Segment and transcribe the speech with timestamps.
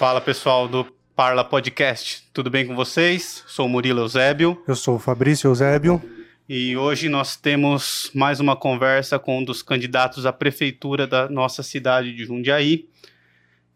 [0.00, 3.44] Fala pessoal do Parla Podcast, tudo bem com vocês?
[3.46, 4.64] Sou o Murilo Eusébio.
[4.66, 6.02] Eu sou o Fabrício Eusébio.
[6.48, 11.62] E hoje nós temos mais uma conversa com um dos candidatos à prefeitura da nossa
[11.62, 12.88] cidade de Jundiaí.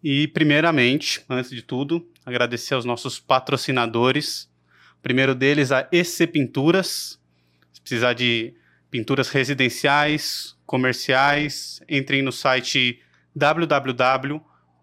[0.03, 4.49] E, primeiramente, antes de tudo, agradecer aos nossos patrocinadores.
[4.99, 7.21] O primeiro deles, a EC Pinturas.
[7.71, 8.55] Se precisar de
[8.91, 12.99] pinturas residenciais, comerciais, entrem no site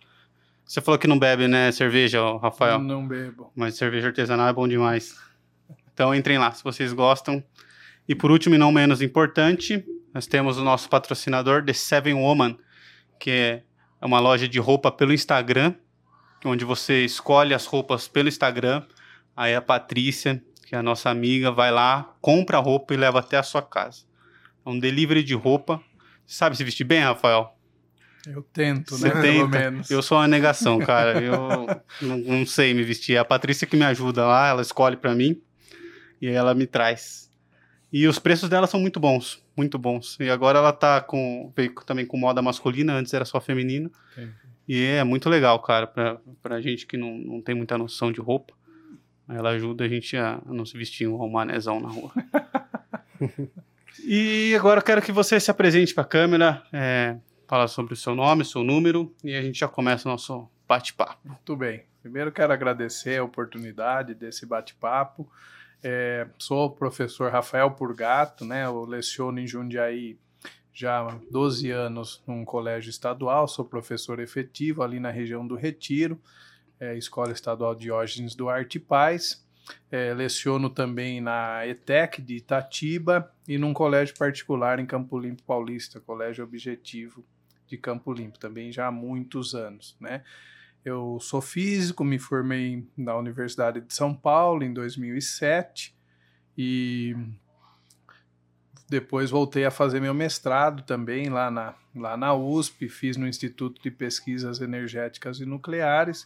[0.66, 2.80] Você falou que não bebe, né, cerveja, Rafael?
[2.80, 3.52] Não bebo.
[3.56, 5.16] Mas cerveja artesanal é bom demais.
[5.94, 7.44] Então entrem lá, se vocês gostam.
[8.10, 12.58] E por último e não menos importante, nós temos o nosso patrocinador, The Seven Woman,
[13.20, 13.64] que é
[14.06, 15.74] uma loja de roupa pelo Instagram,
[16.46, 18.84] onde você escolhe as roupas pelo Instagram.
[19.36, 23.20] Aí a Patrícia, que é a nossa amiga, vai lá, compra a roupa e leva
[23.20, 24.04] até a sua casa.
[24.66, 25.82] É um delivery de roupa.
[26.26, 27.54] Você sabe se vestir bem, Rafael?
[28.26, 29.22] Eu tento, Você né?
[29.22, 29.50] Tenta.
[29.50, 29.90] Pelo menos.
[29.90, 31.22] Eu sou uma negação, cara.
[31.22, 31.68] Eu
[32.02, 33.16] não, não, sei me vestir.
[33.16, 35.42] É a Patrícia que me ajuda lá, ela escolhe para mim
[36.22, 37.32] e aí ela me traz.
[37.92, 40.18] E os preços dela são muito bons, muito bons.
[40.20, 43.92] E agora ela tá com veio também com moda masculina, antes era só feminino.
[44.68, 48.22] E é muito legal, cara, pra, pra gente que não, não tem muita noção de
[48.22, 48.54] roupa.
[49.28, 52.12] Ela ajuda a gente a, a não se vestir um manezão na rua.
[54.06, 58.16] e agora eu quero que você se apresente pra câmera, é, fala sobre o seu
[58.16, 61.18] nome, seu número, e a gente já começa o nosso bate-papo.
[61.26, 61.84] Muito bem.
[62.02, 65.30] Primeiro quero agradecer a oportunidade desse bate-papo.
[65.84, 68.66] É, sou o professor Rafael Purgato, né?
[68.66, 70.18] Eu leciono em Jundiaí
[70.74, 76.22] já há 12 anos num colégio estadual, sou professor efetivo ali na região do Retiro,
[76.80, 79.46] é, Escola Estadual Diógenes Duarte Paz.
[79.92, 86.00] É, leciono também na ETEC de Itatiba e num colégio particular em Campo Limpo Paulista,
[86.00, 87.26] Colégio Objetivo
[87.68, 90.24] de Campo Limpo, também já há muitos anos, né?
[90.88, 95.94] Eu sou físico, me formei na Universidade de São Paulo em 2007
[96.58, 97.14] e
[98.88, 103.82] depois voltei a fazer meu mestrado também lá na, lá na USP, fiz no Instituto
[103.82, 106.26] de Pesquisas Energéticas e Nucleares,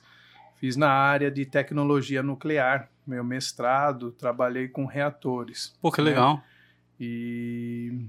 [0.57, 5.75] fiz na área de tecnologia nuclear, meu mestrado, trabalhei com reatores.
[5.81, 6.35] Pô, que legal.
[6.35, 6.43] Né?
[6.99, 8.05] E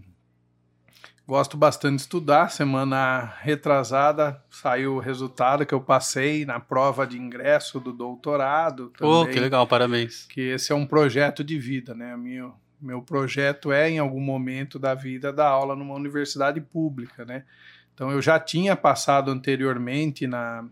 [1.32, 2.50] Gosto bastante de estudar.
[2.50, 8.90] Semana retrasada saiu o resultado que eu passei na prova de ingresso do doutorado.
[8.90, 10.26] Também, oh, que legal, parabéns.
[10.26, 12.14] Que esse é um projeto de vida, né?
[12.18, 17.44] Meu, meu projeto é, em algum momento da vida, dar aula numa universidade pública, né?
[17.94, 20.66] Então eu já tinha passado anteriormente na,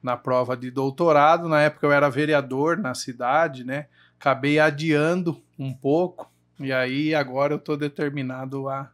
[0.00, 1.48] na prova de doutorado.
[1.48, 3.88] Na época eu era vereador na cidade, né?
[4.16, 6.30] Acabei adiando um pouco.
[6.60, 8.88] E aí agora eu estou determinado a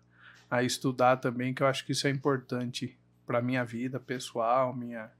[0.50, 5.10] a estudar também, que eu acho que isso é importante para minha vida pessoal, minha,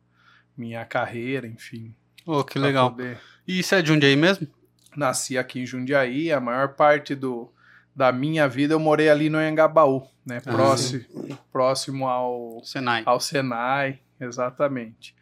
[0.57, 1.95] minha carreira, enfim.
[2.25, 2.91] Oh, que legal.
[2.91, 3.19] Poder...
[3.47, 4.49] E isso é de Jundiaí mesmo?
[4.97, 7.53] Nasci aqui em Jundiaí, a maior parte do,
[7.95, 10.39] da minha vida eu morei ali no Engabaú, né?
[10.47, 11.05] Ah, próximo,
[11.53, 13.03] próximo ao Senai.
[13.05, 15.15] Ao Senai, exatamente.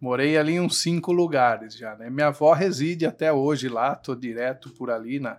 [0.00, 2.10] Morei ali em uns cinco lugares já, né?
[2.10, 5.38] Minha avó reside até hoje lá, tô direto por ali na,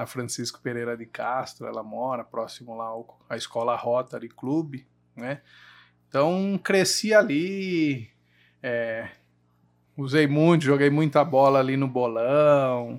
[0.00, 2.90] na Francisco Pereira de Castro, ela mora próximo lá
[3.28, 4.76] à escola Rotary Club,
[5.14, 5.42] né?
[6.08, 8.08] Então cresci ali,
[8.62, 9.10] é,
[9.94, 12.98] usei muito, joguei muita bola ali no bolão.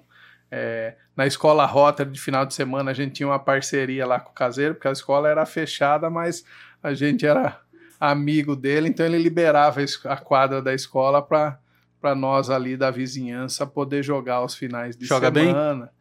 [0.51, 4.30] É, na escola Rotary de final de semana a gente tinha uma parceria lá com
[4.30, 6.45] o caseiro, porque a escola era fechada, mas
[6.83, 7.59] a gente era
[8.00, 11.59] amigo dele, então ele liberava a quadra da escola para
[12.00, 15.86] para nós ali da vizinhança poder jogar aos finais de Joga semana.
[15.86, 16.00] Bem?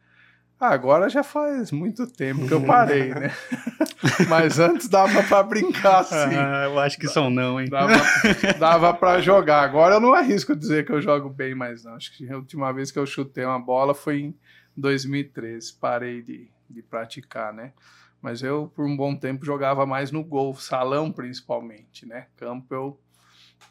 [0.60, 3.32] Ah, agora já faz muito tempo que eu parei, né?
[4.28, 6.14] Mas antes dava para brincar sim.
[6.14, 7.66] Ah, eu acho que são não, hein?
[7.70, 7.94] Dava,
[8.60, 9.62] dava para jogar.
[9.62, 11.94] Agora eu não arrisco dizer que eu jogo bem mais não.
[11.94, 14.38] Acho que a última vez que eu chutei uma bola foi em
[14.76, 15.72] 2013.
[15.80, 17.72] Parei de, de praticar, né?
[18.20, 22.26] Mas eu, por um bom tempo, jogava mais no gol, salão principalmente, né?
[22.36, 23.00] Campo eu,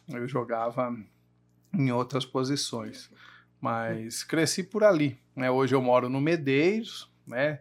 [0.08, 0.92] eu jogava
[1.72, 3.08] em outras posições.
[3.60, 5.18] Mas cresci por ali.
[5.36, 5.50] Né?
[5.50, 7.60] Hoje eu moro no Medeiros, né?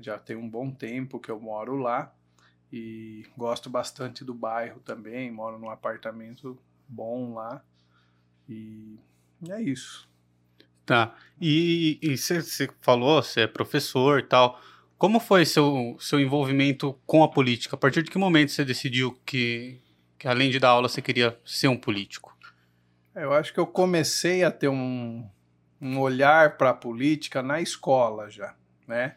[0.00, 2.14] Já tem um bom tempo que eu moro lá
[2.72, 5.30] e gosto bastante do bairro também.
[5.30, 6.58] Moro num apartamento
[6.88, 7.62] bom lá
[8.48, 8.98] e
[9.50, 10.08] é isso.
[10.84, 11.14] Tá.
[11.40, 14.60] E você falou, você é professor e tal.
[14.96, 17.74] Como foi seu, seu envolvimento com a política?
[17.74, 19.80] A partir de que momento você decidiu que,
[20.18, 22.36] que além de dar aula, você queria ser um político?
[23.14, 25.28] É, eu acho que eu comecei a ter um,
[25.80, 28.54] um olhar para a política na escola já,
[28.86, 29.16] né?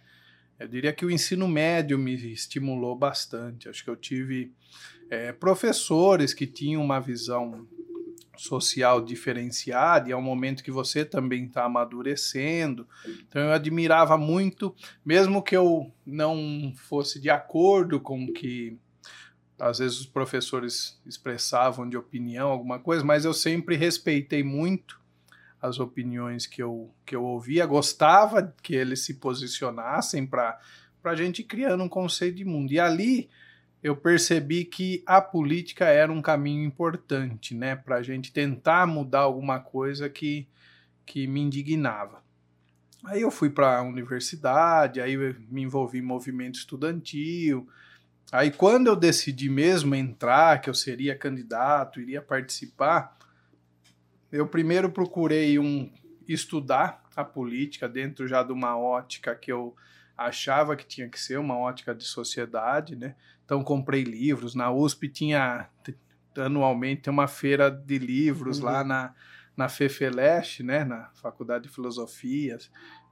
[0.57, 3.68] Eu diria que o ensino médio me estimulou bastante.
[3.68, 4.53] Acho que eu tive
[5.09, 7.68] é, professores que tinham uma visão
[8.38, 12.88] social diferenciada e é um momento que você também está amadurecendo.
[13.27, 14.74] Então eu admirava muito,
[15.06, 18.77] mesmo que eu não fosse de acordo com o que
[19.59, 24.99] às vezes os professores expressavam de opinião, alguma coisa, mas eu sempre respeitei muito
[25.61, 30.59] as opiniões que eu, que eu ouvia, gostava que eles se posicionassem para
[31.03, 32.71] a gente criando um conceito de mundo.
[32.71, 33.29] E ali
[33.81, 39.21] eu percebi que a política era um caminho importante, né, para a gente tentar mudar
[39.21, 40.47] alguma coisa que,
[41.05, 42.23] que me indignava.
[43.03, 45.15] Aí eu fui para a universidade, aí
[45.49, 47.67] me envolvi em movimento estudantil,
[48.35, 53.17] Aí quando eu decidi mesmo entrar, que eu seria candidato, iria participar,
[54.29, 55.89] eu primeiro procurei um
[56.27, 59.73] estudar a política dentro já de uma ótica que eu
[60.17, 63.15] achava que tinha que ser uma ótica de sociedade, né?
[63.45, 65.69] Então comprei livros, na USP tinha
[66.38, 68.65] anualmente tem uma feira de livros uhum.
[68.65, 69.13] lá na
[69.55, 72.57] na FEFELESH, né, na Faculdade de Filosofia,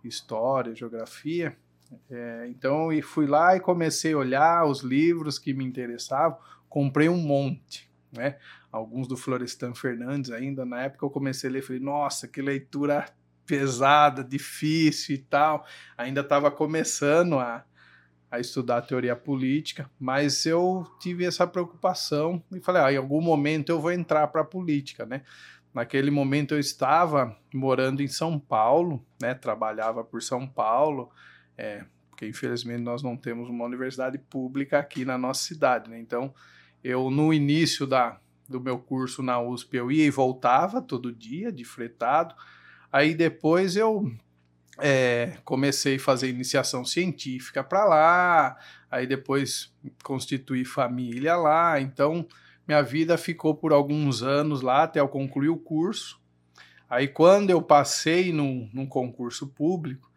[0.03, 1.57] História, Geografia.
[2.09, 6.37] É, então, e fui lá e comecei a olhar os livros que me interessavam,
[6.69, 8.37] comprei um monte, né?
[8.71, 13.05] Alguns do Florestan Fernandes ainda, na época eu comecei a ler, falei, nossa, que leitura
[13.45, 15.65] pesada, difícil e tal.
[15.97, 17.63] Ainda estava começando a,
[18.31, 23.69] a estudar teoria política, mas eu tive essa preocupação e falei, ah, em algum momento
[23.69, 25.21] eu vou entrar para a política, né?
[25.73, 29.33] Naquele momento eu estava morando em São Paulo, né?
[29.33, 31.11] Trabalhava por São Paulo,
[31.57, 35.99] é, porque infelizmente nós não temos uma universidade pública aqui na nossa cidade, né?
[35.99, 36.33] Então,
[36.83, 41.51] eu no início da, do meu curso na USP, eu ia e voltava todo dia,
[41.51, 42.35] de fretado.
[42.91, 44.11] Aí depois eu
[44.79, 48.57] é, comecei a fazer iniciação científica para lá,
[48.89, 49.73] aí depois
[50.03, 52.27] constituí família lá, então
[52.67, 56.21] minha vida ficou por alguns anos lá até eu concluir o curso.
[56.89, 60.12] Aí quando eu passei num, num concurso público,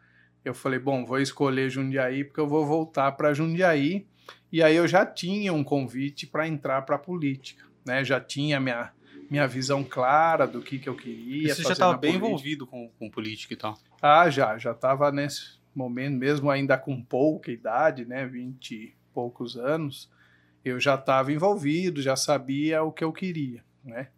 [0.49, 4.07] eu falei, bom, vou escolher Jundiaí porque eu vou voltar para Jundiaí.
[4.53, 8.05] E aí eu já tinha um convite para entrar para a política, né?
[8.05, 8.93] Já tinha minha
[9.29, 11.53] minha visão clara do que, que eu queria.
[11.53, 12.29] Você já estava bem política.
[12.29, 13.77] envolvido com, com política e tal?
[14.01, 18.25] Ah, já, já estava nesse momento, mesmo ainda com pouca idade, né?
[18.25, 20.09] Vinte e poucos anos,
[20.65, 24.11] eu já estava envolvido, já sabia o que eu queria, né?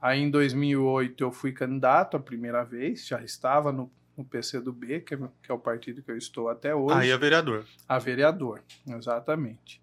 [0.00, 5.14] Aí em 2008 eu fui candidato a primeira vez, já estava no, no PCdoB, que
[5.14, 6.98] é, que é o partido que eu estou até hoje.
[6.98, 7.64] Aí a vereador.
[7.88, 9.80] A vereador, exatamente.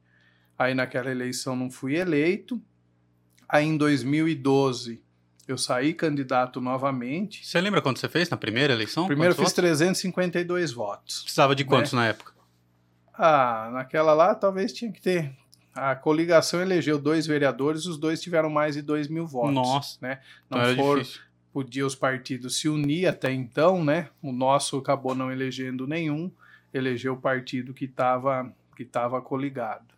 [0.59, 2.61] Aí naquela eleição não fui eleito.
[3.47, 5.01] Aí em 2012
[5.47, 7.45] eu saí candidato novamente.
[7.45, 9.07] Você lembra quanto você fez na primeira eleição?
[9.07, 9.53] Primeiro eu fiz votos?
[9.53, 11.21] 352 votos.
[11.21, 11.99] Precisava de quantos né?
[11.99, 12.33] na época?
[13.13, 15.33] Ah, naquela lá talvez tinha que ter.
[15.73, 19.53] A coligação elegeu dois vereadores, os dois tiveram mais de 2 mil votos.
[19.53, 19.97] Nossa.
[20.01, 20.21] Né?
[20.49, 21.25] Não então foram, difícil
[21.55, 24.09] podia os partidos se unir até então, né?
[24.21, 26.29] O nosso acabou não elegendo nenhum,
[26.73, 29.95] elegeu o partido que estava que tava coligado.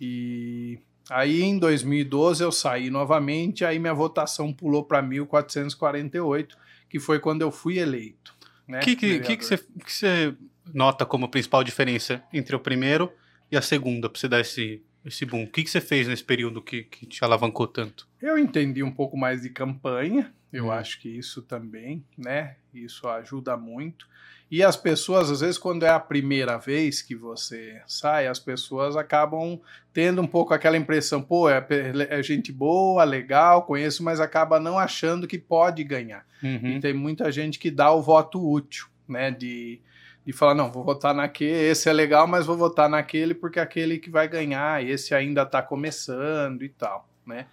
[0.00, 0.78] E
[1.10, 6.56] aí em 2012 eu saí novamente, aí minha votação pulou para 1448,
[6.88, 8.32] que foi quando eu fui eleito.
[8.68, 10.32] O né, que, que, que, você, que você
[10.72, 13.12] nota como principal diferença entre o primeiro
[13.50, 15.42] e a segunda, para você dar esse, esse boom?
[15.42, 18.06] O que, que você fez nesse período que, que te alavancou tanto?
[18.22, 20.70] Eu entendi um pouco mais de campanha, Eu Hum.
[20.70, 22.56] acho que isso também, né?
[22.72, 24.06] Isso ajuda muito.
[24.50, 28.96] E as pessoas, às vezes, quando é a primeira vez que você sai, as pessoas
[28.96, 29.60] acabam
[29.92, 31.62] tendo um pouco aquela impressão, pô, é,
[32.08, 36.24] é gente boa, legal, conheço, mas acaba não achando que pode ganhar.
[36.42, 36.76] Uhum.
[36.76, 39.30] E tem muita gente que dá o voto útil, né?
[39.30, 39.82] De,
[40.24, 43.62] de falar, não, vou votar naquele, esse é legal, mas vou votar naquele porque é
[43.62, 47.46] aquele que vai ganhar, esse ainda está começando e tal, né?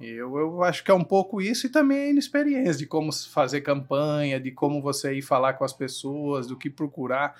[0.00, 3.62] Eu, eu acho que é um pouco isso e também a inexperiência de como fazer
[3.62, 7.34] campanha, de como você ir falar com as pessoas, do que procurar.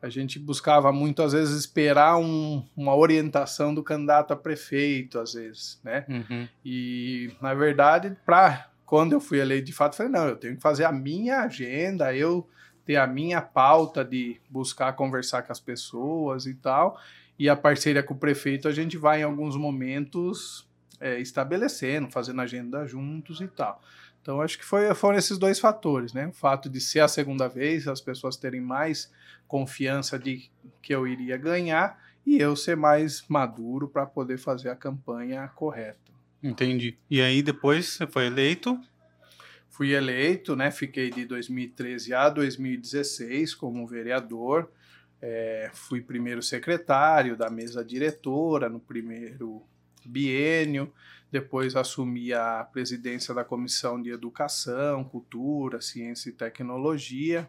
[0.00, 5.34] A gente buscava muito, às vezes, esperar um- uma orientação do candidato a prefeito, às
[5.34, 6.04] vezes, né?
[6.08, 6.48] Uhum.
[6.64, 10.60] E, na verdade, pra, quando eu fui eleito de fato, falei, não, eu tenho que
[10.62, 12.46] fazer a minha agenda, eu
[12.84, 16.98] ter a minha pauta de buscar conversar com as pessoas e tal.
[17.38, 20.68] E a parceria com o prefeito, a gente vai em alguns momentos
[21.02, 23.82] é, estabelecendo, fazendo agenda juntos e tal.
[24.22, 26.28] Então, acho que foi, foram esses dois fatores, né?
[26.28, 29.12] O fato de ser a segunda vez, as pessoas terem mais
[29.48, 30.48] confiança de
[30.80, 36.12] que eu iria ganhar e eu ser mais maduro para poder fazer a campanha correta.
[36.40, 36.96] Entendi.
[37.10, 38.80] E aí depois você foi eleito.
[39.68, 40.70] Fui eleito, né?
[40.70, 44.70] Fiquei de 2013 a 2016 como vereador.
[45.20, 49.64] É, fui primeiro secretário da mesa diretora no primeiro
[50.08, 50.92] biênio.
[51.30, 57.48] Depois assumi a presidência da Comissão de Educação, Cultura, Ciência e Tecnologia.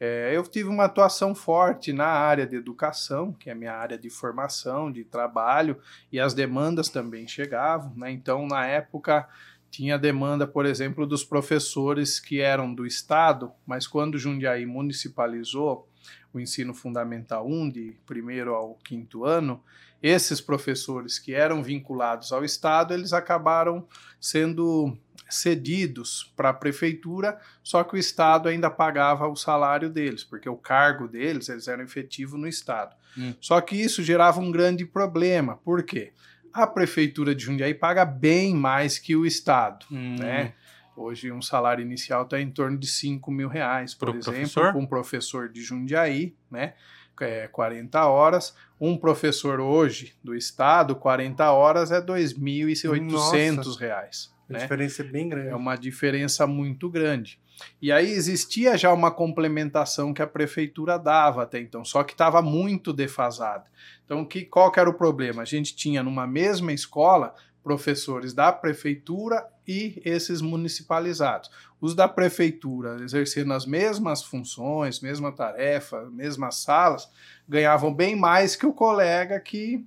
[0.00, 3.98] É, eu tive uma atuação forte na área de educação, que é a minha área
[3.98, 5.76] de formação, de trabalho,
[6.12, 7.92] e as demandas também chegavam.
[7.96, 8.12] Né?
[8.12, 9.28] Então, na época,
[9.70, 15.87] tinha demanda, por exemplo, dos professores que eram do Estado, mas quando Jundiaí municipalizou
[16.32, 19.62] o ensino fundamental 1, de primeiro ao quinto ano,
[20.02, 23.86] esses professores que eram vinculados ao Estado, eles acabaram
[24.20, 24.96] sendo
[25.28, 30.56] cedidos para a prefeitura, só que o Estado ainda pagava o salário deles, porque o
[30.56, 32.96] cargo deles, eles eram efetivos no Estado.
[33.16, 33.34] Hum.
[33.40, 35.56] Só que isso gerava um grande problema.
[35.56, 36.12] Por quê?
[36.52, 40.16] A prefeitura de Jundiaí paga bem mais que o Estado, Hum.
[40.18, 40.54] né?
[40.98, 44.76] Hoje um salário inicial está em torno de 5 mil reais, por Pro exemplo, professor?
[44.76, 46.74] um professor de Jundiaí, né?
[47.20, 48.54] É, 40 horas.
[48.80, 54.32] Um professor hoje do estado, 40 horas é 2.800 reais.
[54.48, 54.58] A Né?
[54.60, 55.48] diferença é bem grande.
[55.48, 57.38] É uma diferença muito grande.
[57.82, 62.40] E aí existia já uma complementação que a prefeitura dava até então, só que estava
[62.40, 63.64] muito defasada.
[64.04, 65.42] Então, que, qual que era o problema?
[65.42, 67.34] A gente tinha numa mesma escola
[67.68, 71.50] professores da prefeitura e esses municipalizados.
[71.78, 77.10] Os da prefeitura, exercendo as mesmas funções, mesma tarefa, mesmas salas,
[77.46, 79.84] ganhavam bem mais que o colega que,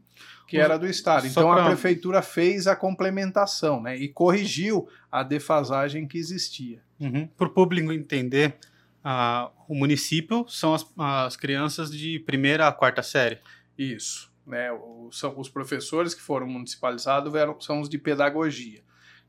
[0.48, 1.26] que era do estado.
[1.26, 3.98] Então a prefeitura fez a complementação, né?
[3.98, 6.84] E corrigiu a defasagem que existia.
[7.00, 7.28] Uhum.
[7.36, 8.58] Para o público entender,
[9.04, 13.40] ah, o município são as, as crianças de primeira a quarta série.
[13.76, 14.31] Isso.
[14.46, 14.70] Né?
[15.12, 18.82] São os professores que foram municipalizados eram, são os de pedagogia,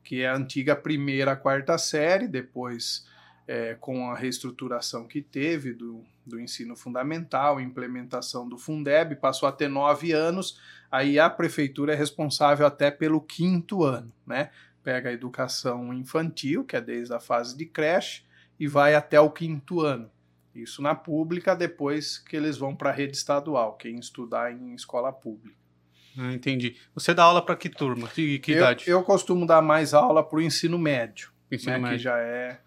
[0.03, 3.05] que é a antiga primeira quarta série, depois
[3.47, 9.51] é, com a reestruturação que teve do, do ensino fundamental, implementação do Fundeb, passou a
[9.51, 10.59] ter nove anos,
[10.91, 14.49] aí a prefeitura é responsável até pelo quinto ano, né?
[14.83, 18.23] Pega a educação infantil, que é desde a fase de creche,
[18.59, 20.09] e vai até o quinto ano.
[20.55, 25.11] Isso na pública, depois que eles vão para a rede estadual, quem estudar em escola
[25.11, 25.57] pública.
[26.17, 26.75] Ah, entendi.
[26.93, 28.07] Você dá aula para que turma?
[28.07, 28.83] Que, que eu, idade?
[28.87, 31.97] eu costumo dar mais aula para o ensino médio, Ensino né, médio.
[31.97, 32.59] que já é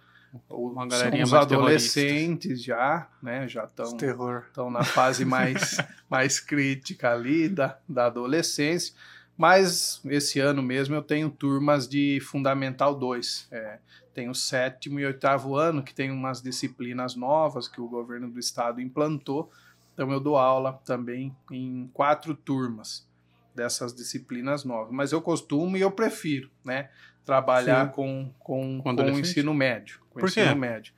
[0.50, 4.45] Uma são galerinha os mais adolescentes já, né, já estão terror.
[4.49, 5.76] estão na fase mais,
[6.11, 8.95] mais crítica ali da, da adolescência.
[9.37, 13.49] Mas esse ano mesmo eu tenho turmas de Fundamental 2.
[13.52, 13.78] É,
[14.16, 18.40] tem o sétimo e oitavo ano, que tem umas disciplinas novas que o governo do
[18.40, 19.52] estado implantou.
[19.92, 23.06] Então eu dou aula também em quatro turmas
[23.54, 24.90] dessas disciplinas novas.
[24.90, 26.88] Mas eu costumo e eu prefiro, né?
[27.26, 27.92] Trabalhar Sim.
[27.92, 30.00] com, com, Com com o ensino médio.
[30.08, 30.40] Com Por quê?
[30.40, 30.94] ensino médio.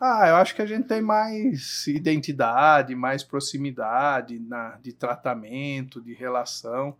[0.00, 6.14] Ah, eu acho que a gente tem mais identidade, mais proximidade na, de tratamento, de
[6.14, 6.96] relação.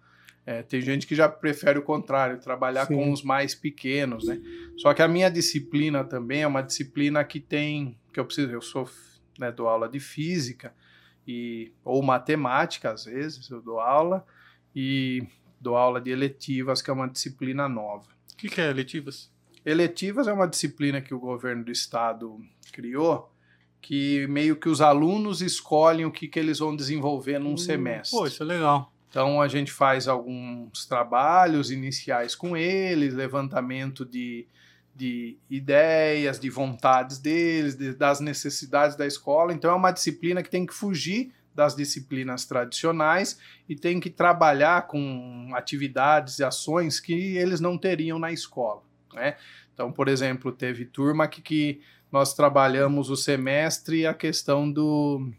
[0.47, 2.95] É, tem gente que já prefere o contrário, trabalhar Sim.
[2.95, 4.41] com os mais pequenos, né?
[4.77, 8.63] Só que a minha disciplina também é uma disciplina que tem, que eu preciso, eu
[8.63, 8.89] sou,
[9.41, 10.73] né, dou aula de física
[11.27, 14.25] e ou matemática às vezes eu dou aula
[14.75, 15.27] e
[15.61, 18.07] dou aula de eletivas, que é uma disciplina nova.
[18.33, 19.33] O que, que é letivas?
[19.65, 22.39] Eletivas é uma disciplina que o governo do estado
[22.73, 23.33] criou,
[23.81, 28.17] que meio que os alunos escolhem o que, que eles vão desenvolver num Hum, semestre.
[28.17, 28.93] Pô, isso é legal.
[29.17, 34.47] Então a gente faz alguns trabalhos iniciais com eles, levantamento de,
[34.95, 39.55] de ideias, de vontades deles, de, das necessidades da escola.
[39.55, 44.87] Então é uma disciplina que tem que fugir das disciplinas tradicionais e tem que trabalhar
[44.87, 48.83] com atividades e ações que eles não teriam na escola.
[49.15, 49.39] Né?
[49.73, 51.81] Então, por exemplo, teve turma que, que
[52.13, 55.33] nós trabalhamos o semestre a questão do,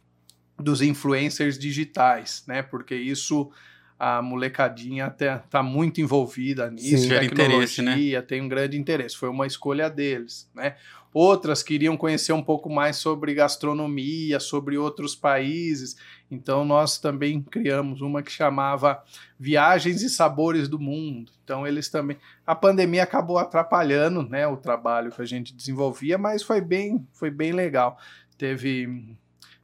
[0.59, 2.61] dos influencers digitais, né?
[2.61, 3.51] Porque isso
[3.99, 8.25] a molecadinha está tá muito envolvida nisso, Sim, tecnologia, né?
[8.25, 9.17] tem um grande interesse.
[9.17, 10.75] Foi uma escolha deles, né?
[11.13, 15.97] Outras queriam conhecer um pouco mais sobre gastronomia, sobre outros países.
[16.29, 19.03] Então nós também criamos uma que chamava
[19.39, 21.31] Viagens e Sabores do Mundo.
[21.43, 22.17] Então eles também.
[22.45, 27.31] A pandemia acabou atrapalhando, né, o trabalho que a gente desenvolvia, mas foi bem, foi
[27.31, 27.97] bem legal.
[28.37, 29.17] Teve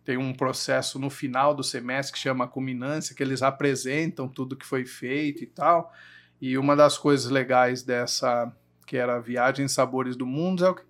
[0.03, 4.65] tem um processo no final do semestre que chama culminância, que eles apresentam tudo que
[4.65, 5.93] foi feito e tal.
[6.41, 8.51] E uma das coisas legais dessa,
[8.85, 10.83] que era Viagem Sabores do Mundo, é o que,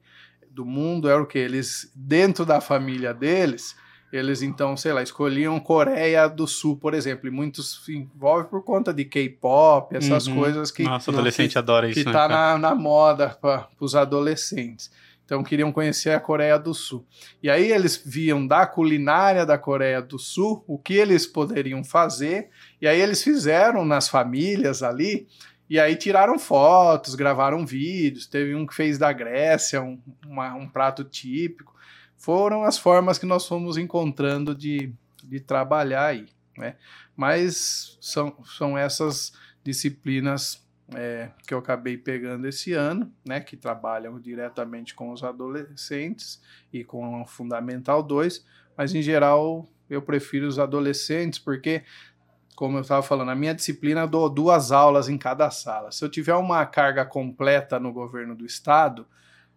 [0.49, 3.75] do mundo era o que eles dentro da família deles,
[4.11, 8.63] eles então, sei lá, escolhiam Coreia do Sul, por exemplo, e muitos se envolvem por
[8.63, 10.35] conta de K-pop, essas uhum.
[10.35, 13.95] coisas que Nossa, adolescente que, adora isso, que né, tá na, na moda para os
[13.95, 14.91] adolescentes.
[15.25, 17.05] Então queriam conhecer a Coreia do Sul.
[17.41, 22.49] E aí eles viam da culinária da Coreia do Sul o que eles poderiam fazer,
[22.81, 25.27] e aí eles fizeram nas famílias ali,
[25.69, 28.27] e aí tiraram fotos, gravaram vídeos.
[28.27, 31.73] Teve um que fez da Grécia, um, uma, um prato típico.
[32.15, 36.27] Foram as formas que nós fomos encontrando de, de trabalhar aí.
[36.57, 36.75] Né?
[37.15, 40.62] Mas são, são essas disciplinas
[40.93, 46.83] é, que eu acabei pegando esse ano, né, que trabalham diretamente com os adolescentes e
[46.83, 48.45] com o Fundamental 2,
[48.77, 51.83] mas em geral eu prefiro os adolescentes porque,
[52.55, 55.91] como eu estava falando, a minha disciplina eu dou duas aulas em cada sala.
[55.91, 59.07] Se eu tiver uma carga completa no governo do estado,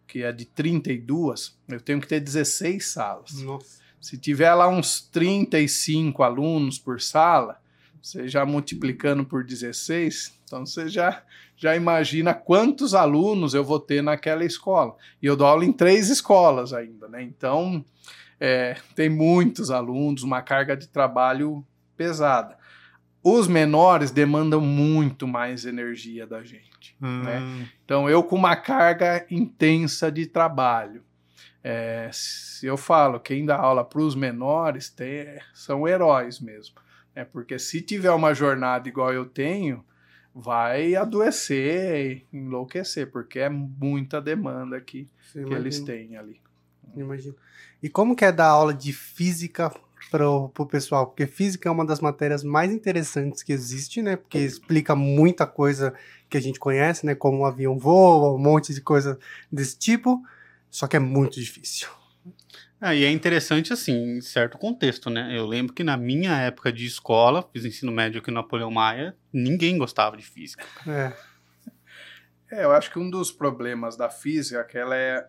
[0.07, 3.43] que é de 32, eu tenho que ter 16 salas.
[3.43, 3.85] Nossa.
[4.01, 7.61] Se tiver lá uns 35 alunos por sala,
[8.07, 11.25] você já multiplicando por 16, então você já,
[11.57, 14.95] já imagina quantos alunos eu vou ter naquela escola.
[15.21, 17.21] E eu dou aula em três escolas ainda, né?
[17.21, 17.85] Então
[18.39, 21.67] é, tem muitos alunos, uma carga de trabalho
[21.97, 22.57] pesada.
[23.25, 26.97] Os menores demandam muito mais energia da gente.
[27.03, 27.25] Hum.
[27.25, 27.69] Né?
[27.85, 31.03] Então eu com uma carga intensa de trabalho.
[31.65, 36.86] É, se eu falo, quem dá aula para os menores tem, são heróis mesmo.
[37.17, 39.83] É porque se tiver uma jornada igual eu tenho,
[40.35, 46.39] vai adoecer, enlouquecer, porque é muita demanda que, que eles têm ali.
[46.95, 47.35] Imagino.
[47.83, 49.75] E como que é dar aula de física
[50.11, 51.07] pro, pro pessoal?
[51.07, 54.17] Porque física é uma das matérias mais interessantes que existe, né?
[54.17, 55.95] Porque explica muita coisa
[56.29, 57.15] que a gente conhece, né?
[57.15, 59.19] Como um avião voa, um monte de coisa
[59.51, 60.23] desse tipo.
[60.71, 61.89] Só que é muito difícil.
[62.81, 65.37] Ah, e é interessante, assim, em certo contexto, né?
[65.37, 69.17] Eu lembro que na minha época de escola, fiz ensino médio aqui no Napoleão Maia,
[69.33, 70.65] ninguém gostava de física.
[70.87, 71.13] É.
[72.53, 75.27] é, eu acho que um dos problemas da física é que ela é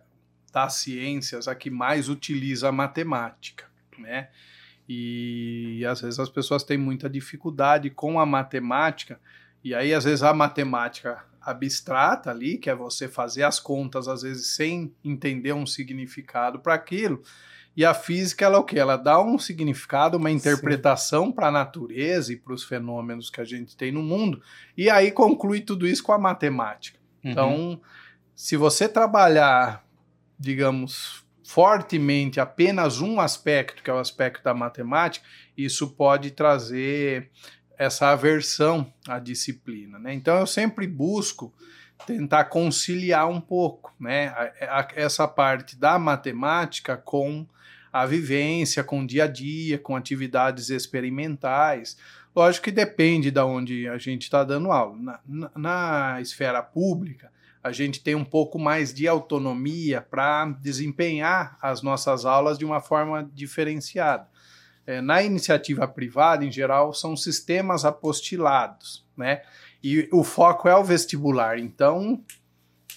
[0.52, 3.64] das ciências a que mais utiliza a matemática,
[3.98, 4.28] né?
[4.86, 9.20] E, e às vezes as pessoas têm muita dificuldade com a matemática,
[9.62, 14.22] e aí às vezes a matemática abstrata ali, que é você fazer as contas às
[14.22, 17.22] vezes sem entender um significado para aquilo.
[17.76, 18.78] E a física, ela é o que?
[18.78, 23.44] Ela dá um significado, uma interpretação para a natureza e para os fenômenos que a
[23.44, 24.42] gente tem no mundo,
[24.76, 26.98] e aí conclui tudo isso com a matemática.
[27.24, 27.30] Uhum.
[27.30, 27.80] Então,
[28.34, 29.84] se você trabalhar,
[30.38, 35.24] digamos, fortemente apenas um aspecto, que é o aspecto da matemática,
[35.56, 37.30] isso pode trazer
[37.78, 39.98] essa aversão à disciplina.
[39.98, 40.12] Né?
[40.12, 41.54] Então eu sempre busco
[42.06, 44.28] tentar conciliar um pouco né?
[44.28, 47.46] A, a, essa parte da matemática com
[47.92, 51.96] a vivência, com o dia a dia, com atividades experimentais.
[52.34, 54.96] Lógico que depende de onde a gente está dando aula.
[54.96, 61.58] Na, na, na esfera pública, a gente tem um pouco mais de autonomia para desempenhar
[61.60, 64.28] as nossas aulas de uma forma diferenciada
[64.88, 69.42] é, na iniciativa privada, em geral, são sistemas apostilados, né?
[69.84, 72.24] E o foco é o vestibular, então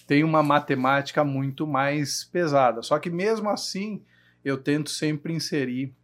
[0.06, 2.80] tem uma matemática muito mais pesada.
[2.82, 4.02] Só que mesmo assim,
[4.42, 5.94] eu tento sempre inserir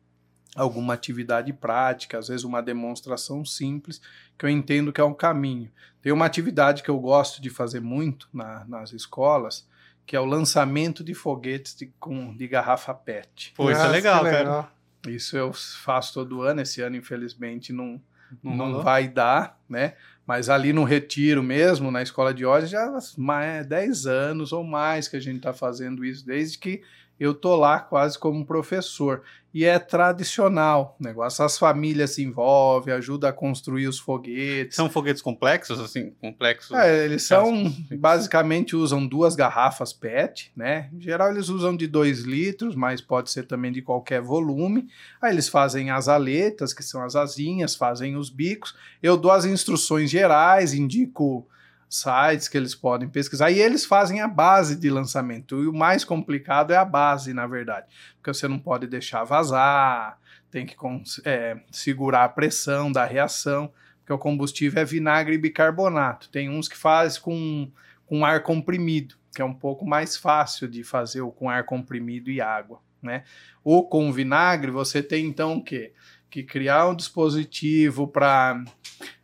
[0.54, 3.98] alguma atividade prática, às vezes uma demonstração simples,
[4.36, 5.70] que eu entendo que é um caminho.
[6.02, 9.66] Tem uma atividade que eu gosto de fazer muito na, nas escolas,
[10.04, 13.54] que é o lançamento de foguetes de, com, de garrafa PET.
[13.56, 14.77] Pô, isso é legal, cara.
[15.06, 16.60] Isso eu faço todo ano.
[16.60, 18.00] Esse ano, infelizmente, não,
[18.42, 19.94] não, não vai dar, né?
[20.26, 25.08] Mas ali no retiro mesmo, na escola de hoje, já há 10 anos ou mais
[25.08, 26.82] que a gente está fazendo isso, desde que
[27.18, 29.22] eu tô lá quase como professor.
[29.52, 31.42] E é tradicional o negócio.
[31.42, 34.76] As famílias se envolvem, ajuda a construir os foguetes.
[34.76, 36.76] São foguetes complexos, assim, complexos?
[36.76, 40.90] É, eles são, basicamente, usam duas garrafas PET, né?
[40.92, 44.86] Em geral, eles usam de 2 litros, mas pode ser também de qualquer volume.
[45.20, 48.76] Aí eles fazem as aletas, que são as asinhas, fazem os bicos.
[49.02, 51.48] Eu dou as instruções gerais, indico
[51.88, 55.62] sites que eles podem pesquisar e eles fazem a base de lançamento.
[55.62, 60.18] E o mais complicado é a base, na verdade, porque você não pode deixar vazar,
[60.50, 60.76] tem que
[61.24, 66.28] é, segurar a pressão da reação, porque o combustível é vinagre e bicarbonato.
[66.30, 67.70] Tem uns que faz com,
[68.06, 72.30] com ar comprimido, que é um pouco mais fácil de fazer o com ar comprimido
[72.30, 73.24] e água, né?
[73.62, 75.92] Ou com vinagre, você tem então o quê?
[76.30, 78.62] Que criar um dispositivo para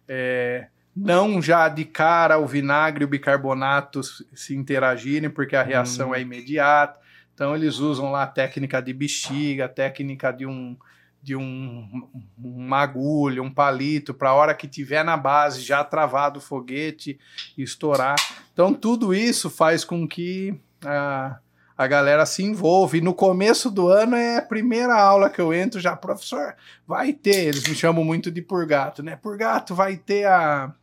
[0.06, 6.10] é, não já de cara o vinagre e o bicarbonato se interagirem, porque a reação
[6.10, 6.14] hum.
[6.14, 6.98] é imediata.
[7.34, 10.76] Então eles usam lá a técnica de bexiga, a técnica de um
[11.20, 16.38] de um, uma agulha, um palito, para a hora que tiver na base já travado
[16.38, 17.18] o foguete
[17.56, 18.16] estourar.
[18.52, 20.54] Então tudo isso faz com que
[20.84, 21.38] a,
[21.78, 22.98] a galera se envolva.
[22.98, 26.54] E no começo do ano é a primeira aula que eu entro já, professor,
[26.86, 29.16] vai ter, eles me chamam muito de Purgato, né?
[29.16, 30.74] Purgato vai ter a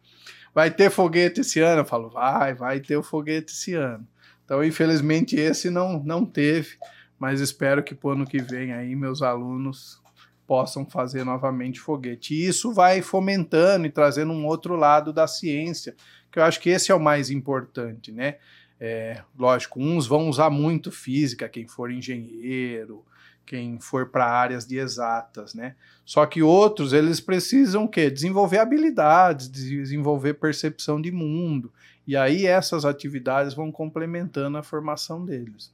[0.54, 1.82] vai ter foguete esse ano?
[1.82, 4.08] Eu falo, vai, vai ter o foguete esse ano.
[4.44, 6.78] Então, infelizmente, esse não, não teve,
[7.18, 10.02] mas espero que pro ano que vem aí meus alunos
[10.46, 12.34] possam fazer novamente foguete.
[12.34, 15.96] E isso vai fomentando e trazendo um outro lado da ciência,
[16.30, 18.36] que eu acho que esse é o mais importante, né?
[18.78, 23.06] É, lógico, uns vão usar muito física, quem for engenheiro,
[23.46, 25.76] quem for para áreas de exatas, né?
[26.06, 28.10] Só que outros, eles precisam o quê?
[28.10, 31.72] Desenvolver habilidades, desenvolver percepção de mundo.
[32.06, 35.74] E aí essas atividades vão complementando a formação deles.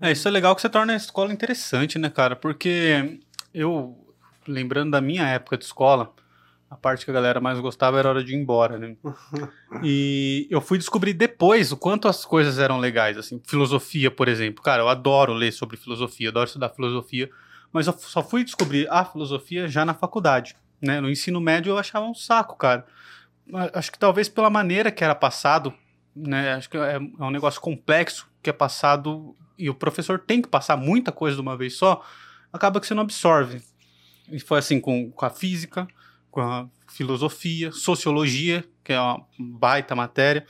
[0.00, 2.36] É, isso é legal que você torna a escola interessante, né, cara?
[2.36, 3.18] Porque
[3.52, 3.96] eu,
[4.46, 6.12] lembrando da minha época de escola,
[6.68, 8.96] a parte que a galera mais gostava era a hora de ir embora, né?
[9.82, 14.62] e eu fui descobrir depois o quanto as coisas eram legais, assim, filosofia, por exemplo.
[14.62, 17.30] Cara, eu adoro ler sobre filosofia, adoro estudar filosofia,
[17.72, 21.00] mas eu só fui descobrir a filosofia já na faculdade, né?
[21.00, 22.84] No ensino médio eu achava um saco, cara.
[23.72, 25.72] Acho que talvez pela maneira que era passado,
[26.14, 26.54] né?
[26.54, 30.48] Acho que é, é um negócio complexo que é passado e o professor tem que
[30.48, 32.04] passar muita coisa de uma vez só,
[32.52, 33.62] acaba que você não absorve.
[34.30, 35.86] E foi assim com, com a física,
[36.36, 40.44] com a filosofia, sociologia, que é uma baita matéria.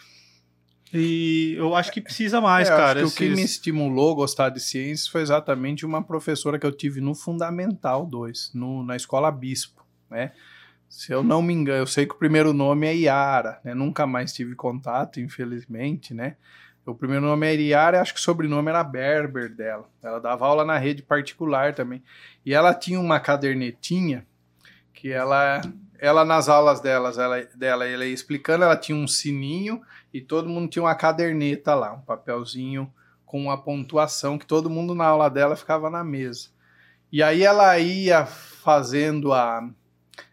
[0.92, 3.02] E eu acho que precisa mais, é, cara.
[3.02, 3.14] Esses...
[3.14, 7.00] O que me estimulou a gostar de ciências foi exatamente uma professora que eu tive
[7.00, 10.32] no Fundamental 2, no, na Escola Bispo, né?
[10.88, 13.72] Se eu não me engano, eu sei que o primeiro nome é Iara, né?
[13.72, 16.34] Nunca mais tive contato, infelizmente, né?
[16.84, 19.88] O primeiro nome era Iara, acho que o sobrenome era Berber dela.
[20.02, 22.02] Ela dava aula na rede particular também.
[22.44, 24.26] E ela tinha uma cadernetinha
[25.06, 25.62] que ela
[25.98, 29.80] ela nas aulas delas, ela, dela, ela ia explicando, ela tinha um sininho
[30.12, 32.92] e todo mundo tinha uma caderneta lá, um papelzinho
[33.24, 36.48] com uma pontuação que todo mundo na aula dela ficava na mesa.
[37.10, 39.66] E aí ela ia fazendo a,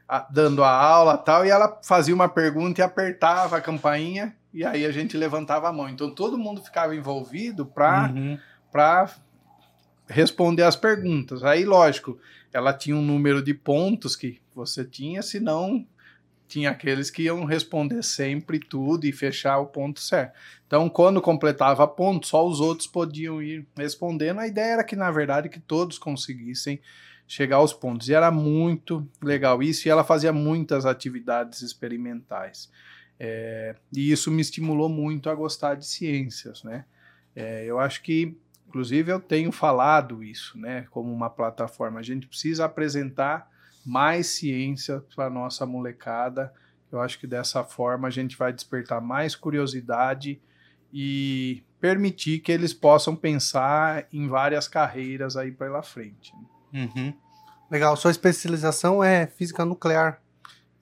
[0.07, 4.65] a dando a aula tal e ela fazia uma pergunta e apertava a campainha e
[4.65, 5.87] aí a gente levantava a mão.
[5.87, 8.37] Então todo mundo ficava envolvido para uhum.
[8.69, 9.09] para
[10.07, 11.43] responder as perguntas.
[11.43, 12.19] Aí lógico,
[12.51, 15.85] ela tinha um número de pontos que você tinha, senão
[16.47, 20.33] tinha aqueles que iam responder sempre tudo e fechar o ponto certo.
[20.67, 24.39] Então, quando completava ponto, só os outros podiam ir respondendo.
[24.39, 26.79] A ideia era que, na verdade, que todos conseguissem
[27.27, 28.07] chegar aos pontos.
[28.07, 32.69] E era muito legal isso, e ela fazia muitas atividades experimentais.
[33.19, 36.85] É, e isso me estimulou muito a gostar de ciências, né?
[37.35, 38.37] É, eu acho que,
[38.73, 40.87] inclusive, eu tenho falado isso, né?
[40.89, 41.99] Como uma plataforma.
[41.99, 43.47] A gente precisa apresentar
[43.85, 46.51] mais ciência para nossa molecada.
[46.91, 50.41] Eu acho que dessa forma a gente vai despertar mais curiosidade
[50.91, 56.33] e permitir que eles possam pensar em várias carreiras aí pela frente.
[56.73, 57.13] Uhum.
[57.69, 57.95] Legal.
[57.95, 60.19] Sua especialização é física nuclear.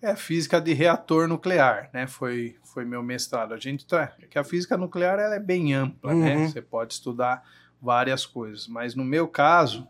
[0.02, 2.08] É física de reator nuclear, né?
[2.08, 3.54] Foi, foi meu mestrado.
[3.54, 6.36] A gente tá, é que a física nuclear ela é bem ampla, né?
[6.36, 6.42] uhum.
[6.44, 6.48] né?
[6.48, 7.44] Você pode estudar
[7.82, 9.88] várias coisas, mas no meu caso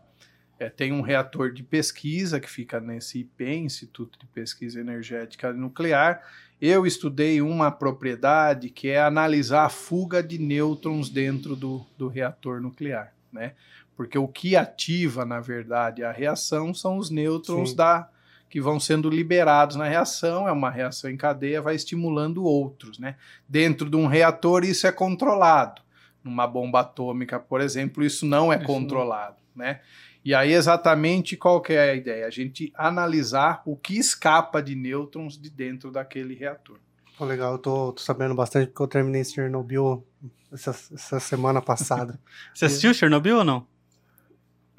[0.58, 6.22] é, tem um reator de pesquisa que fica nesse IP, Instituto de Pesquisa Energética Nuclear.
[6.62, 12.62] Eu estudei uma propriedade que é analisar a fuga de nêutrons dentro do, do reator
[12.62, 13.54] nuclear, né?
[13.98, 18.08] Porque o que ativa, na verdade, a reação são os nêutrons da
[18.52, 23.00] que vão sendo liberados na reação, é uma reação em cadeia, vai estimulando outros.
[23.00, 23.16] Né?
[23.48, 25.82] Dentro de um reator, isso é controlado.
[26.24, 29.38] Numa bomba atômica, por exemplo, isso não é isso controlado.
[29.56, 29.66] Não.
[29.66, 29.82] Né?
[30.24, 32.28] E aí, exatamente qual que é a ideia?
[32.28, 36.78] A gente analisar o que escapa de nêutrons de dentro daquele reator.
[37.18, 40.06] Pô, legal, eu tô, tô, sabendo bastante porque eu terminei Chernobyl
[40.52, 42.20] essa, essa semana passada.
[42.54, 43.68] Você assistiu Chernobyl ou não?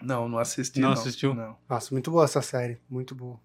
[0.00, 0.81] Não, não assisti.
[0.81, 1.35] Não, não assistiu?
[1.35, 1.57] Não.
[1.68, 3.38] Nossa, muito boa essa série, muito boa.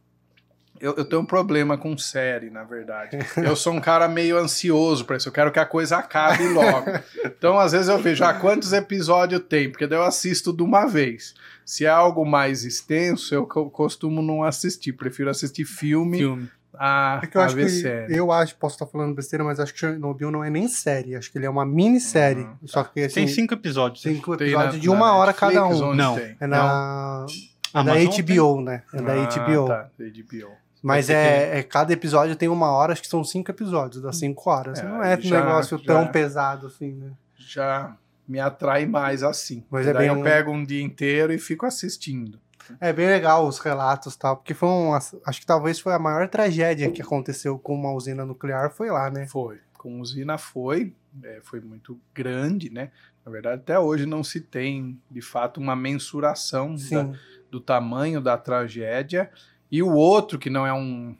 [0.80, 3.18] Eu, eu, tenho um problema com série, na verdade.
[3.38, 5.30] Eu sou um cara meio ansioso para isso.
[5.30, 6.92] Eu quero que a coisa acabe logo.
[7.26, 10.86] Então, às vezes, eu vejo ah, quantos episódios tem, porque daí eu assisto de uma
[10.86, 11.36] vez.
[11.66, 14.94] Se é algo mais extenso, eu costumo não assistir.
[14.94, 16.50] Prefiro assistir filme, filme.
[16.74, 18.16] a, é que eu a acho ver que, série.
[18.16, 21.16] Eu acho, posso estar falando besteira, mas acho que Chernobyl não é nem série.
[21.16, 22.44] Acho que ele é uma minissérie.
[22.44, 22.56] Uhum.
[22.66, 24.02] Só que, assim, tem cinco episódios.
[24.02, 25.94] Cinco episódios na, de uma hora Netflix, cada um.
[25.94, 26.38] Não, tem?
[26.40, 27.26] é na...
[27.74, 28.84] É da HBO, né?
[28.94, 29.68] É da ah, HBO.
[29.68, 30.67] Tá, HBO.
[30.82, 34.50] Mas é, é, cada episódio tem uma hora, acho que são cinco episódios, das cinco
[34.50, 34.80] horas.
[34.80, 37.12] É, não é um já- negócio já- tão pesado assim, né?
[37.36, 37.96] Já
[38.28, 39.64] me atrai mais assim.
[39.70, 42.40] Mas é Daí bem eu um- pego um dia inteiro e fico assistindo.
[42.82, 44.94] É bem legal os relatos e tal, porque foi um.
[44.94, 49.10] Acho que talvez foi a maior tragédia que aconteceu com uma usina nuclear, foi lá,
[49.10, 49.26] né?
[49.28, 49.60] Foi.
[49.78, 52.92] Com usina foi, é, foi muito grande, né?
[53.26, 57.14] Na verdade, até hoje não se tem, de fato, uma mensuração da-
[57.50, 59.30] do tamanho da tragédia.
[59.72, 61.16] E o outro, que não é um,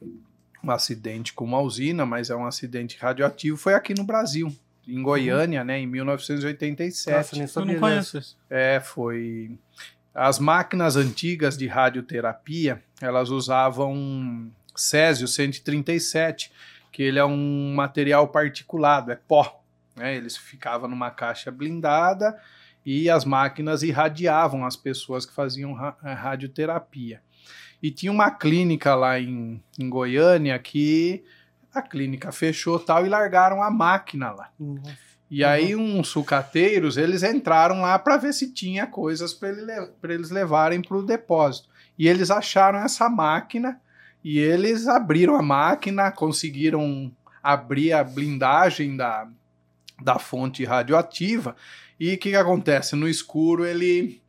[0.64, 4.54] um acidente com uma usina, mas é um acidente radioativo, foi aqui no Brasil,
[4.88, 7.16] em Goiânia, né, em 1987.
[7.18, 8.38] Nossa, nem Eu sabia não conheço isso.
[8.50, 9.58] É, foi.
[10.14, 16.52] As máquinas antigas de radioterapia, elas usavam Césio 137,
[16.92, 19.62] que ele é um material particulado, é pó.
[19.96, 20.16] Né?
[20.16, 22.40] Eles ficavam numa caixa blindada
[22.86, 27.22] e as máquinas irradiavam as pessoas que faziam ra- eh, radioterapia.
[27.82, 31.24] E tinha uma clínica lá em, em Goiânia que
[31.74, 34.50] a clínica fechou tal e largaram a máquina lá.
[34.60, 35.08] Nossa.
[35.30, 39.72] E aí uns sucateiros, eles entraram lá para ver se tinha coisas para ele,
[40.04, 41.68] eles levarem para o depósito.
[42.00, 43.80] E eles acharam essa máquina
[44.24, 47.12] e eles abriram a máquina, conseguiram
[47.44, 49.28] abrir a blindagem da,
[50.02, 51.56] da fonte radioativa.
[52.00, 52.96] E o que, que acontece?
[52.96, 54.22] No escuro ele,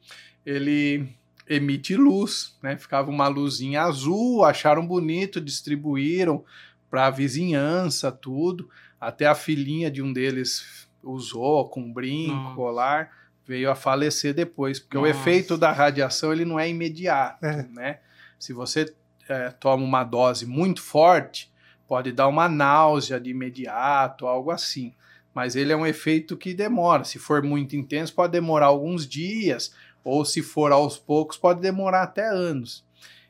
[0.45, 1.09] ele
[1.49, 2.77] emite luz, né?
[2.77, 6.45] Ficava uma luzinha azul, acharam bonito, distribuíram
[6.91, 8.69] para a vizinhança, tudo.
[9.01, 12.55] Até a filhinha de um deles usou com brinco, Nossa.
[12.57, 13.11] colar,
[13.47, 15.13] veio a falecer depois, porque o Nossa.
[15.13, 17.63] efeito da radiação ele não é imediato, É.
[17.73, 17.99] né?
[18.39, 18.93] Se você
[19.29, 21.51] eh, toma uma dose muito forte,
[21.87, 24.95] pode dar uma náusea de imediato, algo assim.
[25.35, 27.05] Mas ele é um efeito que demora.
[27.05, 29.73] Se for muito intenso, pode demorar alguns dias,
[30.09, 32.85] ou se for aos poucos, pode demorar até anos.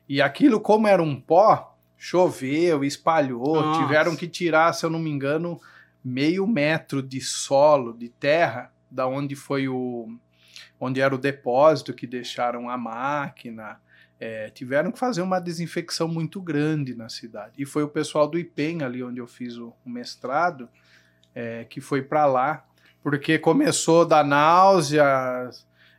[0.07, 3.81] E aquilo, como era um pó, choveu, espalhou, Nossa.
[3.81, 5.59] tiveram que tirar, se eu não me engano,
[6.03, 10.07] meio metro de solo, de terra, da onde foi o.
[10.79, 13.79] onde era o depósito que deixaram a máquina.
[14.21, 17.53] É, tiveram que fazer uma desinfecção muito grande na cidade.
[17.57, 20.67] E foi o pessoal do IPEM, ali onde eu fiz o, o mestrado,
[21.33, 22.65] é, que foi para lá,
[23.01, 25.49] porque começou da náusea,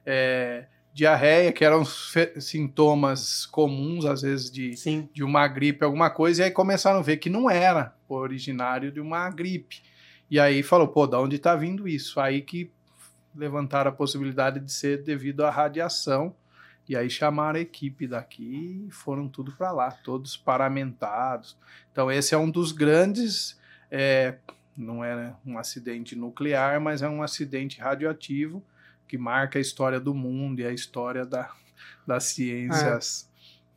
[0.04, 5.08] é, diarreia, que eram sintomas comuns, às vezes, de, Sim.
[5.12, 9.00] de uma gripe, alguma coisa, e aí começaram a ver que não era originário de
[9.00, 9.82] uma gripe.
[10.30, 12.20] E aí falou, pô, da onde está vindo isso?
[12.20, 12.70] Aí que
[13.34, 16.34] levantaram a possibilidade de ser devido à radiação.
[16.88, 21.56] E aí chamaram a equipe daqui e foram tudo para lá, todos paramentados.
[21.92, 23.58] Então esse é um dos grandes,
[23.90, 24.38] é,
[24.76, 28.64] não é um acidente nuclear, mas é um acidente radioativo
[29.10, 31.50] que marca a história do mundo e a história da,
[32.06, 33.28] das ciências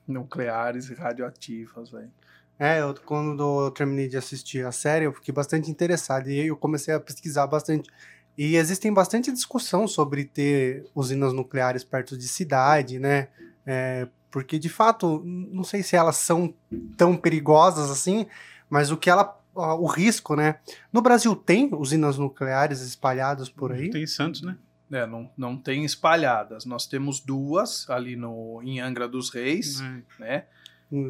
[0.08, 1.90] nucleares e radioativas.
[1.90, 2.12] velho.
[2.60, 6.30] É, eu, quando eu terminei de assistir a série, eu fiquei bastante interessado.
[6.30, 7.90] E aí eu comecei a pesquisar bastante.
[8.38, 13.30] E existem bastante discussão sobre ter usinas nucleares perto de cidade, né?
[13.66, 16.54] É, porque, de fato, não sei se elas são
[16.96, 18.28] tão perigosas assim,
[18.70, 19.40] mas o que ela.
[19.56, 20.60] O risco, né?
[20.92, 23.90] No Brasil tem usinas nucleares espalhadas por aí?
[23.90, 24.58] Tem Santos, né?
[24.94, 26.66] É, não, não tem espalhadas.
[26.66, 29.82] Nós temos duas ali no, em Angra dos Reis,
[30.20, 30.46] né?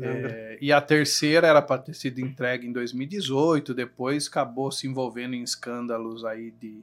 [0.01, 5.33] É, e a terceira era para ter sido entregue em 2018, depois acabou se envolvendo
[5.35, 6.81] em escândalos aí de,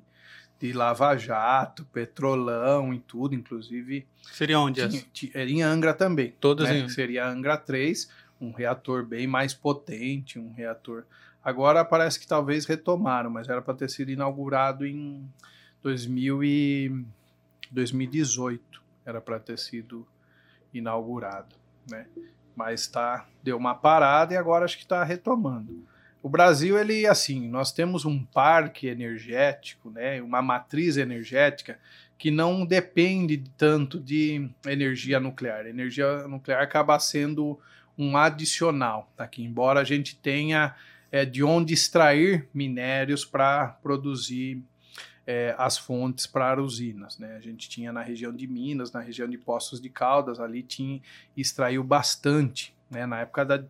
[0.61, 4.87] de lava-jato, petrolão e tudo, inclusive Seria onde?
[4.87, 5.09] tinha- essa?
[5.15, 6.35] ti- era em Angra também.
[6.39, 6.81] Todas né?
[6.81, 11.05] em- Seria a Angra 3, um reator bem mais potente, um reator.
[11.43, 15.27] Agora parece que talvez retomaram, mas era para ter sido inaugurado em
[15.83, 17.05] 2000 e
[17.71, 20.07] 2018, era para ter sido
[20.73, 21.57] inaugurado,
[21.91, 22.07] né?
[22.55, 25.83] mas tá, deu uma parada e agora acho que está retomando.
[26.23, 31.79] O Brasil, ele, assim, nós temos um parque energético, né, uma matriz energética
[32.19, 35.67] que não depende tanto de energia nuclear.
[35.67, 37.59] Energia nuclear acaba sendo
[37.97, 40.75] um adicional aqui, embora a gente tenha
[41.11, 44.63] é, de onde extrair minérios para produzir
[45.31, 47.17] é, as fontes para usinas.
[47.17, 47.37] Né?
[47.37, 51.01] A gente tinha na região de Minas, na região de Poços de Caldas, ali tinha
[51.37, 52.75] extraiu bastante.
[52.91, 53.07] Né?
[53.07, 53.65] Na época da,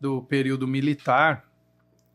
[0.00, 1.44] do período militar,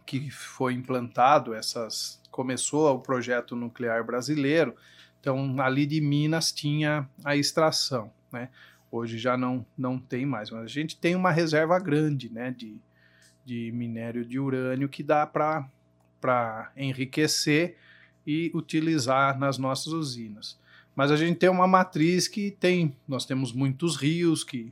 [0.03, 4.73] que foi implantado essas começou o projeto nuclear brasileiro
[5.19, 8.47] então ali de Minas tinha a extração né
[8.89, 12.79] hoje já não não tem mais mas a gente tem uma reserva grande né de,
[13.43, 15.67] de minério de urânio que dá para
[16.21, 17.75] para enriquecer
[18.27, 20.59] e utilizar nas nossas usinas
[20.95, 24.71] mas a gente tem uma matriz que tem nós temos muitos rios que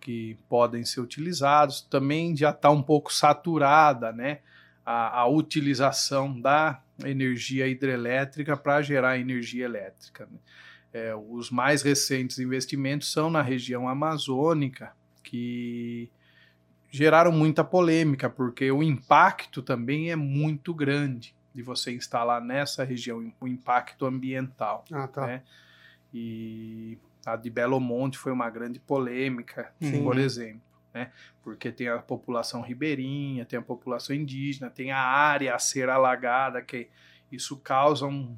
[0.00, 4.38] que podem ser utilizados também já está um pouco saturada né
[4.84, 10.28] a, a utilização da energia hidrelétrica para gerar energia elétrica.
[10.30, 10.38] Né?
[10.92, 16.10] É, os mais recentes investimentos são na região amazônica, que
[16.90, 23.32] geraram muita polêmica, porque o impacto também é muito grande de você instalar nessa região,
[23.40, 24.84] o impacto ambiental.
[24.92, 25.26] Ah, tá.
[25.26, 25.42] Né?
[26.12, 30.02] E a de Belo Monte foi uma grande polêmica, Sim.
[30.02, 31.10] por exemplo né?
[31.42, 36.62] Porque tem a população ribeirinha, tem a população indígena, tem a área a ser alagada,
[36.62, 36.88] que
[37.30, 38.36] isso causa um,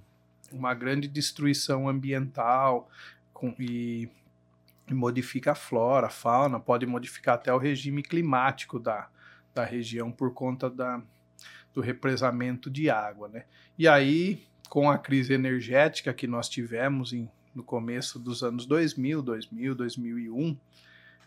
[0.53, 2.89] uma grande destruição ambiental
[3.33, 4.09] com, e,
[4.89, 9.09] e, modifica a flora, a fauna, pode modificar até o regime climático da,
[9.53, 11.03] da região por conta da,
[11.75, 13.45] do represamento de água, né?
[13.77, 19.21] E aí, com a crise energética que nós tivemos em, no começo dos anos 2000,
[19.21, 20.57] 2000, 2001,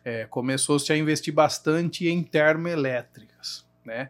[0.06, 4.10] é, começou-se a investir bastante em termoelétricas, né?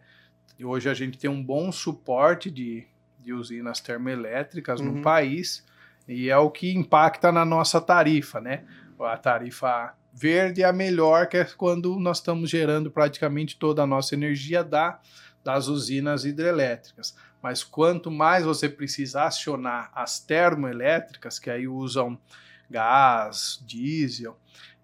[0.60, 2.86] E hoje a gente tem um bom suporte de,
[3.19, 4.93] de usinas termoelétricas uhum.
[4.93, 5.65] no país
[6.08, 8.63] e é o que impacta na nossa tarifa, né?
[9.00, 13.88] A tarifa verde é a melhor, que é quando nós estamos gerando praticamente toda a
[13.88, 15.00] nossa energia da,
[15.47, 17.15] das usinas hidrelétricas.
[17.41, 22.19] Mas quanto mais você precisa acionar as termoelétricas, que aí usam
[22.69, 24.38] gás, diesel,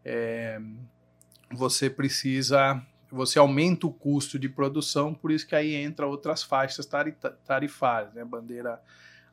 [0.06, 0.62] é,
[1.52, 6.88] você precisa, você aumenta o custo de produção, por isso que aí entra outras faixas
[7.45, 8.23] tarifárias, né?
[8.23, 8.80] Bandeira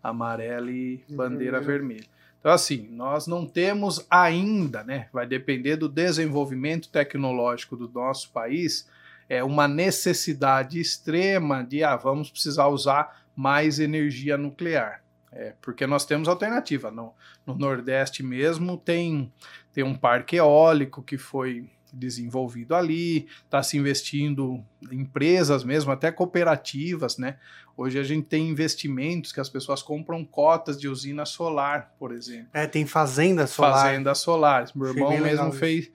[0.03, 1.65] amarela e bandeira uhum.
[1.65, 2.09] vermelha.
[2.41, 5.09] Então, assim, nós não temos ainda, né?
[5.13, 8.89] Vai depender do desenvolvimento tecnológico do nosso país,
[9.31, 15.05] é uma necessidade extrema de, ah, vamos precisar usar mais energia nuclear.
[15.31, 16.91] É, porque nós temos alternativa.
[16.91, 17.15] No,
[17.47, 19.33] no Nordeste mesmo tem,
[19.73, 26.11] tem um parque eólico que foi desenvolvido ali, está se investindo em empresas mesmo, até
[26.11, 27.37] cooperativas, né?
[27.77, 32.49] Hoje a gente tem investimentos que as pessoas compram cotas de usina solar, por exemplo.
[32.53, 33.81] É, tem fazendas solares.
[33.81, 34.73] Fazendas solares.
[34.73, 35.91] Meu irmão mesmo fez,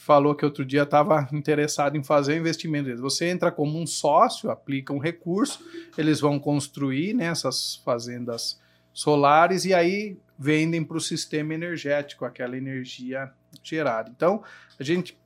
[0.00, 2.96] falou que outro dia estava interessado em fazer investimento.
[3.02, 5.62] Você entra como um sócio, aplica um recurso,
[5.96, 8.58] eles vão construir né, essas fazendas
[8.94, 13.30] solares e aí vendem para o sistema energético aquela energia
[13.62, 14.10] gerada.
[14.14, 14.42] Então,
[14.78, 15.18] a gente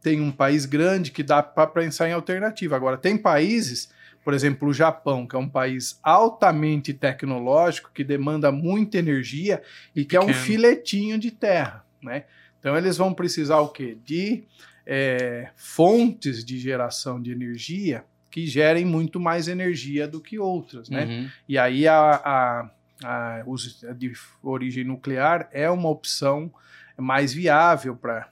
[0.00, 2.76] tem um país grande que dá para pensar em alternativa.
[2.76, 3.90] Agora, tem países,
[4.24, 9.60] por exemplo, o Japão, que é um país altamente tecnológico, que demanda muita energia
[9.96, 10.30] e que Pequeno.
[10.30, 12.24] é um filetinho de terra, né?
[12.62, 13.98] Então, eles vão precisar o quê?
[14.04, 14.44] De
[14.86, 21.04] é, fontes de geração de energia que gerem muito mais energia do que outras, né?
[21.04, 21.30] Uhum.
[21.48, 22.70] E aí a, a,
[23.04, 26.50] a, a de origem nuclear é uma opção
[26.96, 28.28] mais viável para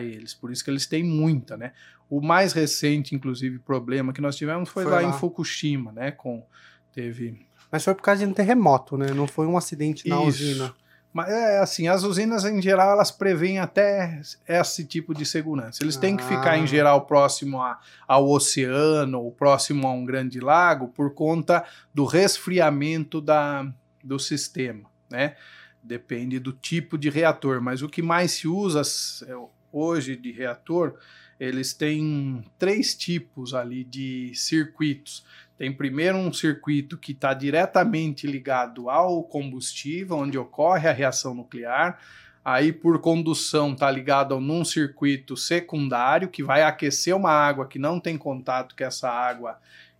[0.00, 0.32] eles.
[0.32, 1.72] Por isso que eles têm muita, né?
[2.08, 6.10] O mais recente, inclusive, problema que nós tivemos foi, foi lá, lá, em Fukushima, né?
[6.10, 6.46] Com
[6.92, 7.46] teve.
[7.70, 9.08] Mas foi por causa de um terremoto, né?
[9.12, 10.28] Não foi um acidente na isso.
[10.28, 10.74] usina.
[11.12, 15.82] Mas é assim, as usinas em geral elas prevêem até esse tipo de segurança.
[15.82, 16.66] Eles têm que ficar em ah.
[16.66, 23.20] geral próximo a, ao oceano ou próximo a um grande lago por conta do resfriamento
[23.20, 23.70] da,
[24.02, 25.36] do sistema, né?
[25.82, 28.80] Depende do tipo de reator, mas o que mais se usa
[29.26, 29.34] é,
[29.70, 30.94] hoje de reator,
[31.38, 35.24] eles têm três tipos ali de circuitos.
[35.62, 42.00] Tem primeiro um circuito que está diretamente ligado ao combustível, onde ocorre a reação nuclear.
[42.44, 48.00] Aí, por condução, está ligado num circuito secundário que vai aquecer uma água que não
[48.00, 49.56] tem contato com essa água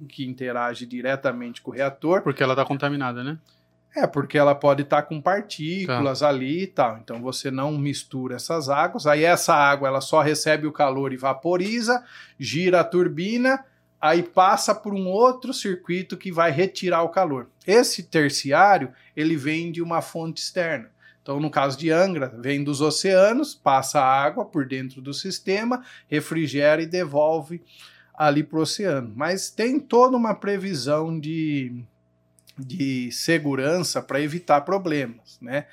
[0.09, 2.23] que interage diretamente com o reator.
[2.23, 3.39] Porque ela está contaminada, né?
[3.95, 6.29] É, porque ela pode estar com partículas tá.
[6.29, 6.99] ali e tal.
[6.99, 9.07] Então você não mistura essas águas.
[9.07, 12.03] Aí essa água ela só recebe o calor e vaporiza,
[12.37, 13.65] gira a turbina,
[14.03, 17.49] aí passa por um outro circuito que vai retirar o calor.
[17.65, 20.91] Esse terciário, ele vem de uma fonte externa.
[21.23, 26.83] Então, no caso de Angra, vem dos oceanos, passa água por dentro do sistema, refrigera
[26.83, 27.63] e devolve
[28.13, 29.13] ali para o oceano.
[29.15, 31.85] Mas tem toda uma previsão de,
[32.59, 35.67] de segurança para evitar problemas, né?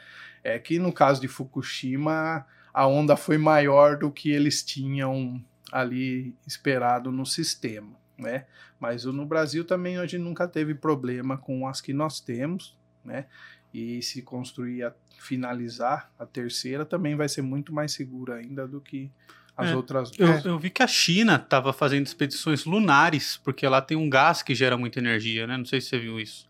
[0.44, 6.36] É que no caso de Fukushima, a onda foi maior do que eles tinham ali
[6.48, 8.45] esperado no sistema, né?
[8.80, 13.26] Mas no Brasil também a gente nunca teve problema com as que nós temos, né?
[13.74, 18.82] E se construir, a, finalizar a terceira, também vai ser muito mais segura ainda do
[18.82, 19.11] que
[19.55, 20.11] as é, outras.
[20.17, 24.41] Eu, eu, vi que a China estava fazendo expedições lunares, porque lá tem um gás
[24.41, 25.57] que gera muita energia, né?
[25.57, 26.49] Não sei se você viu isso.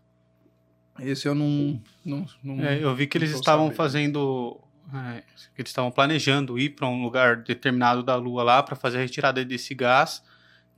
[0.98, 1.80] Esse eu não.
[2.04, 3.76] não, não é, eu vi que eles estavam sabendo.
[3.76, 4.60] fazendo.
[4.92, 5.22] É,
[5.54, 9.00] que eles estavam planejando ir para um lugar determinado da Lua lá para fazer a
[9.00, 10.20] retirada desse gás,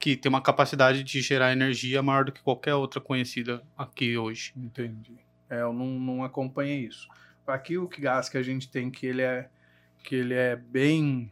[0.02, 4.52] que tem uma capacidade de gerar energia maior do que qualquer outra conhecida aqui hoje.
[4.56, 5.14] Entendi.
[5.48, 7.08] É, eu não, não acompanhei isso.
[7.46, 9.48] Aqui o gás que a gente tem que ele é
[10.02, 11.30] que ele é bem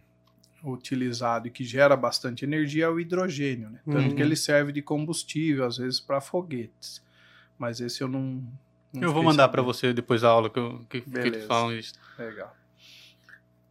[0.62, 3.80] utilizado e que gera bastante energia é o hidrogênio, né?
[3.84, 4.14] Tanto uhum.
[4.14, 7.02] que ele serve de combustível, às vezes, para foguetes.
[7.58, 8.40] Mas esse eu não.
[8.92, 11.76] não eu vou mandar para você depois da aula que, eu, que, que eles falam
[11.76, 11.94] isso.
[12.16, 12.54] Legal.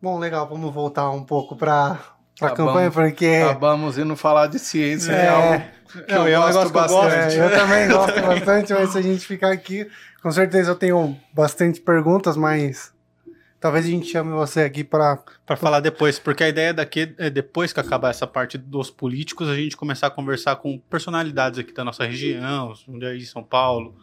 [0.01, 0.45] Bom, legal.
[0.49, 3.25] Vamos voltar um pouco para a campanha, porque.
[3.25, 5.63] Acabamos indo falar de ciência, é, algo
[6.05, 7.35] que eu, eu gosto bastante.
[7.35, 9.89] É, eu também gosto bastante, mas se a gente ficar aqui,
[10.21, 12.93] com certeza eu tenho bastante perguntas, mas
[13.59, 17.29] Talvez a gente chame você aqui para para falar depois, porque a ideia daqui é
[17.29, 21.73] depois que acabar essa parte dos políticos, a gente começar a conversar com personalidades aqui
[21.73, 23.93] da nossa região, de São Paulo.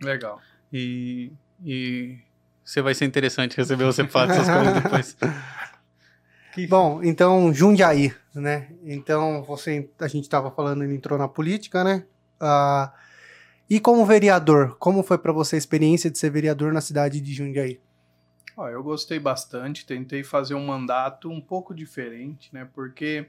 [0.00, 0.40] Legal.
[0.72, 1.32] E,
[1.64, 2.18] e
[2.64, 5.16] você vai ser interessante receber você falar essas coisas depois.
[6.66, 8.72] Bom, então Jundiaí, né?
[8.82, 12.04] Então você, a gente estava falando, ele entrou na política, né?
[12.40, 12.90] Uh,
[13.70, 17.32] e como vereador, como foi para você a experiência de ser vereador na cidade de
[17.34, 17.80] Jundiaí?
[18.56, 22.68] Oh, eu gostei bastante, tentei fazer um mandato um pouco diferente, né?
[22.74, 23.26] Porque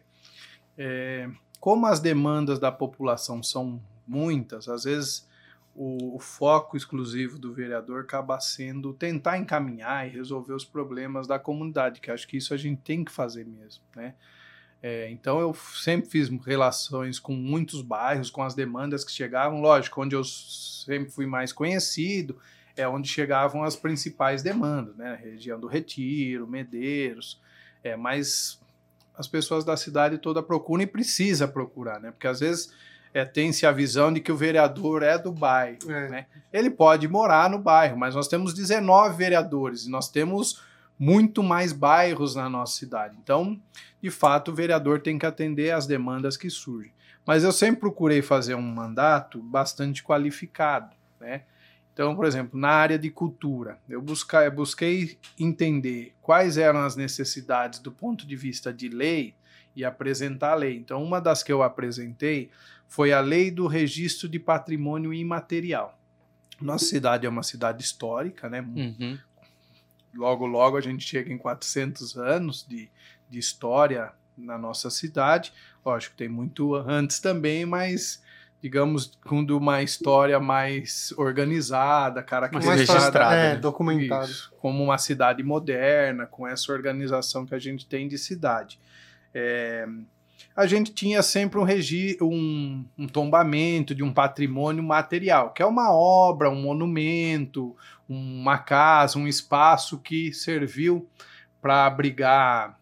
[0.78, 5.29] é, como as demandas da população são muitas, às vezes
[5.82, 11.40] o, o, foco exclusivo do vereador acaba sendo tentar encaminhar e resolver os problemas da
[11.40, 14.14] comunidade, que acho que isso a gente tem que fazer mesmo, né?
[14.84, 20.02] É, então eu sempre fiz relações com muitos bairros, com as demandas que chegavam, lógico,
[20.02, 22.38] onde eu sempre fui mais conhecido
[22.76, 25.18] é onde chegavam as principais demandas, né?
[25.22, 27.42] Região do Retiro, Medeiros,
[27.82, 28.60] é, mas
[29.18, 32.12] as pessoas da cidade toda procuram e precisa procurar, né?
[32.12, 32.74] Porque às vezes
[33.14, 36.10] é, tem-se a visão de que o vereador é do bairro, é.
[36.10, 36.26] né?
[36.52, 40.62] Ele pode morar no bairro, mas nós temos 19 vereadores e nós temos
[40.98, 43.18] muito mais bairros na nossa cidade.
[43.22, 43.60] Então,
[44.02, 46.92] de fato, o vereador tem que atender às demandas que surgem.
[47.26, 51.44] Mas eu sempre procurei fazer um mandato bastante qualificado, né?
[52.00, 57.80] Então, por exemplo, na área de cultura, eu busquei, busquei entender quais eram as necessidades
[57.80, 59.36] do ponto de vista de lei
[59.76, 60.78] e apresentar a lei.
[60.78, 62.52] Então, uma das que eu apresentei
[62.88, 66.00] foi a Lei do Registro de Patrimônio Imaterial.
[66.62, 68.62] Nossa cidade é uma cidade histórica, né?
[68.62, 69.18] Uhum.
[70.16, 72.90] Logo, logo a gente chega em 400 anos de,
[73.30, 75.52] de história na nossa cidade.
[75.86, 78.24] Lógico, tem muito antes também, mas
[78.62, 84.30] digamos, com uma história mais organizada, caracterizada, é, documentada,
[84.60, 88.80] como uma cidade moderna, com essa organização que a gente tem de cidade.
[89.34, 89.88] É,
[90.56, 95.66] a gente tinha sempre um, regi um, um tombamento de um patrimônio material, que é
[95.66, 97.76] uma obra, um monumento,
[98.10, 101.08] uma casa, um espaço que serviu
[101.62, 102.78] para abrigar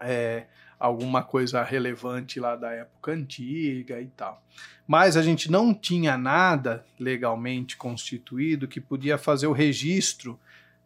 [0.00, 0.46] é,
[0.78, 4.42] alguma coisa relevante lá da época antiga e tal.
[4.86, 10.38] Mas a gente não tinha nada legalmente constituído que podia fazer o registro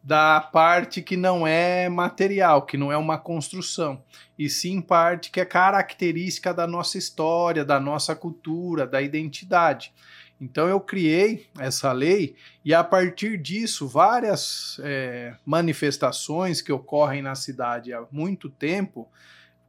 [0.03, 4.03] da parte que não é material, que não é uma construção,
[4.37, 9.93] e sim parte que é característica da nossa história, da nossa cultura, da identidade.
[10.41, 12.35] Então eu criei essa lei
[12.65, 19.09] e a partir disso várias é, manifestações que ocorrem na cidade há muito tempo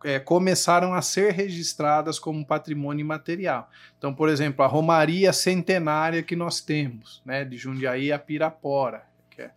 [0.03, 3.69] é, começaram a ser registradas como patrimônio imaterial.
[3.97, 9.41] Então, por exemplo, a Romaria Centenária que nós temos, né, de Jundiaí a Pirapora, que
[9.41, 9.51] é,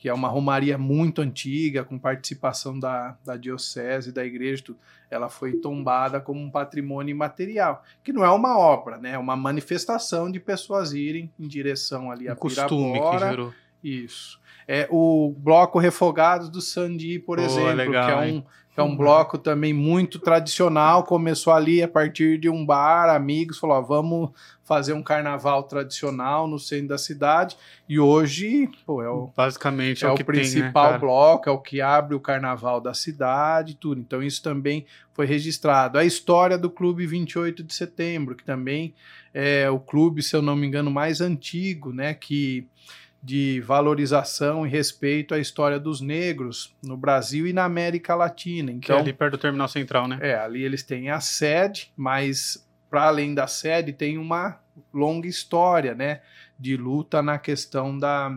[0.00, 4.78] que é uma romaria muito antiga, com participação da, da diocese, da igreja, tudo.
[5.10, 9.10] ela foi tombada como um patrimônio imaterial, que não é uma obra, né?
[9.10, 13.28] É uma manifestação de pessoas irem em direção ali Um a costume que Pirapora.
[13.28, 13.54] gerou.
[13.82, 14.38] Isso.
[14.68, 18.38] É o bloco Refogados do Sandi, por Pô, exemplo, legal, que é hein?
[18.38, 21.02] um, que é um bloco também muito tradicional.
[21.02, 24.30] Começou ali a partir de um bar, amigos, falou: ó, vamos
[24.62, 27.56] fazer um carnaval tradicional no centro da cidade.
[27.88, 31.48] E hoje, pô, é o, Basicamente é, é o o que tem, né, principal bloco,
[31.48, 34.00] é o que abre o carnaval da cidade tudo.
[34.00, 35.98] Então isso também foi registrado.
[35.98, 38.94] A história do Clube 28 de Setembro, que também
[39.34, 42.68] é o clube, se eu não me engano, mais antigo, né, que
[43.22, 48.72] de valorização e respeito à história dos negros no Brasil e na América Latina.
[48.72, 50.18] Que é Então, ali perto do Terminal Central, né?
[50.22, 54.58] é, ali eles têm a sede, mas para além da sede tem uma
[54.92, 56.22] longa história, né,
[56.58, 58.36] de luta na questão da,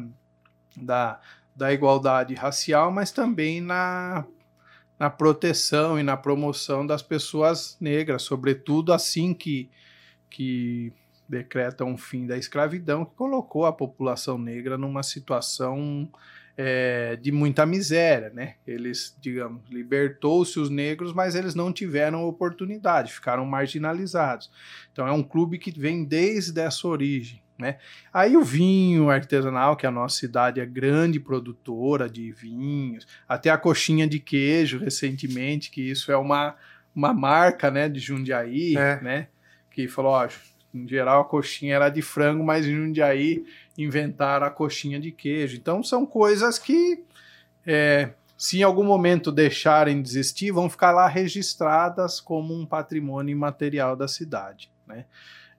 [0.75, 1.19] da,
[1.55, 4.25] da igualdade racial, mas também na,
[4.99, 9.69] na proteção e na promoção das pessoas negras, sobretudo assim que,
[10.29, 10.93] que
[11.27, 16.09] decretam o fim da escravidão, que colocou a população negra numa situação
[16.55, 18.55] é, de muita miséria, né?
[18.67, 24.51] Eles, digamos, libertou-se os negros, mas eles não tiveram oportunidade, ficaram marginalizados.
[24.91, 27.77] Então é um clube que vem desde essa origem, né?
[28.13, 33.57] Aí o vinho artesanal, que a nossa cidade é grande produtora de vinhos, até a
[33.57, 36.55] coxinha de queijo recentemente, que isso é uma,
[36.95, 39.01] uma marca, né, de Jundiaí, É.
[39.01, 39.27] né?
[39.71, 40.27] Que falou, ó,
[40.73, 43.45] em geral a coxinha era de frango, mas em Jundiaí
[43.77, 45.55] inventaram a coxinha de queijo.
[45.55, 47.03] Então são coisas que,
[47.65, 53.31] é, se em algum momento deixarem de existir, vão ficar lá registradas como um patrimônio
[53.31, 54.71] imaterial da cidade.
[54.87, 55.05] Né?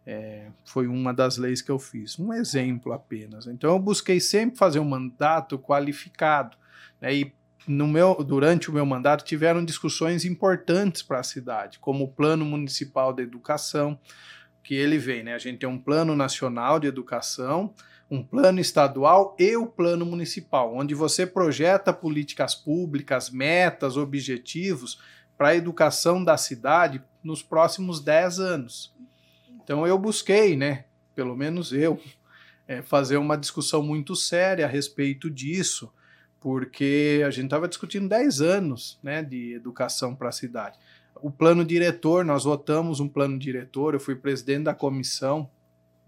[0.07, 3.47] É, foi uma das leis que eu fiz, um exemplo apenas.
[3.47, 6.57] Então eu busquei sempre fazer um mandato qualificado.
[7.01, 7.15] Né?
[7.15, 7.33] E
[7.67, 12.45] no meu, durante o meu mandato tiveram discussões importantes para a cidade, como o Plano
[12.45, 13.99] Municipal de Educação,
[14.65, 15.35] que ele vem, né?
[15.35, 17.75] A gente tem um plano nacional de educação,
[18.11, 24.99] um plano estadual e o plano municipal, onde você projeta políticas públicas, metas, objetivos
[25.37, 28.95] para a educação da cidade nos próximos 10 anos.
[29.63, 30.87] Então eu busquei, né?
[31.15, 32.01] Pelo menos eu,
[32.67, 35.93] é, fazer uma discussão muito séria a respeito disso,
[36.41, 40.79] porque a gente estava discutindo 10 anos né, de educação para a cidade
[41.17, 45.49] o plano diretor, nós votamos um plano diretor, eu fui presidente da comissão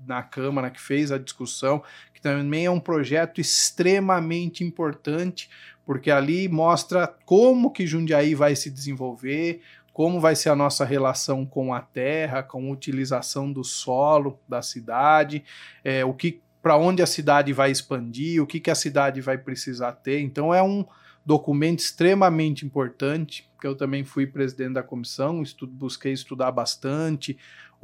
[0.05, 1.83] na Câmara que fez a discussão,
[2.13, 5.49] que também é um projeto extremamente importante,
[5.85, 11.47] porque ali mostra como que Jundiaí vai se desenvolver, como vai ser a nossa relação
[11.47, 15.43] com a terra, com a utilização do solo da cidade,
[15.83, 19.39] é, o que para onde a cidade vai expandir, o que, que a cidade vai
[19.39, 20.21] precisar ter.
[20.21, 20.85] Então é um
[21.27, 27.37] documento extremamente importante, que eu também fui presidente da comissão, estudo, busquei estudar bastante,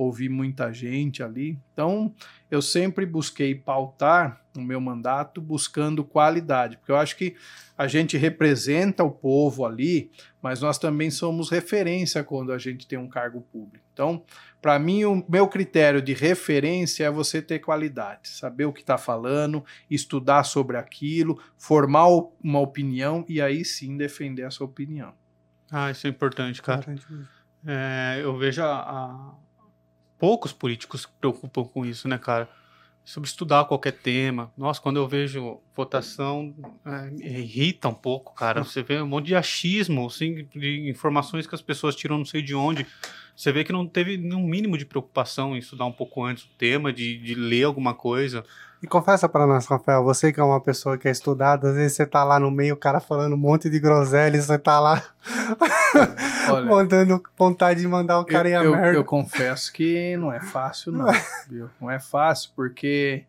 [0.02, 1.58] ouvi muita gente ali.
[1.72, 2.14] Então,
[2.50, 7.34] eu sempre busquei pautar o meu mandato buscando qualidade, porque eu acho que
[7.76, 10.10] a gente representa o povo ali,
[10.42, 13.84] mas nós também somos referência quando a gente tem um cargo público.
[13.92, 14.22] Então,
[14.60, 18.98] para mim, o meu critério de referência é você ter qualidade, saber o que está
[18.98, 22.06] falando, estudar sobre aquilo, formar
[22.42, 25.14] uma opinião e aí sim defender a sua opinião.
[25.70, 26.80] Ah, isso é importante, cara.
[26.80, 27.28] Importante mesmo.
[27.66, 29.34] É, eu vejo a, a-
[30.22, 32.48] poucos políticos se preocupam com isso, né, cara?
[33.04, 34.52] Sobre estudar qualquer tema.
[34.56, 36.54] Nossa, quando eu vejo votação,
[36.86, 38.62] é, me irrita um pouco, cara.
[38.62, 42.40] Você vê um monte de achismo, assim, de informações que as pessoas tiram não sei
[42.40, 42.86] de onde.
[43.34, 46.50] Você vê que não teve nenhum mínimo de preocupação em estudar um pouco antes o
[46.56, 48.44] tema, de, de ler alguma coisa.
[48.82, 51.92] E confessa pra nós, Rafael, você que é uma pessoa que é estudada, às vezes
[51.96, 54.80] você tá lá no meio, o cara falando um monte de groselha, e você tá
[54.80, 55.00] lá
[56.50, 58.98] Olha, mandando vontade de mandar o cara ir a eu, eu, merda.
[58.98, 61.06] eu confesso que não é fácil, não.
[61.48, 61.70] viu?
[61.80, 63.24] Não é fácil, porque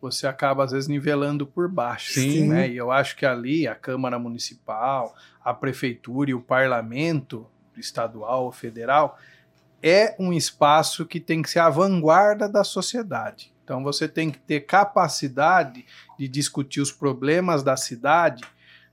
[0.00, 2.14] você acaba, às vezes, nivelando por baixo.
[2.14, 2.48] Sim.
[2.48, 2.70] Né?
[2.70, 7.46] E eu acho que ali a Câmara Municipal, a Prefeitura e o Parlamento
[7.76, 9.18] estadual ou federal
[9.82, 13.53] é um espaço que tem que ser a vanguarda da sociedade.
[13.64, 15.84] Então você tem que ter capacidade
[16.18, 18.44] de discutir os problemas da cidade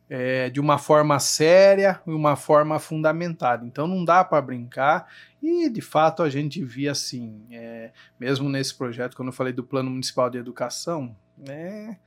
[0.09, 3.65] é, de uma forma séria e uma forma fundamentada.
[3.65, 5.07] Então não dá para brincar
[5.43, 9.63] e de fato a gente via assim, é, mesmo nesse projeto, quando eu falei do
[9.63, 11.97] Plano Municipal de Educação, né,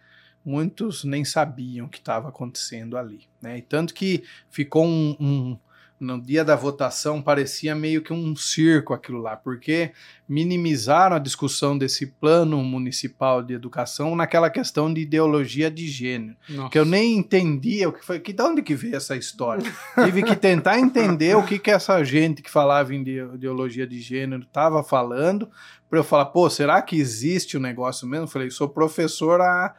[0.44, 3.28] muitos nem sabiam o que estava acontecendo ali.
[3.42, 3.58] Né?
[3.58, 5.58] E tanto que ficou um, um
[6.04, 9.92] no dia da votação parecia meio que um circo aquilo lá, porque
[10.28, 16.70] minimizaram a discussão desse plano municipal de educação naquela questão de ideologia de gênero, Nossa.
[16.70, 19.64] que eu nem entendia o que foi, que de onde que veio essa história.
[20.04, 24.00] Tive que tentar entender o que que essa gente que falava em ide- ideologia de
[24.00, 25.48] gênero estava falando,
[25.88, 28.24] para eu falar, pô, será que existe o negócio mesmo?
[28.24, 29.74] Eu falei, sou professor há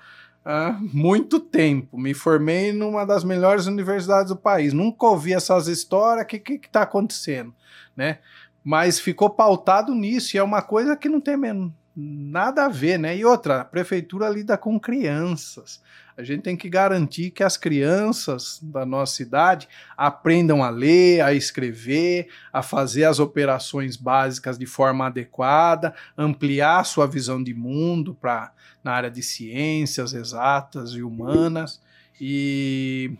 [0.45, 1.97] há muito tempo.
[1.97, 4.71] Me formei numa das melhores universidades do país.
[4.71, 6.23] Nunca ouvi essas histórias.
[6.23, 7.53] O que está acontecendo?
[7.97, 8.19] Né?
[8.63, 12.97] Mas ficou pautado nisso e é uma coisa que não tem men- nada a ver,
[12.99, 13.15] né?
[13.17, 15.81] E outra, a prefeitura lida com crianças.
[16.17, 21.33] A gente tem que garantir que as crianças da nossa cidade aprendam a ler, a
[21.33, 28.53] escrever, a fazer as operações básicas de forma adequada, ampliar sua visão de mundo para
[28.81, 31.81] na área de ciências exatas e humanas.
[32.21, 33.11] E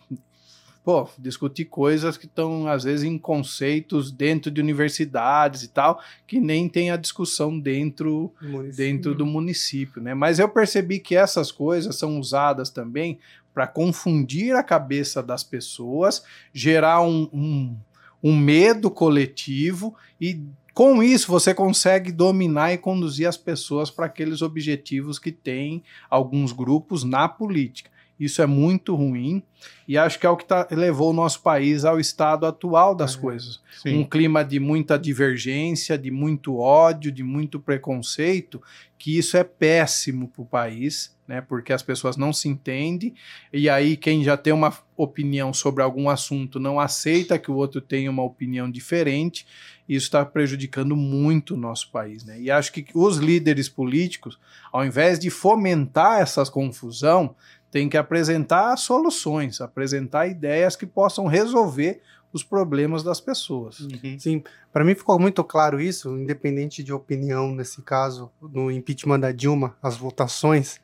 [0.85, 6.39] pô, discutir coisas que estão às vezes em conceitos dentro de universidades e tal, que
[6.39, 8.31] nem tem a discussão dentro
[8.75, 10.13] dentro do município, né?
[10.13, 13.17] Mas eu percebi que essas coisas são usadas também
[13.51, 16.23] para confundir a cabeça das pessoas,
[16.53, 17.75] gerar um, um,
[18.21, 20.39] um medo coletivo e
[20.71, 26.51] com isso você consegue dominar e conduzir as pessoas para aqueles objetivos que tem alguns
[26.51, 27.89] grupos na política.
[28.19, 29.43] Isso é muito ruim
[29.87, 33.15] e acho que é o que tá, levou o nosso país ao estado atual das
[33.15, 33.19] É.
[33.19, 33.97] coisas Sim.
[33.99, 38.61] um clima de muita divergência, de muito ódio, de muito preconceito,
[38.97, 41.41] que isso é péssimo para o país, né?
[41.41, 43.13] Porque as pessoas não se entendem,
[43.51, 47.81] e aí quem já tem uma opinião sobre algum assunto não aceita que o outro
[47.81, 49.45] tenha uma opinião diferente,
[49.87, 52.39] e isso está prejudicando muito o nosso país, né?
[52.39, 54.39] E acho que os líderes políticos,
[54.71, 57.35] ao invés de fomentar essa confusão,
[57.75, 62.01] tem que apresentar soluções, apresentar ideias que possam resolver
[62.31, 63.81] os problemas das pessoas.
[63.81, 64.17] Uhum.
[64.17, 69.33] Sim, para mim ficou muito claro isso, independente de opinião nesse caso, no impeachment da
[69.33, 70.79] Dilma, as votações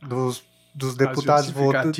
[0.00, 0.44] dos,
[0.74, 1.92] dos deputados votando.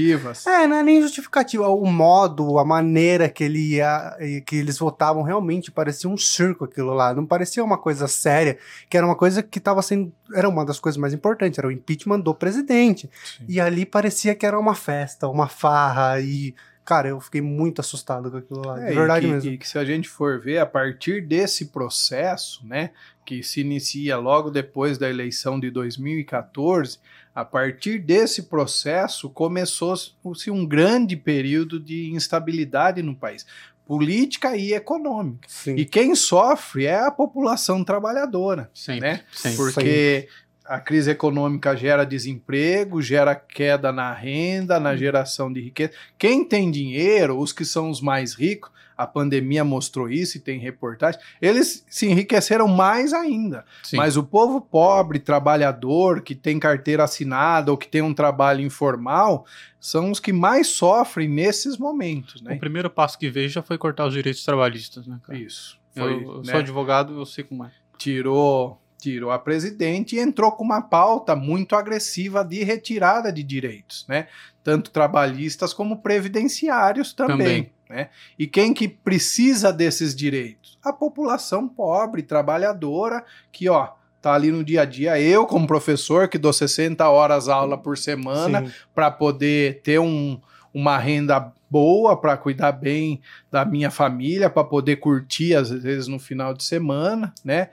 [0.48, 4.16] É, não é nem justificativa, o modo, a maneira que ele ia,
[4.46, 8.58] que eles votavam realmente parecia um circo aquilo lá, não parecia uma coisa séria,
[8.88, 11.72] que era uma coisa que estava sendo, era uma das coisas mais importantes, era o
[11.72, 13.10] impeachment do presidente.
[13.24, 13.44] Sim.
[13.48, 16.54] E ali parecia que era uma festa, uma farra e
[16.84, 19.50] cara, eu fiquei muito assustado com aquilo lá, É, de verdade e que, mesmo.
[19.52, 22.90] E que se a gente for ver, a partir desse processo, né,
[23.24, 26.98] que se inicia logo depois da eleição de 2014,
[27.34, 33.46] a partir desse processo começou-se um grande período de instabilidade no país,
[33.86, 35.48] política e econômica.
[35.48, 35.76] Sim.
[35.76, 38.70] E quem sofre é a população trabalhadora.
[38.74, 39.00] Sempre.
[39.00, 39.24] né?
[39.32, 39.56] sempre.
[39.56, 40.28] Porque
[40.72, 45.92] a crise econômica gera desemprego, gera queda na renda, na geração de riqueza.
[46.16, 50.58] Quem tem dinheiro, os que são os mais ricos, a pandemia mostrou isso e tem
[50.58, 53.66] reportagem, eles se enriqueceram mais ainda.
[53.82, 53.98] Sim.
[53.98, 59.44] Mas o povo pobre, trabalhador, que tem carteira assinada ou que tem um trabalho informal,
[59.78, 62.56] são os que mais sofrem nesses momentos, O né?
[62.56, 65.38] primeiro passo que vejo já foi cortar os direitos trabalhistas, né, cara?
[65.38, 65.78] Isso.
[65.94, 66.50] Eu, Foi, eu né?
[66.50, 67.70] sou advogado, eu sei como é.
[67.98, 74.06] tirou tirou a presidente e entrou com uma pauta muito agressiva de retirada de direitos,
[74.08, 74.28] né?
[74.62, 77.72] Tanto trabalhistas como previdenciários também, Também.
[77.90, 78.08] né?
[78.38, 80.78] E quem que precisa desses direitos?
[80.84, 83.88] A população pobre, trabalhadora, que ó,
[84.20, 85.20] tá ali no dia a dia.
[85.20, 90.40] Eu, como professor, que dou 60 horas aula por semana, para poder ter um,
[90.72, 96.20] uma renda boa, para cuidar bem da minha família, para poder curtir às vezes no
[96.20, 97.70] final de semana, né?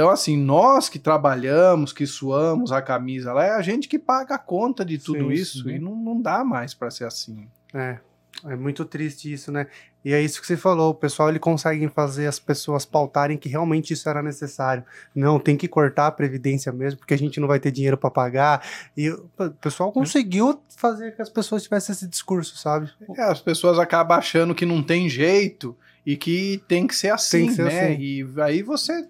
[0.00, 4.36] Então, assim, nós que trabalhamos, que suamos a camisa lá, é a gente que paga
[4.36, 5.74] a conta de tudo Sim, isso sim.
[5.74, 7.46] e não, não dá mais para ser assim.
[7.74, 7.98] É,
[8.46, 9.66] é muito triste isso, né?
[10.02, 13.46] E é isso que você falou, o pessoal ele consegue fazer as pessoas pautarem que
[13.46, 14.82] realmente isso era necessário.
[15.14, 18.10] Não, tem que cortar a previdência mesmo, porque a gente não vai ter dinheiro para
[18.10, 18.66] pagar.
[18.96, 19.28] E o
[19.60, 22.90] pessoal conseguiu fazer que as pessoas tivessem esse discurso, sabe?
[23.18, 25.76] É, as pessoas acabam achando que não tem jeito
[26.06, 27.90] e que tem que ser assim, que ser né?
[27.90, 28.00] assim.
[28.00, 29.06] E aí você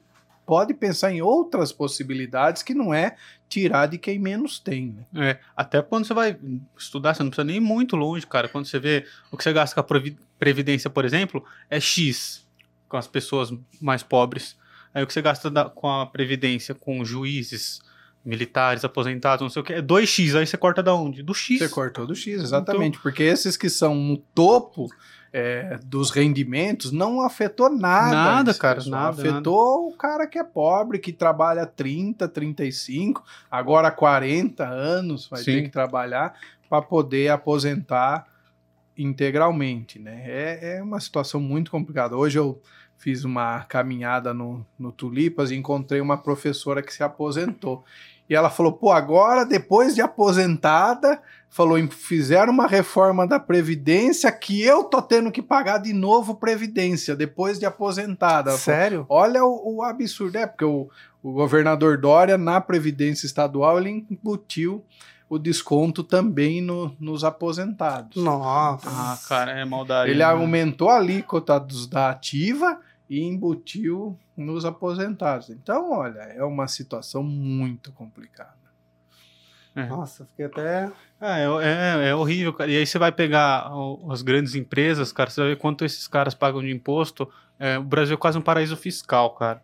[0.51, 3.15] pode pensar em outras possibilidades que não é
[3.49, 5.31] tirar de quem menos tem, né?
[5.31, 6.37] É, até quando você vai
[6.77, 8.49] estudar, você não precisa nem ir muito longe, cara.
[8.49, 12.45] Quando você vê o que você gasta com a previ- previdência, por exemplo, é X
[12.89, 14.57] com as pessoas mais pobres.
[14.93, 17.81] Aí o que você gasta da- com a previdência com juízes,
[18.25, 20.35] militares, aposentados, não sei o que, é 2X.
[20.35, 21.23] Aí você corta da onde?
[21.23, 21.61] Do X.
[21.61, 22.99] Você cortou do X, exatamente.
[22.99, 24.89] Porque esses que são no topo
[25.33, 28.11] é, dos rendimentos não afetou nada.
[28.11, 29.01] Nada, cara, pessoal.
[29.01, 35.41] nada, Afetou o cara que é pobre, que trabalha 30, 35, agora 40 anos vai
[35.41, 35.53] Sim.
[35.53, 36.35] ter que trabalhar
[36.69, 38.27] para poder aposentar
[38.97, 40.25] integralmente, né?
[40.27, 42.17] É, é uma situação muito complicada.
[42.17, 42.61] Hoje eu
[42.99, 47.83] fiz uma caminhada no, no Tulipas e encontrei uma professora que se aposentou.
[48.31, 54.63] E ela falou: pô, agora, depois de aposentada, falou: fizeram uma reforma da Previdência que
[54.63, 58.51] eu tô tendo que pagar de novo Previdência depois de aposentada.
[58.51, 59.05] Ela Sério?
[59.09, 60.39] Falou, Olha o, o, absurdo.
[60.39, 60.89] É, porque o,
[61.21, 64.85] o governador Dória, na Previdência Estadual, ele embutiu
[65.29, 68.23] o desconto também no, nos aposentados.
[68.23, 68.89] Nossa.
[68.89, 70.11] Ah, cara, é maldade.
[70.11, 70.25] Ele né?
[70.25, 72.79] aumentou a alíquota dos, da ativa
[73.11, 75.51] e embutiu nos aposentados.
[75.51, 78.55] Então, olha, é uma situação muito complicada.
[79.75, 79.87] É.
[79.87, 80.91] Nossa, fiquei até.
[81.21, 82.71] Ah, é, é, é horrível, cara.
[82.71, 86.07] E aí você vai pegar o- as grandes empresas, cara, você vai ver quanto esses
[86.09, 87.29] caras pagam de imposto.
[87.59, 89.63] É, o Brasil é quase um paraíso fiscal, cara.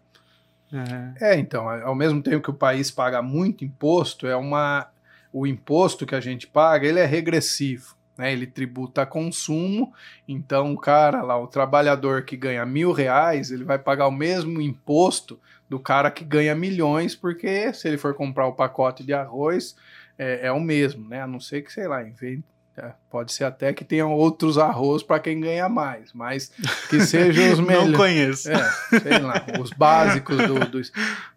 [1.18, 4.88] É, É, então, ao mesmo tempo que o país paga muito imposto, é uma
[5.32, 8.32] o imposto que a gente paga, ele é regressivo, né?
[8.32, 9.92] Ele tributa consumo,
[10.26, 14.60] então o cara lá, o trabalhador que ganha mil reais, ele vai pagar o mesmo
[14.60, 15.38] imposto
[15.68, 19.74] do cara que ganha milhões, porque se ele for comprar o pacote de arroz,
[20.18, 21.22] é, é o mesmo, né?
[21.22, 22.44] A não ser que, sei lá, invente
[22.78, 26.52] é, Pode ser até que tenham outros arroz para quem ganha mais, mas
[26.90, 27.90] que sejam os melhores.
[27.90, 28.50] não conheço.
[28.52, 30.92] É, sei lá, os básicos do, dos-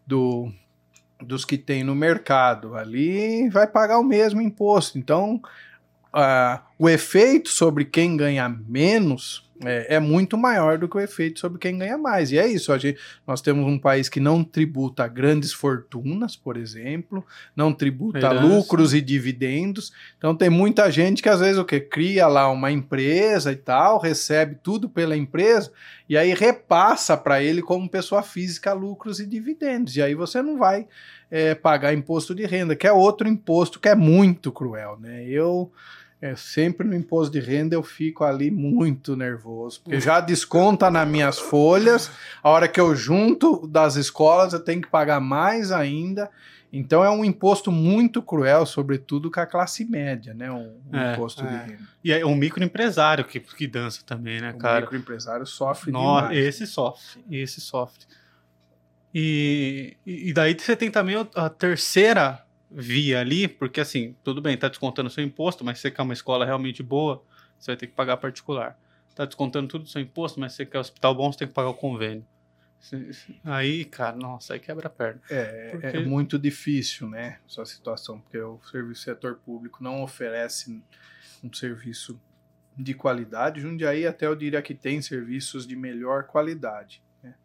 [0.05, 0.51] do-
[1.21, 2.75] dos que tem no mercado.
[2.75, 4.99] Ali vai pagar o mesmo imposto.
[4.99, 5.41] Então,
[6.13, 11.39] ah, o efeito sobre quem ganha menos é, é muito maior do que o efeito
[11.39, 12.31] sobre quem ganha mais.
[12.31, 12.71] E é isso.
[12.71, 18.19] A gente, nós temos um país que não tributa grandes fortunas, por exemplo, não tributa
[18.19, 18.45] Herança.
[18.45, 19.91] lucros e dividendos.
[20.17, 23.99] Então tem muita gente que às vezes o que cria lá uma empresa e tal,
[23.99, 25.71] recebe tudo pela empresa
[26.07, 29.95] e aí repassa para ele como pessoa física lucros e dividendos.
[29.97, 30.87] E aí você não vai
[31.29, 35.25] é, pagar imposto de renda, que é outro imposto que é muito cruel, né?
[35.27, 35.71] Eu
[36.21, 41.07] é, sempre no imposto de renda eu fico ali muito nervoso, porque já desconta nas
[41.07, 42.11] minhas folhas,
[42.43, 46.29] a hora que eu junto das escolas eu tenho que pagar mais ainda.
[46.71, 50.51] Então é um imposto muito cruel, sobretudo com a classe média, né?
[50.51, 51.57] Um, um É, imposto de é.
[51.65, 51.83] renda.
[52.03, 54.81] E é um microempresário que, que dança também, né, O cara?
[54.81, 56.45] microempresário sofre Nossa, demais.
[56.45, 58.05] esse sofre, esse sofre.
[59.13, 64.55] E, e daí você tem também o- a terceira via ali, porque assim, tudo bem,
[64.57, 67.23] tá descontando seu imposto, mas você quer uma escola realmente boa,
[67.57, 68.79] você vai ter que pagar particular.
[69.15, 71.69] Tá descontando tudo do seu imposto, mas você quer hospital bom, você tem que pagar
[71.69, 72.25] o convênio.
[73.43, 75.21] Aí, cara, nossa, aí quebra a perna.
[75.29, 80.81] É, Porque- é muito difícil, né, essa situação, porque o serviço setor público não oferece
[81.43, 82.19] um serviço
[82.77, 83.59] de qualidade.
[83.59, 87.35] Jundiaí até eu diria que tem serviços de melhor qualidade, né?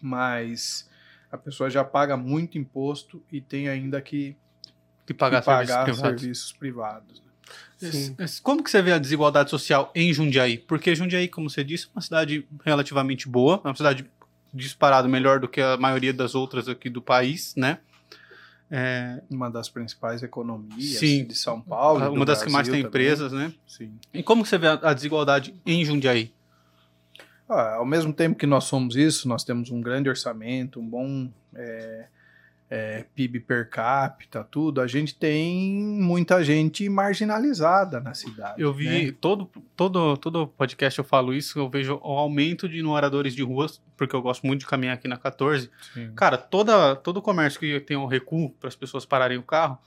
[0.00, 0.90] mas
[1.30, 4.36] a pessoa já paga muito imposto e tem ainda que,
[5.06, 6.20] Que que pagar, serviços privados.
[6.20, 7.22] serviços privados.
[7.80, 7.90] né?
[7.90, 8.16] Sim.
[8.42, 10.58] Como que você vê a desigualdade social em Jundiaí?
[10.58, 14.06] Porque Jundiaí, como você disse, é uma cidade relativamente boa, é uma cidade
[14.52, 17.78] disparado melhor do que a maioria das outras aqui do país, né?
[18.68, 21.24] É, Uma das principais economias Sim.
[21.24, 22.10] de São Paulo.
[22.12, 22.88] uma das que mais Brasil tem também.
[23.06, 23.52] empresas, né?
[23.66, 23.92] Sim.
[24.12, 26.32] E como que você vê a, a desigualdade em Jundiaí?
[27.48, 31.30] Ah, ao mesmo tempo que nós somos isso, nós temos um grande orçamento, um bom
[31.54, 32.06] é,
[32.68, 34.80] é, PIB per capita, tudo.
[34.80, 38.60] A gente tem muita gente marginalizada na cidade.
[38.60, 39.14] Eu vi né?
[39.20, 43.80] todo, todo, todo podcast eu falo isso, eu vejo o aumento de moradores de ruas,
[43.96, 45.70] porque eu gosto muito de caminhar aqui na 14.
[45.94, 46.12] Sim.
[46.14, 49.78] Cara, toda, todo comércio que tem um recuo para as pessoas pararem o carro,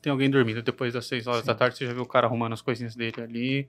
[0.00, 0.62] tem alguém dormindo.
[0.62, 1.46] Depois das 6 horas Sim.
[1.46, 3.68] da tarde, você já viu o cara arrumando as coisinhas dele ali.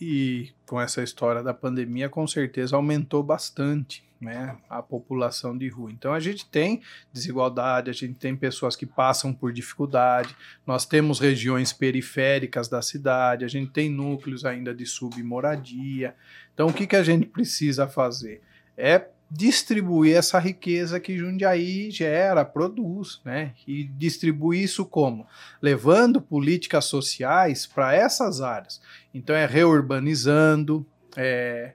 [0.00, 5.90] E com essa história da pandemia, com certeza aumentou bastante né, a população de rua.
[5.90, 11.18] Então a gente tem desigualdade, a gente tem pessoas que passam por dificuldade, nós temos
[11.18, 16.14] regiões periféricas da cidade, a gente tem núcleos ainda de submoradia.
[16.52, 18.42] Então o que, que a gente precisa fazer?
[18.76, 23.52] É distribuir essa riqueza que Jundiaí gera, produz, né?
[23.66, 25.26] E distribuir isso como?
[25.62, 28.82] Levando políticas sociais para essas áreas.
[29.14, 30.84] Então é reurbanizando,
[31.16, 31.74] é,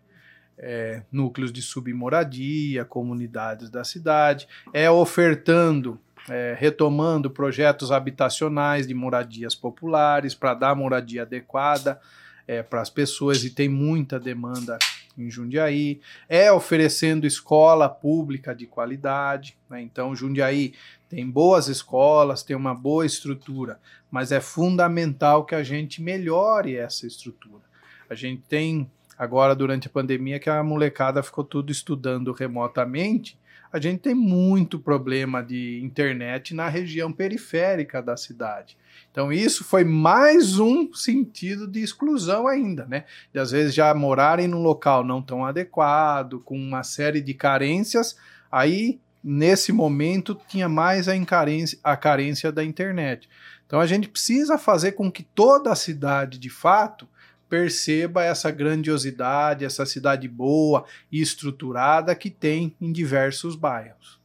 [0.58, 6.00] é, núcleos de submoradia, comunidades da cidade, é ofertando,
[6.30, 12.00] é, retomando projetos habitacionais de moradias populares para dar moradia adequada
[12.48, 14.78] é, para as pessoas e tem muita demanda
[15.18, 19.82] em Jundiaí, é oferecendo escola pública de qualidade, né?
[19.82, 20.74] então Jundiaí
[21.10, 23.80] tem boas escolas, tem uma boa estrutura,
[24.12, 27.64] mas é fundamental que a gente melhore essa estrutura.
[28.10, 33.38] A gente tem agora durante a pandemia que a molecada ficou tudo estudando remotamente,
[33.72, 38.78] a gente tem muito problema de internet na região periférica da cidade.
[39.12, 43.04] Então, isso foi mais um sentido de exclusão ainda, né?
[43.34, 48.18] De às vezes já morarem num local não tão adequado, com uma série de carências,
[48.52, 53.28] aí nesse momento tinha mais a, carência, a carência da internet.
[53.66, 57.08] Então a gente precisa fazer com que toda a cidade, de fato,
[57.50, 64.20] perceba essa grandiosidade, essa cidade boa e estruturada que tem em diversos bairros.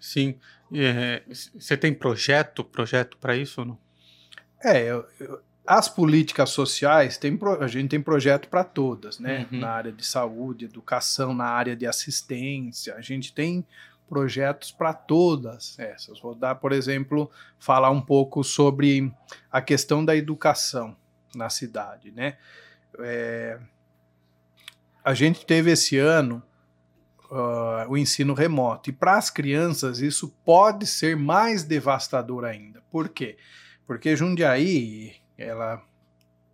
[0.00, 0.36] Sim.
[0.74, 1.22] É,
[1.54, 3.78] você tem projeto, projeto para isso ou não?
[4.64, 9.46] É, eu, eu, as políticas sociais, tem, a gente tem projeto para todas, né?
[9.50, 9.60] Uhum.
[9.60, 13.64] Na área de saúde, educação, na área de assistência, a gente tem
[14.08, 16.20] projetos para todas essas.
[16.20, 19.12] Vou dar, por exemplo, falar um pouco sobre
[19.50, 20.96] a questão da educação
[21.34, 22.36] na cidade, né?
[22.98, 23.58] É,
[25.04, 26.42] a gente teve esse ano
[27.30, 32.82] uh, o ensino remoto e para as crianças isso pode ser mais devastador ainda.
[32.90, 33.36] Por quê?
[33.86, 35.82] Porque Jundiaí, ela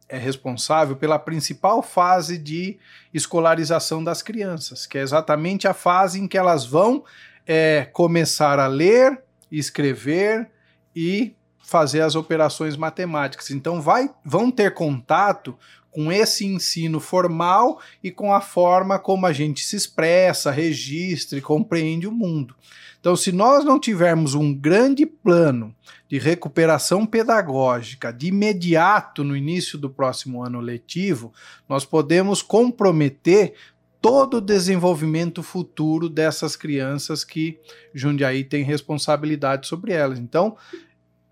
[0.09, 2.79] é responsável pela principal fase de
[3.12, 7.05] escolarização das crianças, que é exatamente a fase em que elas vão
[7.47, 10.51] é começar a ler, escrever
[10.95, 11.35] e
[11.68, 13.50] fazer as operações matemáticas.
[13.50, 15.54] Então vai, vão ter contato
[15.90, 21.42] com esse ensino formal e com a forma como a gente se expressa, registra e
[21.42, 22.54] compreende o mundo.
[22.98, 25.74] Então, se nós não tivermos um grande plano
[26.08, 31.34] de recuperação pedagógica de imediato no início do próximo ano letivo,
[31.68, 33.52] nós podemos comprometer
[34.00, 37.58] todo o desenvolvimento futuro dessas crianças que
[37.92, 40.18] Jundiaí tem responsabilidade sobre elas.
[40.18, 40.56] Então,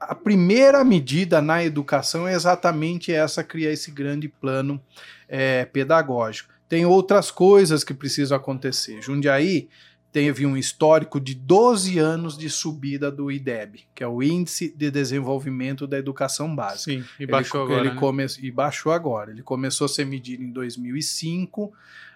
[0.01, 4.81] a primeira medida na educação é exatamente essa, criar esse grande plano
[5.29, 6.53] é, pedagógico.
[6.69, 9.01] Tem outras coisas que precisam acontecer.
[9.01, 9.69] Jundiaí
[10.13, 14.91] teve um histórico de 12 anos de subida do IDEB, que é o Índice de
[14.91, 17.03] Desenvolvimento da Educação Básica.
[17.03, 17.87] Sim, e baixou ele, agora.
[17.87, 18.01] Ele né?
[18.01, 18.27] come...
[18.41, 19.31] E baixou agora.
[19.31, 21.73] Ele começou a ser medido em 2005,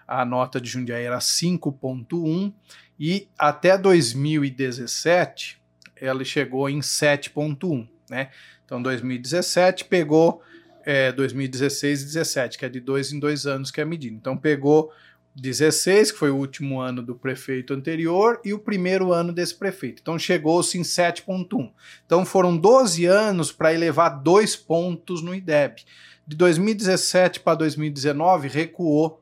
[0.07, 2.51] a nota de Jundiaí era 5,1
[2.99, 5.60] e até 2017
[6.01, 8.29] ela chegou em 7,1, né?
[8.65, 10.41] Então 2017 pegou
[10.83, 14.15] é, 2016 e 17, que é de dois em dois anos que é medido.
[14.15, 14.91] Então pegou
[15.35, 20.01] 16, que foi o último ano do prefeito anterior, e o primeiro ano desse prefeito.
[20.01, 21.71] Então chegou-se em 7,1.
[22.05, 25.83] Então foram 12 anos para elevar dois pontos no IDEB.
[26.27, 29.21] De 2017 para 2019 recuou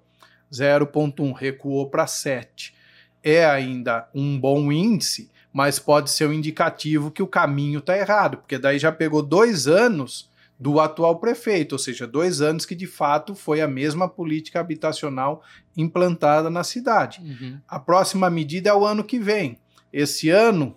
[0.51, 2.73] 0,1 recuou para 7.
[3.21, 8.37] É ainda um bom índice, mas pode ser um indicativo que o caminho está errado,
[8.37, 10.29] porque daí já pegou dois anos
[10.59, 15.41] do atual prefeito, ou seja, dois anos que de fato foi a mesma política habitacional
[15.75, 17.21] implantada na cidade.
[17.21, 17.59] Uhum.
[17.67, 19.57] A próxima medida é o ano que vem.
[19.91, 20.75] Esse ano,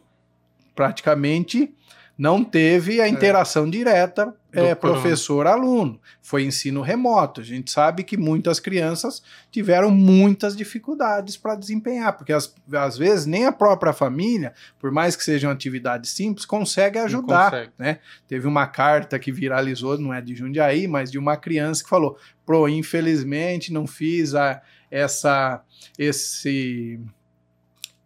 [0.74, 1.74] praticamente
[2.16, 3.08] não teve a é.
[3.08, 3.70] interação é.
[3.70, 5.98] direta é, professor-aluno.
[6.20, 7.40] Foi ensino remoto.
[7.40, 13.26] A gente sabe que muitas crianças tiveram muitas dificuldades para desempenhar, porque as, às vezes
[13.26, 17.50] nem a própria família, por mais que sejam atividades simples, consegue ajudar.
[17.50, 17.72] Consegue.
[17.78, 17.98] Né?
[18.28, 22.18] Teve uma carta que viralizou, não é de Jundiaí, mas de uma criança que falou:
[22.44, 25.62] Pro, infelizmente não fiz a, essa,
[25.98, 27.00] esse,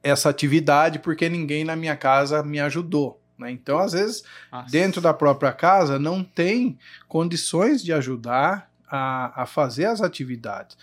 [0.03, 3.21] essa atividade porque ninguém na minha casa me ajudou.
[3.39, 3.51] Né?
[3.51, 4.71] Então, às vezes, Nossa.
[4.71, 6.79] dentro da própria casa, não tem
[7.09, 10.77] condições de ajudar a, a fazer as atividades.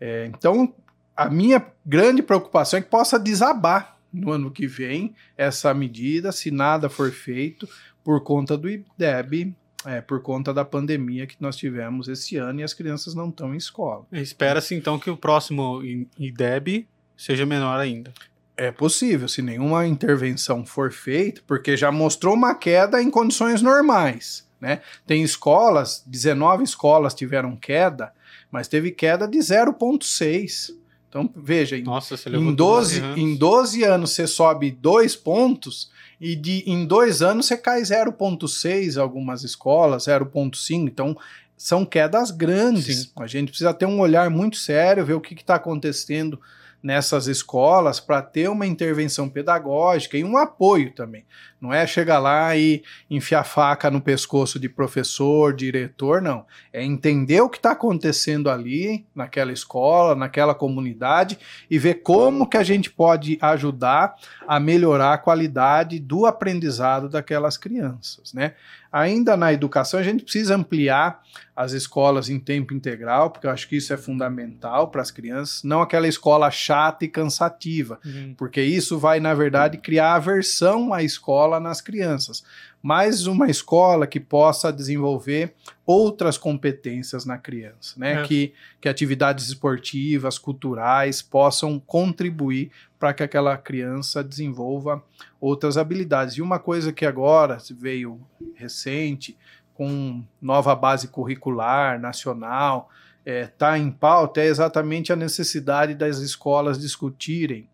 [0.00, 0.74] É, então,
[1.16, 6.50] a minha grande preocupação é que possa desabar no ano que vem essa medida, se
[6.50, 7.68] nada for feito,
[8.02, 12.62] por conta do IDEB, é, por conta da pandemia que nós tivemos esse ano e
[12.62, 14.06] as crianças não estão em escola.
[14.12, 15.82] Espera-se então que o próximo
[16.18, 16.86] IDEB
[17.16, 18.12] seja menor ainda.
[18.56, 24.46] É possível, se nenhuma intervenção for feita, porque já mostrou uma queda em condições normais.
[24.60, 24.80] Né?
[25.06, 28.12] Tem escolas, 19 escolas tiveram queda,
[28.50, 30.74] mas teve queda de 0,6.
[31.08, 35.90] Então, veja, Nossa, em, 12, em 12 anos você sobe 2 pontos
[36.20, 40.88] e de, em dois anos você cai 0,6 algumas escolas, 0,5.
[40.88, 41.16] Então,
[41.56, 43.02] são quedas grandes.
[43.02, 43.10] Sim.
[43.16, 46.40] A gente precisa ter um olhar muito sério, ver o que está acontecendo
[46.84, 51.24] nessas escolas para ter uma intervenção pedagógica e um apoio também.
[51.64, 56.44] Não é chegar lá e enfiar faca no pescoço de professor, diretor, não.
[56.70, 61.38] É entender o que está acontecendo ali, naquela escola, naquela comunidade
[61.70, 64.14] e ver como que a gente pode ajudar
[64.46, 68.52] a melhorar a qualidade do aprendizado daquelas crianças, né?
[68.94, 71.20] Ainda na educação, a gente precisa ampliar
[71.56, 75.64] as escolas em tempo integral, porque eu acho que isso é fundamental para as crianças,
[75.64, 78.34] não aquela escola chata e cansativa, uhum.
[78.38, 82.44] porque isso vai, na verdade, criar aversão à escola nas crianças
[82.86, 85.54] mas uma escola que possa desenvolver
[85.86, 88.20] outras competências na criança, né?
[88.20, 88.22] É.
[88.24, 95.02] Que, que atividades esportivas, culturais possam contribuir para que aquela criança desenvolva
[95.40, 96.34] outras habilidades.
[96.34, 98.20] E uma coisa que agora veio
[98.54, 99.34] recente,
[99.72, 102.90] com nova base curricular nacional,
[103.24, 107.66] está é, tá em pauta, é exatamente a necessidade das escolas discutirem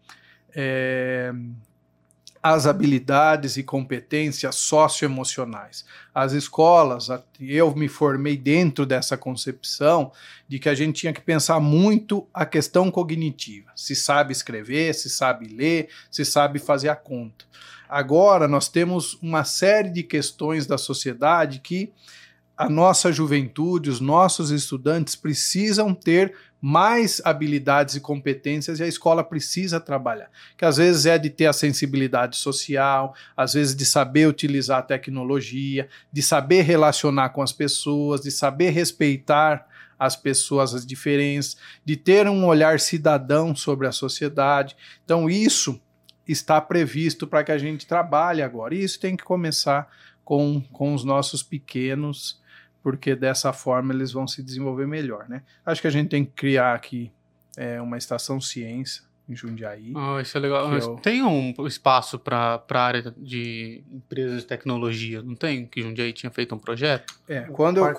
[0.54, 1.32] é,
[2.42, 5.84] as habilidades e competências socioemocionais.
[6.14, 10.10] As escolas, eu me formei dentro dessa concepção
[10.48, 13.70] de que a gente tinha que pensar muito a questão cognitiva.
[13.76, 17.44] Se sabe escrever, se sabe ler, se sabe fazer a conta.
[17.88, 21.92] Agora nós temos uma série de questões da sociedade que
[22.60, 29.24] a nossa juventude, os nossos estudantes precisam ter mais habilidades e competências e a escola
[29.24, 30.30] precisa trabalhar.
[30.58, 34.82] Que às vezes é de ter a sensibilidade social, às vezes de saber utilizar a
[34.82, 39.66] tecnologia, de saber relacionar com as pessoas, de saber respeitar
[39.98, 44.76] as pessoas, as diferenças, de ter um olhar cidadão sobre a sociedade.
[45.02, 45.80] Então, isso
[46.28, 48.74] está previsto para que a gente trabalhe agora.
[48.74, 49.88] E isso tem que começar
[50.22, 52.38] com, com os nossos pequenos
[52.82, 55.42] porque dessa forma eles vão se desenvolver melhor, né?
[55.64, 57.12] Acho que a gente tem que criar aqui
[57.56, 59.92] é, uma estação ciência em Jundiaí.
[59.96, 60.72] Ah, isso é legal.
[60.72, 60.96] Eu...
[60.96, 65.66] Tem um espaço para a área de empresas de tecnologia, não tem?
[65.66, 67.14] Que Jundiaí tinha feito um projeto?
[67.28, 67.94] É, quando eu,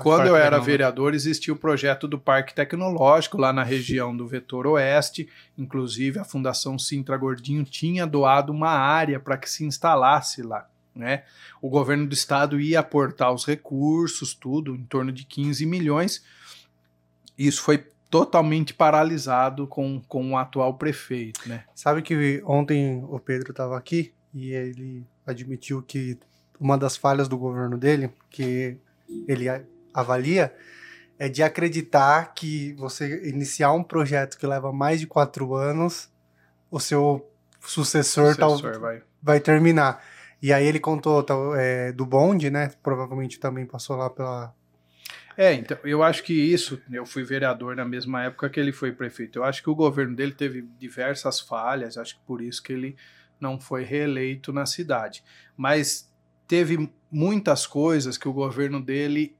[0.00, 4.66] quando eu era vereador, existia o projeto do Parque Tecnológico lá na região do Vetor
[4.66, 5.28] Oeste.
[5.58, 10.68] Inclusive, a Fundação Sintra Gordinho tinha doado uma área para que se instalasse lá.
[10.96, 11.24] Né?
[11.60, 16.24] O governo do estado ia aportar os recursos, tudo, em torno de 15 milhões.
[17.36, 21.48] Isso foi totalmente paralisado com, com o atual prefeito.
[21.48, 21.64] Né?
[21.74, 26.18] Sabe que ontem o Pedro estava aqui e ele admitiu que
[26.58, 28.78] uma das falhas do governo dele, que
[29.28, 29.46] ele
[29.92, 30.54] avalia,
[31.18, 36.10] é de acreditar que você iniciar um projeto que leva mais de quatro anos,
[36.70, 37.28] o seu
[37.60, 39.02] sucessor, sucessor tal, vai.
[39.22, 40.02] vai terminar.
[40.42, 41.24] E aí ele contou
[41.56, 42.70] é, do bonde, né?
[42.82, 44.54] Provavelmente também passou lá pela.
[45.36, 48.92] É, então, eu acho que isso, eu fui vereador na mesma época que ele foi
[48.92, 49.38] prefeito.
[49.38, 52.96] Eu acho que o governo dele teve diversas falhas, acho que por isso que ele
[53.38, 55.22] não foi reeleito na cidade.
[55.54, 56.10] Mas
[56.48, 59.36] teve muitas coisas que o governo dele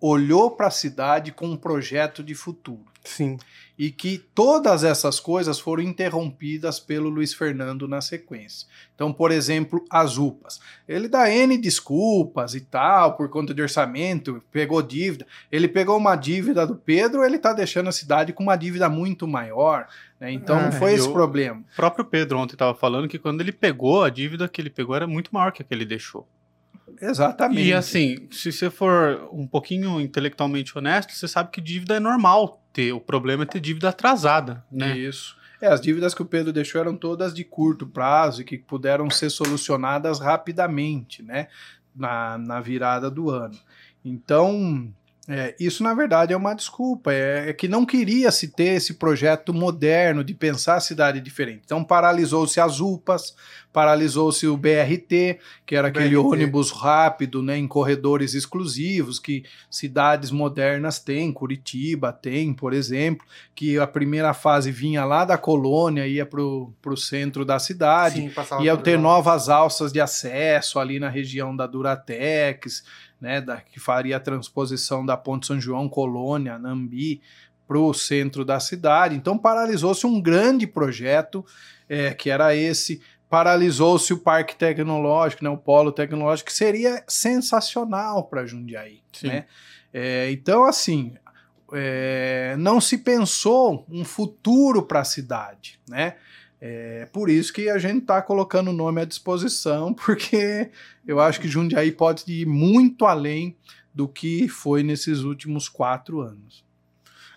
[0.00, 2.90] olhou para a cidade com um projeto de futuro.
[3.04, 3.38] Sim.
[3.78, 8.68] E que todas essas coisas foram interrompidas pelo Luiz Fernando na sequência.
[8.94, 10.60] Então, por exemplo, as UPAs.
[10.86, 15.26] Ele dá N desculpas e tal, por conta de orçamento, pegou dívida.
[15.50, 19.26] Ele pegou uma dívida do Pedro, ele está deixando a cidade com uma dívida muito
[19.26, 19.88] maior.
[20.18, 20.30] Né?
[20.30, 21.64] Então, é, foi esse o problema.
[21.72, 24.94] O próprio Pedro ontem estava falando que quando ele pegou, a dívida que ele pegou
[24.94, 26.28] era muito maior que a que ele deixou.
[27.00, 27.68] Exatamente.
[27.68, 32.62] E assim, se você for um pouquinho intelectualmente honesto, você sabe que dívida é normal
[32.72, 32.92] ter.
[32.92, 34.96] O problema é ter dívida atrasada, né?
[34.96, 35.36] Isso.
[35.60, 39.10] É, as dívidas que o Pedro deixou eram todas de curto prazo e que puderam
[39.10, 41.48] ser solucionadas rapidamente, né?
[41.94, 43.58] Na, na virada do ano.
[44.04, 44.92] Então,
[45.32, 47.12] é, isso, na verdade, é uma desculpa.
[47.12, 51.62] É, é, que não queria se ter esse projeto moderno de pensar a cidade diferente.
[51.64, 53.36] Então, paralisou-se as UPAs,
[53.72, 56.26] paralisou-se o BRT, que era aquele BRT.
[56.26, 61.32] ônibus rápido né, em corredores exclusivos que cidades modernas têm.
[61.32, 63.24] Curitiba tem, por exemplo,
[63.54, 68.62] que a primeira fase vinha lá da colônia, ia para o centro da cidade, Sim,
[68.62, 72.82] ia ter novas alças de acesso ali na região da Duratex
[73.20, 77.20] né, da, que faria a transposição da Ponte São João, Colônia, Nambi,
[77.66, 79.14] para o centro da cidade.
[79.14, 81.44] Então paralisou-se um grande projeto,
[81.88, 83.00] é, que era esse.
[83.28, 89.00] Paralisou-se o Parque Tecnológico, né, o Polo Tecnológico, que seria sensacional para Jundiaí.
[89.22, 89.44] Né?
[89.92, 91.14] É, então, assim,
[91.72, 96.16] é, não se pensou um futuro para a cidade, né?
[96.60, 100.70] É por isso que a gente está colocando o nome à disposição, porque
[101.06, 103.56] eu acho que Jundiaí pode ir muito além
[103.94, 106.64] do que foi nesses últimos quatro anos.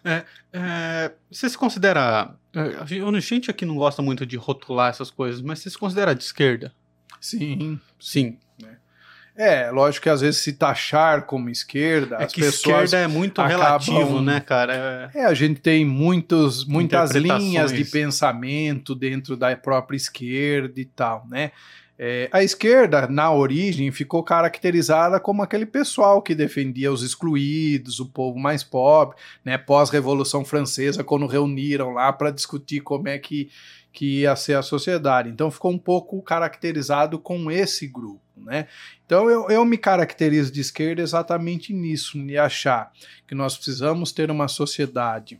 [0.03, 2.35] É, é, você se considera.
[2.53, 6.13] É, a gente aqui não gosta muito de rotular essas coisas, mas você se considera
[6.13, 6.73] de esquerda?
[7.21, 8.37] Sim, Sim.
[9.35, 12.83] É, lógico que às vezes se taxar como esquerda, É as que pessoas.
[12.85, 15.09] esquerda é muito acabam- relativo, né, cara?
[15.15, 20.85] É- É, a gente tem muitos, muitas linhas de pensamento dentro da própria esquerda e
[20.85, 21.51] tal, né?
[21.97, 28.07] É, a esquerda, na origem, ficou caracterizada como aquele pessoal que defendia os excluídos, o
[28.07, 29.15] povo mais pobre,
[29.45, 29.57] né?
[29.57, 33.49] Pós-Revolução Francesa, quando reuniram lá para discutir como é que,
[33.91, 35.29] que ia ser a sociedade.
[35.29, 38.67] Então ficou um pouco caracterizado com esse grupo, né?
[39.05, 42.91] Então eu, eu me caracterizo de esquerda exatamente nisso, de achar
[43.27, 45.39] que nós precisamos ter uma sociedade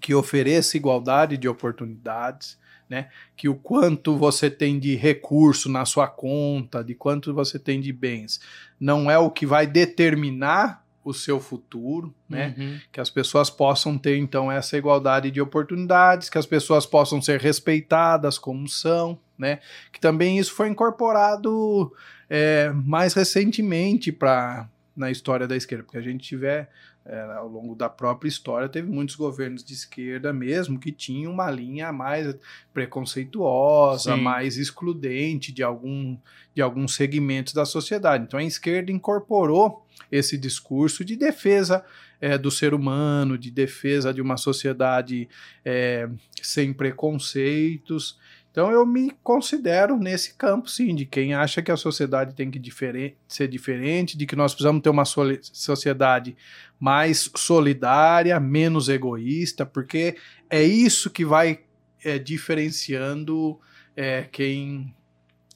[0.00, 2.58] que ofereça igualdade de oportunidades,
[2.88, 3.08] né?
[3.36, 7.92] Que o quanto você tem de recurso na sua conta, de quanto você tem de
[7.92, 8.40] bens,
[8.78, 12.54] não é o que vai determinar o seu futuro, né?
[12.56, 12.80] Uhum.
[12.90, 17.40] que as pessoas possam ter então essa igualdade de oportunidades, que as pessoas possam ser
[17.40, 19.60] respeitadas como são, né?
[19.92, 21.92] Que também isso foi incorporado
[22.28, 26.70] é, mais recentemente para na história da esquerda, porque a gente tiver
[27.04, 31.50] é, ao longo da própria história teve muitos governos de esquerda mesmo que tinham uma
[31.50, 32.34] linha mais
[32.72, 34.22] preconceituosa, Sim.
[34.22, 36.16] mais excludente de algum
[36.54, 38.24] de alguns segmentos da sociedade.
[38.24, 41.84] Então a esquerda incorporou esse discurso de defesa
[42.20, 45.28] é, do ser humano, de defesa de uma sociedade
[45.64, 46.08] é,
[46.40, 48.18] sem preconceitos.
[48.54, 52.58] Então eu me considero nesse campo, sim, de quem acha que a sociedade tem que
[52.60, 56.36] difere ser diferente, de que nós precisamos ter uma sociedade
[56.78, 60.16] mais solidária, menos egoísta, porque
[60.48, 61.62] é isso que vai
[62.04, 63.58] é, diferenciando
[63.96, 64.94] é, quem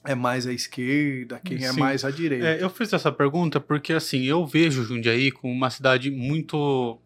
[0.03, 1.79] é mais à esquerda, quem é Sim.
[1.79, 2.47] mais à direita.
[2.47, 6.99] É, eu fiz essa pergunta porque, assim, eu vejo Jundiaí como uma cidade muito.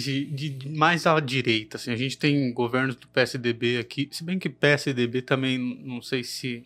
[0.00, 1.76] De, de- mais à direita.
[1.76, 6.22] Assim, a gente tem governos do PSDB aqui, se bem que PSDB também não sei
[6.24, 6.64] se.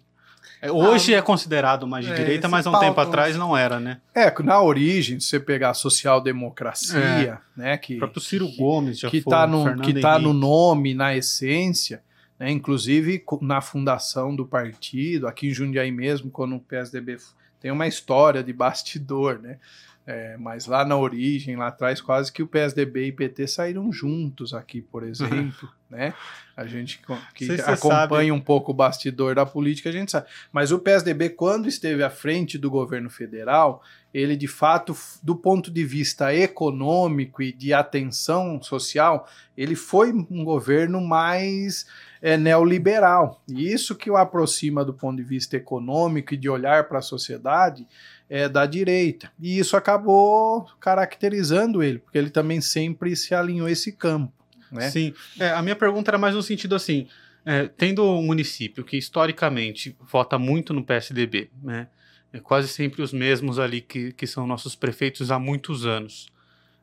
[0.62, 3.81] é, Hoje é considerado mais de é, direita, mas há um tempo atrás não era,
[3.81, 4.01] né?
[4.14, 8.99] É, que na origem, se você pegar a social-democracia, né, que O próprio Ciro Gomes
[8.99, 9.31] já que foi.
[9.33, 12.03] está no, Fernando que tá no nome, na essência,
[12.39, 12.51] né?
[12.51, 17.16] inclusive na fundação do partido, aqui em Jundiaí mesmo, quando o PSDB
[17.61, 19.59] tem uma história de bastidor, né?
[20.07, 24.54] É, mas lá na origem, lá atrás, quase que o PSDB e PT saíram juntos
[24.54, 26.14] aqui, por exemplo, né?
[26.57, 27.02] A gente
[27.34, 30.28] que se acompanha um pouco o bastidor da política, a gente sabe.
[30.52, 33.82] Mas o PSDB, quando esteve à frente do governo federal,
[34.14, 40.44] ele de fato, do ponto de vista econômico e de atenção social, ele foi um
[40.44, 41.84] governo mais
[42.22, 43.42] é, neoliberal.
[43.48, 47.02] E isso que o aproxima do ponto de vista econômico e de olhar para a
[47.02, 47.86] sociedade
[48.29, 49.31] é, da direita.
[49.41, 54.33] E isso acabou caracterizando ele, porque ele também sempre se alinhou a esse campo.
[54.70, 54.91] Né?
[54.91, 55.14] Sim.
[55.39, 57.07] É, a minha pergunta era mais no sentido assim:
[57.45, 61.89] é, tendo um município que historicamente vota muito no PSDB, né?
[62.33, 66.27] É quase sempre os mesmos ali que, que são nossos prefeitos há muitos anos.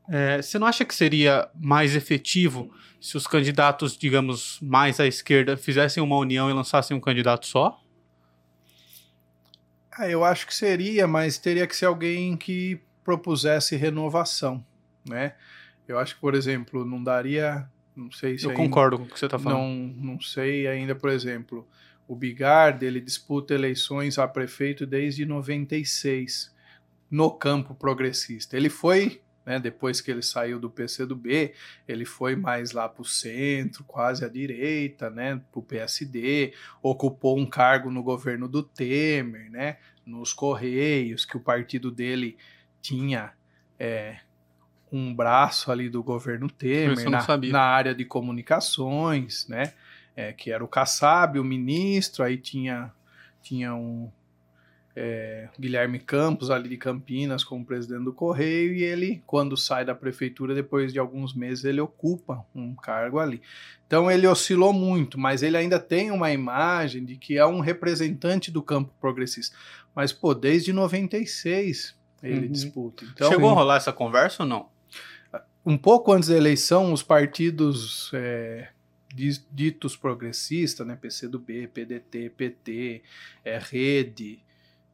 [0.10, 5.56] É, você não acha que seria mais efetivo se os candidatos, digamos, mais à esquerda
[5.58, 7.83] fizessem uma união e lançassem um candidato só?
[9.98, 14.66] Ah, eu acho que seria, mas teria que ser alguém que propusesse renovação,
[15.08, 15.36] né?
[15.88, 19.08] Eu acho que, por exemplo, não daria, não sei se Eu ainda- concordo com o
[19.08, 19.60] que você está falando.
[19.60, 21.68] não, não sei ainda, por exemplo,
[22.08, 26.54] o Bigard, ele disputa eleições a prefeito desde 96
[27.12, 28.58] no campo progressista.
[28.58, 31.54] Ele foi, né, depois que ele saiu do PCdoB,
[31.88, 37.38] ele foi mais lá para o centro, quase à direita, né, para o PSD, ocupou
[37.38, 42.38] um cargo no governo do Temer, né, nos Correios, que o partido dele
[42.82, 43.34] tinha
[43.80, 44.20] é,
[44.92, 49.74] um braço ali do governo Temer na, na área de comunicações, né,
[50.16, 52.92] é, que era o Kassab, o ministro, aí tinha,
[53.42, 54.10] tinha um
[54.96, 59.96] é, Guilherme Campos ali de Campinas como presidente do Correio e ele, quando sai da
[59.96, 63.42] prefeitura, depois de alguns meses, ele ocupa um cargo ali.
[63.88, 68.52] Então ele oscilou muito, mas ele ainda tem uma imagem de que é um representante
[68.52, 69.56] do campo progressista.
[69.96, 72.52] Mas, pô, desde 96 ele Uhum.
[72.52, 73.04] disputa.
[73.14, 74.72] Então, Chegou a rolar essa conversa ou não?
[75.66, 78.68] um pouco antes da eleição, os partidos é,
[79.14, 83.02] di- ditos progressistas, né, PCdoB, PDT, PT,
[83.46, 84.40] é, Rede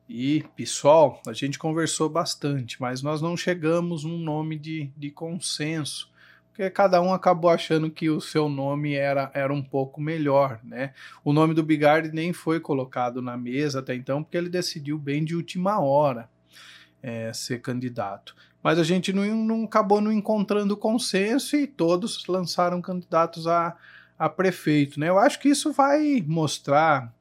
[0.10, 6.12] e PSOL, a gente conversou bastante, mas nós não chegamos num nome de, de consenso,
[6.49, 10.93] porque cada um acabou achando que o seu nome era, era um pouco melhor, né?
[11.24, 15.24] O nome do Bigard nem foi colocado na mesa até então, porque ele decidiu bem
[15.24, 16.28] de última hora
[17.04, 22.82] é, ser candidato mas a gente não, não acabou não encontrando consenso e todos lançaram
[22.82, 23.75] candidatos a,
[24.17, 25.00] a prefeito.
[25.00, 25.09] Né?
[25.09, 27.13] Eu acho que isso vai mostrar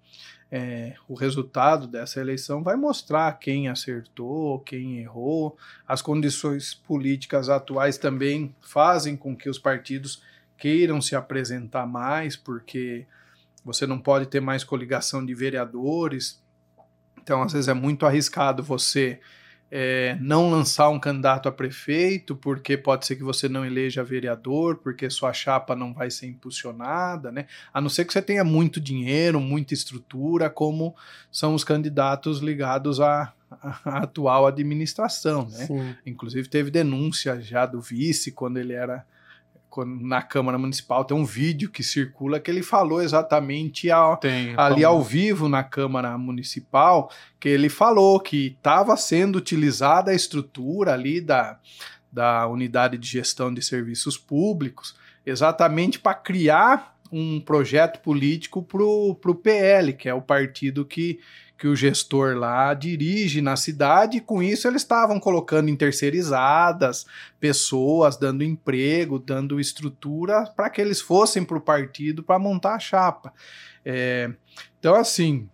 [0.50, 5.56] é, o resultado dessa eleição vai mostrar quem acertou, quem errou.
[5.86, 10.22] As condições políticas atuais também fazem com que os partidos
[10.56, 13.06] queiram se apresentar mais, porque
[13.64, 16.42] você não pode ter mais coligação de vereadores.
[17.20, 19.20] Então, às vezes, é muito arriscado você
[19.70, 24.76] é, não lançar um candidato a prefeito, porque pode ser que você não eleja vereador,
[24.76, 27.46] porque sua chapa não vai ser impulsionada, né?
[27.72, 30.96] A não ser que você tenha muito dinheiro, muita estrutura, como
[31.30, 33.32] são os candidatos ligados à,
[33.84, 35.66] à atual administração, né?
[35.66, 35.94] Sim.
[36.06, 39.04] Inclusive teve denúncia já do vice quando ele era
[39.84, 44.84] na Câmara Municipal tem um vídeo que circula que ele falou exatamente ao, tem, ali
[44.84, 51.20] ao vivo na Câmara Municipal, que ele falou que estava sendo utilizada a estrutura ali
[51.20, 51.58] da,
[52.12, 59.34] da unidade de gestão de serviços públicos exatamente para criar um projeto político para o
[59.34, 61.20] PL, que é o partido que,
[61.58, 67.04] que o gestor lá dirige na cidade, e com isso eles estavam colocando em terceirizadas
[67.40, 72.78] pessoas, dando emprego, dando estrutura para que eles fossem para o partido para montar a
[72.78, 73.32] chapa.
[73.84, 74.30] É,
[74.78, 75.48] então, assim,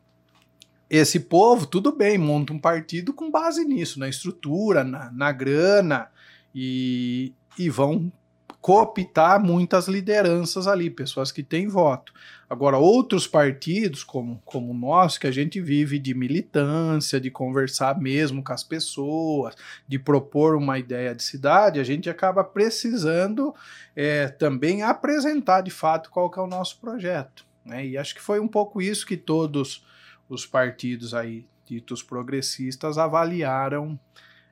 [0.90, 6.08] esse povo, tudo bem, monta um partido com base nisso, na estrutura, na, na grana,
[6.54, 8.12] e, e vão
[8.60, 12.12] cooptar muitas lideranças ali, pessoas que têm voto.
[12.48, 17.98] Agora, outros partidos, como, como o nosso, que a gente vive de militância, de conversar
[17.98, 19.54] mesmo com as pessoas,
[19.88, 23.54] de propor uma ideia de cidade, a gente acaba precisando
[23.96, 27.46] é, também apresentar de fato qual que é o nosso projeto.
[27.64, 27.86] Né?
[27.86, 29.84] E acho que foi um pouco isso que todos
[30.28, 33.98] os partidos aí ditos progressistas avaliaram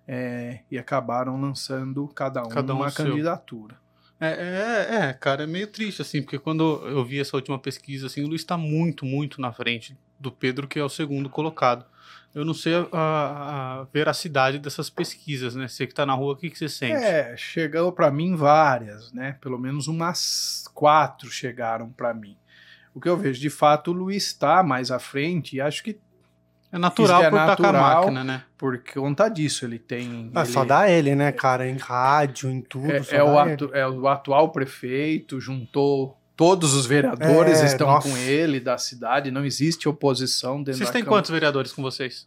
[0.08, 3.76] é, e acabaram lançando cada um cada um uma candidatura.
[4.24, 8.06] É, é, é, cara, é meio triste, assim, porque quando eu vi essa última pesquisa,
[8.06, 11.84] assim, o Luiz está muito, muito na frente do Pedro, que é o segundo colocado.
[12.32, 15.66] Eu não sei a, a veracidade dessas pesquisas, né?
[15.66, 17.02] Você que está na rua, o que, que você sente?
[17.02, 19.36] É, chegou para mim várias, né?
[19.40, 22.36] Pelo menos umas quatro chegaram para mim.
[22.94, 25.98] O que eu vejo, de fato, o Luiz está mais à frente e acho que
[26.72, 28.42] é natural é por natural, a máquina, né?
[28.56, 30.30] Por conta disso, ele tem.
[30.34, 31.68] Ah, ele, só dá ele, né, cara?
[31.68, 32.90] Em rádio, em tudo.
[32.90, 38.08] É, é o, atu, é o atual prefeito, juntou todos os vereadores é, estão nossa.
[38.08, 42.26] com ele da cidade, não existe oposição dentro Vocês da têm quantos vereadores com vocês?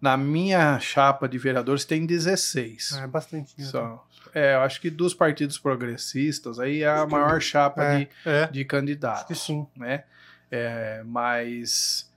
[0.00, 3.00] Na minha chapa de vereadores tem 16.
[3.02, 3.62] É bastante.
[3.62, 4.06] Só.
[4.34, 8.46] É, eu acho que dos partidos progressistas aí é a maior chapa é, de, é.
[8.46, 9.20] de candidatos.
[9.20, 9.66] Acho que sim.
[9.76, 10.04] Né?
[10.50, 12.10] É, mas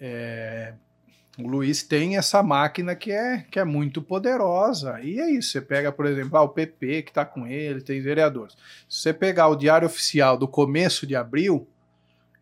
[0.00, 0.74] é,
[1.38, 5.00] o Luiz tem essa máquina que é, que é muito poderosa.
[5.02, 5.50] E é isso.
[5.50, 8.56] Você pega, por exemplo, ah, o PP que está com ele, tem vereadores.
[8.88, 11.68] Se você pegar o diário oficial do começo de abril,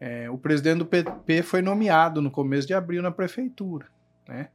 [0.01, 3.87] é, o presidente do PP foi nomeado no começo de abril na prefeitura.
[4.29, 4.49] Né?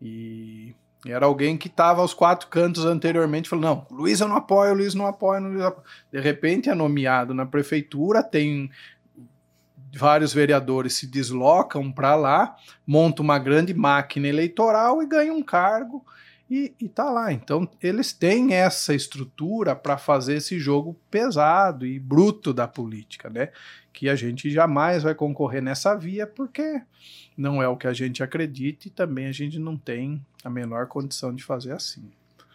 [0.00, 0.74] E
[1.06, 4.94] era alguém que estava aos quatro cantos anteriormente, falou: não, Luiz eu não apoio, Luiz
[4.94, 5.86] não apoio, Luiz apoio.
[6.12, 8.70] De repente é nomeado na prefeitura, tem
[9.96, 12.56] vários vereadores se deslocam para lá,
[12.86, 16.04] montam uma grande máquina eleitoral e ganham um cargo
[16.50, 17.32] e, e tá lá.
[17.32, 23.50] Então eles têm essa estrutura para fazer esse jogo pesado e bruto da política, né?
[23.92, 26.82] Que a gente jamais vai concorrer nessa via porque
[27.36, 30.86] não é o que a gente acredita e também a gente não tem a menor
[30.86, 32.10] condição de fazer assim.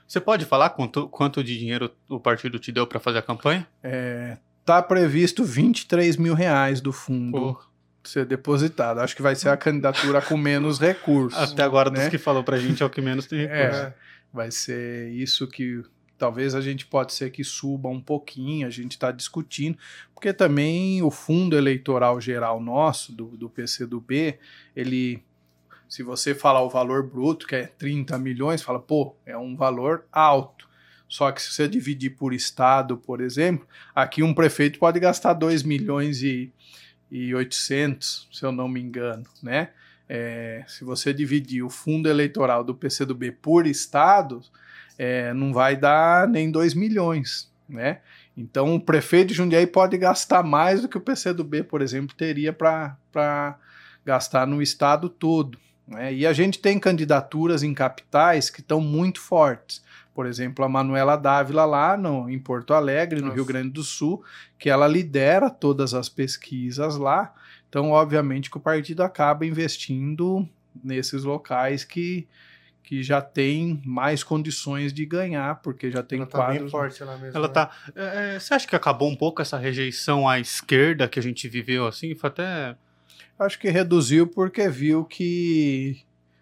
[0.07, 3.65] Você pode falar quanto, quanto de dinheiro o partido te deu para fazer a campanha?
[3.81, 4.37] É,
[4.71, 7.59] tá previsto 23 mil reais do fundo.
[8.03, 8.99] Ser depositado.
[8.99, 11.37] Acho que vai ser a candidatura com menos recursos.
[11.37, 11.99] Até agora, né?
[11.99, 13.81] dos que falou pra gente, é o que menos tem recursos.
[13.81, 13.93] É,
[14.33, 15.83] vai ser isso que
[16.17, 19.77] talvez a gente pode ser que suba um pouquinho, a gente está discutindo,
[20.13, 24.37] porque também o fundo eleitoral geral nosso, do, do PCdoB,
[24.75, 25.23] ele,
[25.89, 30.05] se você falar o valor bruto, que é 30 milhões, fala, pô, é um valor
[30.11, 30.69] alto.
[31.11, 35.61] Só que se você dividir por estado, por exemplo, aqui um prefeito pode gastar 2
[35.61, 36.53] milhões e,
[37.11, 39.71] e 800, se eu não me engano, né?
[40.07, 44.41] É, se você dividir o fundo eleitoral do PCdoB por estado,
[44.97, 47.99] é, não vai dar nem 2 milhões, né?
[48.35, 52.53] Então o prefeito de Jundiaí pode gastar mais do que o PCdoB, por exemplo, teria
[52.53, 53.57] para
[54.05, 55.59] gastar no estado todo.
[55.85, 56.13] Né?
[56.13, 59.83] E a gente tem candidaturas em capitais que estão muito fortes
[60.13, 63.35] por exemplo, a Manuela Dávila lá no, em Porto Alegre, no Nossa.
[63.35, 64.23] Rio Grande do Sul,
[64.59, 67.33] que ela lidera todas as pesquisas lá.
[67.69, 70.47] Então, obviamente, que o partido acaba investindo
[70.83, 72.27] nesses locais que,
[72.83, 76.61] que já tem mais condições de ganhar, porque já tem ela tá quadros...
[76.63, 77.37] bem forte lá mesmo.
[77.37, 77.53] Ela né?
[77.53, 77.71] tá...
[77.95, 81.47] É, é, você acha que acabou um pouco essa rejeição à esquerda que a gente
[81.47, 82.13] viveu assim?
[82.13, 82.75] Foi até
[83.41, 85.99] Acho que reduziu porque viu que,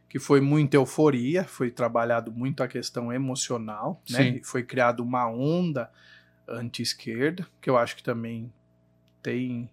[0.10, 4.41] que foi muita euforia, foi trabalhado muito a questão emocional, né?
[4.44, 5.90] Foi criada uma onda
[6.48, 8.52] anti-esquerda, que eu acho que também
[9.22, 9.69] tem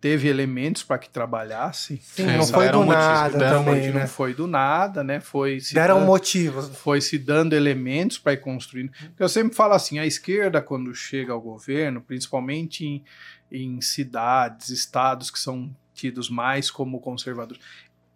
[0.00, 1.96] teve elementos para que trabalhasse.
[2.02, 4.00] Sim, não foi do nada também, né?
[4.00, 5.18] Não foi do nada, né?
[5.18, 6.68] Foi se deram dando, motivos.
[6.76, 8.92] Foi se dando elementos para ir construindo.
[9.18, 13.02] Eu sempre falo assim, a esquerda quando chega ao governo, principalmente em,
[13.50, 17.62] em cidades, estados que são tidos mais como conservadores.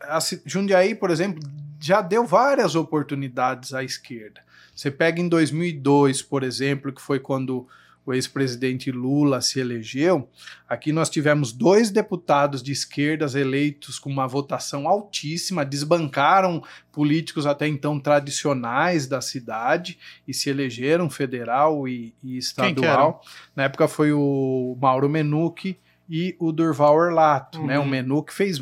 [0.02, 1.40] A Jundiaí, por exemplo,
[1.80, 4.40] já deu várias oportunidades à esquerda.
[4.74, 7.66] Você pega em 2002, por exemplo, que foi quando
[8.08, 10.30] o ex-presidente Lula se elegeu,
[10.66, 17.68] aqui nós tivemos dois deputados de esquerdas eleitos com uma votação altíssima, desbancaram políticos até
[17.68, 23.20] então tradicionais da cidade e se elegeram federal e, e estadual.
[23.54, 27.66] Na época foi o Mauro Menucci e o Durval Orlato, uhum.
[27.66, 27.78] né?
[27.78, 27.84] O.
[27.84, 28.58] Menucci fez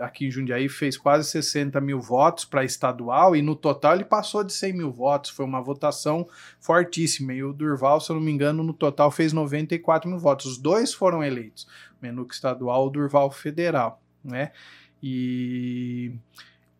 [0.00, 4.42] aqui em Jundiaí fez quase 60 mil votos para estadual e no total ele passou
[4.42, 5.30] de 100 mil votos.
[5.30, 6.26] Foi uma votação
[6.58, 7.32] fortíssima.
[7.32, 10.46] E o Durval, se eu não me engano, no total fez 94 mil votos.
[10.46, 11.64] Os dois foram eleitos,
[12.00, 14.52] o Menuc estadual e Durval federal, né?
[15.02, 16.12] E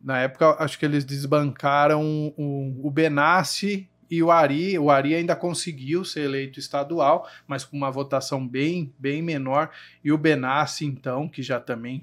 [0.02, 5.36] na época acho que eles desbancaram o, o Benassi e o Ari, o Ari ainda
[5.36, 9.70] conseguiu ser eleito estadual, mas com uma votação bem, bem menor,
[10.02, 12.02] e o Benassi, então, que já também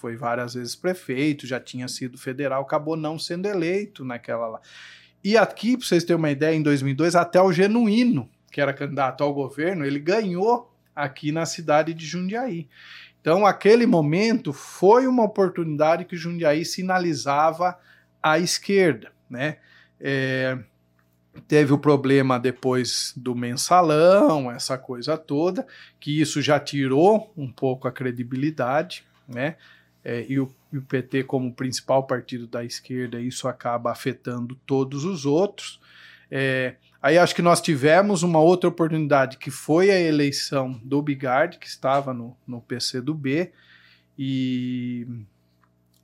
[0.00, 4.60] foi várias vezes prefeito, já tinha sido federal, acabou não sendo eleito naquela lá.
[5.22, 9.22] E aqui, para vocês terem uma ideia, em 2002, até o Genuíno, que era candidato
[9.22, 12.66] ao governo, ele ganhou aqui na cidade de Jundiaí.
[13.20, 17.78] Então, aquele momento foi uma oportunidade que Jundiaí sinalizava
[18.22, 19.58] à esquerda, né?
[20.00, 20.58] É,
[21.46, 25.66] teve o problema depois do mensalão, essa coisa toda,
[26.00, 29.56] que isso já tirou um pouco a credibilidade, né?
[30.04, 35.04] É, e, o, e, o, PT como principal partido da esquerda, isso acaba afetando todos
[35.04, 35.80] os outros.
[36.30, 41.58] É, aí acho que nós tivemos uma outra oportunidade, que foi a eleição do Bigard,
[41.58, 43.52] que estava no, no PC do B,
[44.18, 45.06] e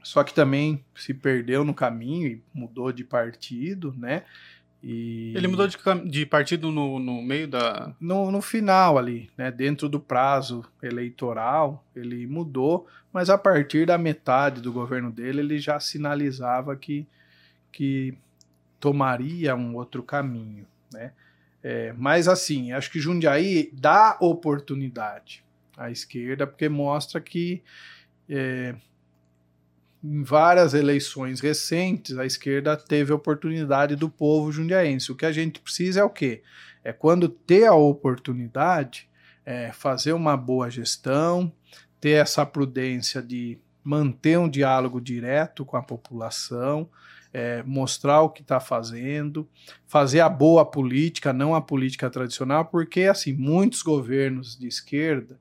[0.03, 4.23] só que também se perdeu no caminho e mudou de partido, né?
[4.89, 5.33] E...
[5.35, 5.77] Ele mudou de,
[6.09, 7.93] de partido no, no meio da.
[7.99, 9.51] No, no final ali, né?
[9.51, 15.59] Dentro do prazo eleitoral, ele mudou, mas a partir da metade do governo dele, ele
[15.59, 17.05] já sinalizava que,
[17.73, 18.17] que
[18.79, 21.11] tomaria um outro caminho, né?
[21.65, 25.43] É, mas assim, acho que Jundiaí dá oportunidade
[25.77, 27.61] à esquerda, porque mostra que
[28.31, 28.77] é,
[30.03, 35.11] em várias eleições recentes, a esquerda teve a oportunidade do povo jundiaense.
[35.11, 36.43] O que a gente precisa é o quê?
[36.85, 39.09] É quando ter a oportunidade,
[39.45, 41.53] é fazer uma boa gestão,
[42.01, 46.89] ter essa prudência de manter um diálogo direto com a população,
[47.33, 49.49] é, mostrar o que está fazendo,
[49.87, 55.39] fazer a boa política, não a política tradicional, porque assim muitos governos de esquerda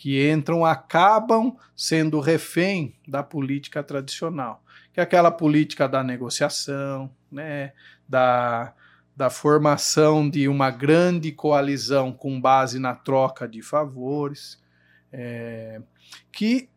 [0.00, 4.64] que entram acabam sendo refém da política tradicional,
[4.94, 7.74] que é aquela política da negociação, né,
[8.08, 8.72] da,
[9.14, 14.58] da formação de uma grande coalizão com base na troca de favores,
[15.12, 15.82] é,
[16.32, 16.70] que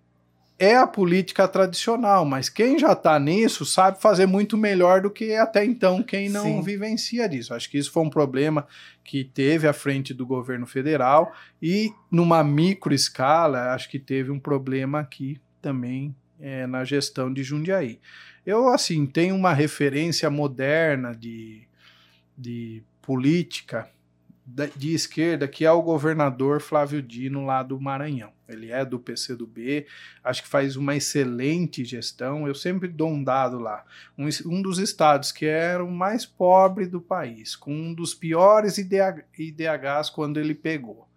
[0.59, 5.35] é a política tradicional, mas quem já está nisso sabe fazer muito melhor do que
[5.35, 6.61] até então quem não Sim.
[6.61, 7.53] vivencia disso.
[7.53, 8.67] Acho que isso foi um problema
[9.03, 14.39] que teve à frente do governo federal e numa micro escala, acho que teve um
[14.39, 17.99] problema aqui também é, na gestão de Jundiaí.
[18.45, 21.67] Eu, assim, tenho uma referência moderna de,
[22.37, 23.89] de política
[24.75, 28.32] de esquerda, que é o governador Flávio Dino lá do Maranhão.
[28.47, 29.85] Ele é do PCdoB,
[30.23, 32.47] acho que faz uma excelente gestão.
[32.47, 33.85] Eu sempre dou um dado lá.
[34.17, 38.77] Um, um dos estados que era o mais pobre do país, com um dos piores
[38.77, 41.07] IDH, IDHs quando ele pegou.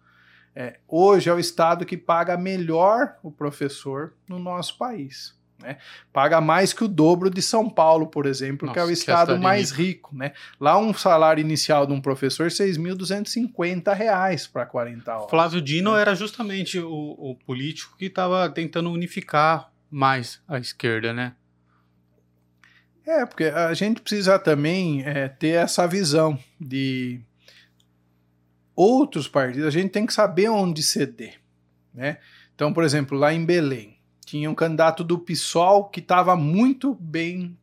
[0.55, 5.36] É, hoje é o estado que paga melhor o professor no nosso país.
[5.59, 5.77] Né?
[6.13, 9.39] Paga mais que o dobro de São Paulo, por exemplo, Nossa, que é o estado
[9.39, 10.15] mais rico.
[10.15, 10.33] Né?
[10.59, 15.29] Lá um salário inicial de um professor R$ 6.250 para 40 horas.
[15.29, 16.01] Flávio Dino né?
[16.01, 21.33] era justamente o, o político que estava tentando unificar mais a esquerda, né?
[23.05, 27.21] É, porque a gente precisa também é, ter essa visão de
[28.75, 29.65] outros partidos.
[29.65, 31.39] A gente tem que saber onde ceder,
[31.93, 32.17] né?
[32.53, 33.96] Então, por exemplo, lá em Belém,
[34.27, 37.57] tinha um candidato do PSOL que estava muito bem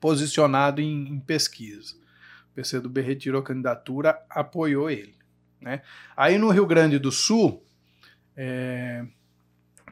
[0.00, 1.94] posicionado em, em pesquisa.
[2.50, 5.14] O PCdoB retirou a candidatura, apoiou ele.
[5.60, 5.80] Né?
[6.16, 7.62] Aí no Rio Grande do Sul,
[8.36, 9.06] é,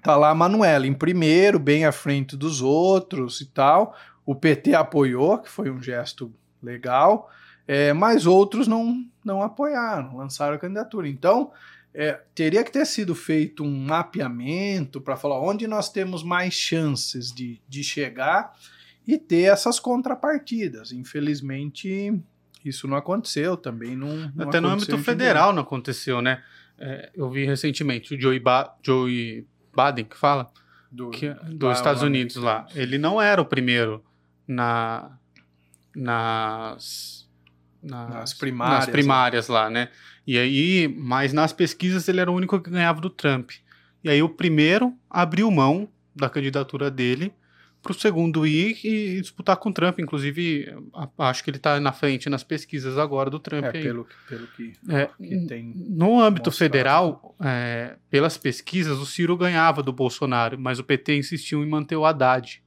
[0.03, 3.97] tá lá a Manuela em primeiro, bem à frente dos outros e tal.
[4.27, 7.31] O PT apoiou, que foi um gesto legal,
[7.69, 11.09] é, mas outros não, não apoiaram, lançaram a candidatura.
[11.09, 11.53] Então,
[11.95, 17.33] é, teria que ter sido feito um mapeamento para falar onde nós temos mais chances
[17.33, 18.53] de, de chegar
[19.07, 20.93] e ter essas contrapartidas.
[20.93, 22.21] Infelizmente,
[22.65, 23.97] isso não aconteceu também.
[23.97, 26.43] Não, não Até no âmbito federal não aconteceu, né?
[26.79, 29.47] É, eu vi recentemente o Joey, ba Joey
[29.77, 30.51] Biden, que fala,
[30.91, 32.67] do, que, dos Estados Unidos lá.
[32.75, 34.03] Ele não era o primeiro
[34.47, 35.11] na,
[35.95, 37.29] nas,
[37.82, 38.93] nas, nas primárias, nas né?
[38.93, 39.89] primárias lá, né?
[40.27, 43.51] E aí, mas nas pesquisas ele era o único que ganhava do Trump.
[44.02, 47.32] E aí o primeiro abriu mão da candidatura dele
[47.82, 49.98] para o segundo ir e disputar com o Trump.
[49.98, 50.69] Inclusive,
[51.19, 53.65] acho que ele está na frente nas pesquisas agora do Trump.
[53.65, 55.73] É, pelo, pelo que, é, que tem.
[55.89, 56.70] No âmbito mostrado.
[56.70, 61.97] federal, é, pelas pesquisas, o Ciro ganhava do Bolsonaro, mas o PT insistiu em manter
[61.97, 62.62] o Haddad.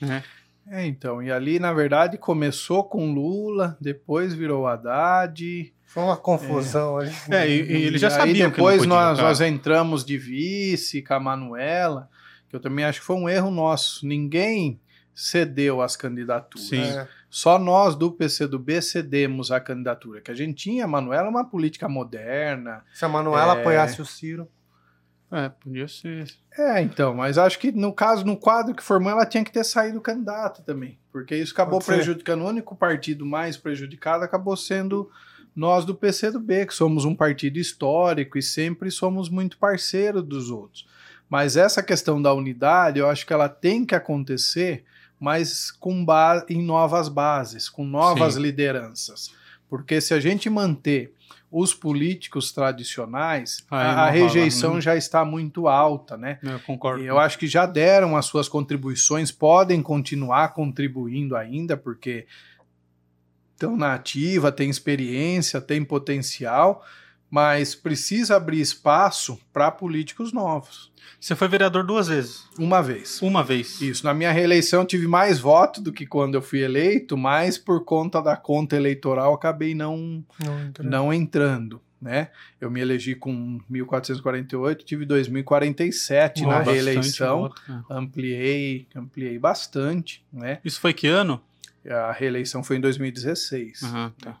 [0.00, 0.22] Né?
[0.66, 5.74] É, então, e ali, na verdade, começou com Lula, depois virou Haddad.
[5.84, 7.06] Foi uma confusão é.
[7.06, 7.14] ali.
[7.30, 11.20] É, e, e ele já sabia depois que nós, nós entramos de vice com a
[11.20, 12.08] Manuela,
[12.48, 14.06] que eu também acho que foi um erro nosso.
[14.06, 14.80] Ninguém
[15.14, 16.68] cedeu as candidaturas.
[16.68, 16.82] Sim.
[16.82, 17.06] É.
[17.28, 20.20] Só nós do PCdoB cedemos a candidatura.
[20.20, 22.84] Que a gente tinha, a Manuela, uma política moderna.
[22.94, 23.60] Se a Manuela é...
[23.60, 24.48] apoiasse o Ciro.
[25.32, 26.26] É, podia ser.
[26.58, 29.64] É, então, mas acho que no caso, no quadro que formou, ela tinha que ter
[29.64, 30.98] saído candidata também.
[31.10, 32.42] Porque isso acabou prejudicando.
[32.42, 35.10] O único partido mais prejudicado acabou sendo
[35.56, 40.86] nós do PCdoB, que somos um partido histórico e sempre somos muito parceiro dos outros.
[41.30, 44.84] Mas essa questão da unidade, eu acho que ela tem que acontecer,
[45.18, 46.04] mas com
[46.46, 48.40] em novas bases, com novas Sim.
[48.40, 49.30] lideranças.
[49.66, 51.14] Porque se a gente manter
[51.52, 54.80] os políticos tradicionais, ah, a, a rejeição né?
[54.80, 56.38] já está muito alta, né?
[56.42, 57.04] Eu concordo.
[57.04, 62.26] E eu acho que já deram as suas contribuições, podem continuar contribuindo ainda, porque
[63.52, 66.82] estão na ativa, tem experiência, tem potencial,
[67.32, 70.92] mas precisa abrir espaço para políticos novos.
[71.18, 72.46] Você foi vereador duas vezes?
[72.58, 73.22] Uma vez.
[73.22, 73.80] Uma vez.
[73.80, 74.04] Isso.
[74.04, 78.20] Na minha reeleição tive mais voto do que quando eu fui eleito, mas por conta
[78.20, 80.90] da conta eleitoral acabei não, não, entrando.
[80.90, 81.80] não entrando.
[81.98, 82.28] Né?
[82.60, 87.82] Eu me elegi com 1.448, tive 2.047 oh, na reeleição, voto, né?
[87.88, 90.58] ampliei, ampliei bastante, né?
[90.62, 91.40] Isso foi que ano?
[91.88, 93.82] A reeleição foi em 2016.
[93.82, 94.36] Uhum, tá.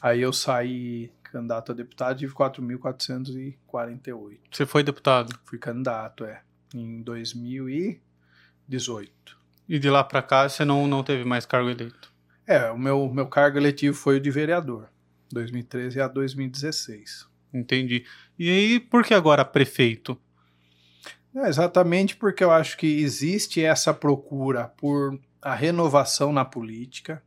[0.00, 4.38] Aí eu saí candidato a deputado, tive 4.448.
[4.50, 5.38] Você foi deputado?
[5.44, 6.40] Fui candidato, é,
[6.74, 9.38] em 2018.
[9.68, 12.10] E de lá para cá você não, não teve mais cargo eleito?
[12.46, 14.88] É, o meu, meu cargo eletivo foi o de vereador,
[15.30, 17.26] 2013 a 2016.
[17.52, 18.06] Entendi.
[18.38, 20.18] E aí, por que agora prefeito?
[21.34, 27.22] É exatamente porque eu acho que existe essa procura por a renovação na política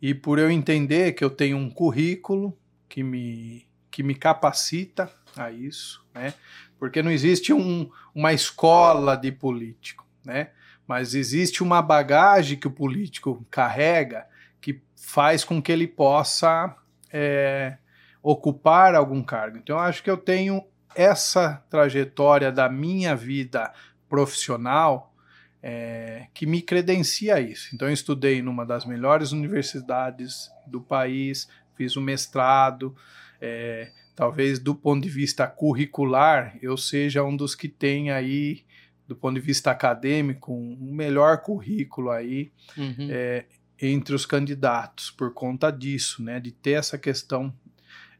[0.00, 2.56] e por eu entender que eu tenho um currículo
[2.88, 6.34] que me, que me capacita a isso, né?
[6.78, 10.50] Porque não existe um, uma escola de político, né?
[10.86, 14.26] Mas existe uma bagagem que o político carrega
[14.60, 16.76] que faz com que ele possa
[17.12, 17.76] é,
[18.22, 19.58] ocupar algum cargo.
[19.58, 20.64] Então, eu acho que eu tenho
[20.94, 23.72] essa trajetória da minha vida
[24.08, 25.14] profissional
[25.62, 27.74] é, que me credencia isso.
[27.74, 32.94] Então, eu estudei numa das melhores universidades do país, fiz um mestrado,
[33.40, 38.64] é, talvez do ponto de vista curricular, eu seja um dos que tem aí,
[39.06, 43.08] do ponto de vista acadêmico, um melhor currículo aí uhum.
[43.10, 43.44] é,
[43.80, 47.52] entre os candidatos, por conta disso, né, de ter essa questão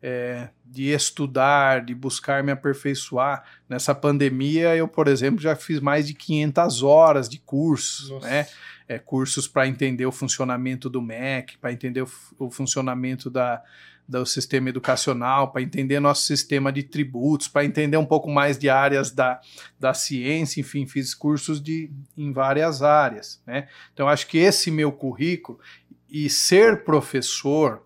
[0.02, 3.44] é, de estudar, de buscar me aperfeiçoar.
[3.68, 8.28] Nessa pandemia, eu, por exemplo, já fiz mais de 500 horas de cursos, Nossa.
[8.28, 8.46] né?
[8.88, 12.08] É, cursos para entender o funcionamento do MEC, para entender o,
[12.38, 13.60] o funcionamento da,
[14.08, 18.68] do sistema educacional, para entender nosso sistema de tributos, para entender um pouco mais de
[18.68, 19.40] áreas da,
[19.78, 23.42] da ciência, enfim, fiz cursos de, em várias áreas.
[23.44, 23.66] Né?
[23.92, 25.58] Então, acho que esse meu currículo
[26.08, 27.85] e ser professor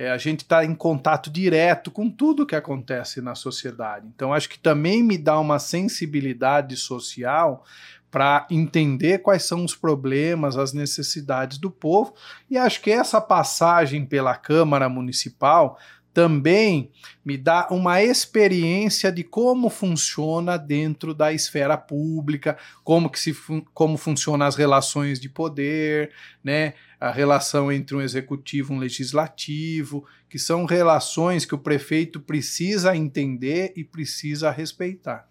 [0.00, 4.06] é, a gente está em contato direto com tudo que acontece na sociedade.
[4.06, 7.66] Então, acho que também me dá uma sensibilidade social
[8.10, 12.14] para entender quais são os problemas, as necessidades do povo.
[12.50, 15.78] E acho que essa passagem pela Câmara Municipal
[16.14, 16.90] também
[17.22, 23.36] me dá uma experiência de como funciona dentro da esfera pública, como que se
[23.74, 26.10] como funcionam as relações de poder,
[26.42, 26.72] né?
[27.00, 32.94] A relação entre um executivo e um legislativo, que são relações que o prefeito precisa
[32.94, 35.26] entender e precisa respeitar.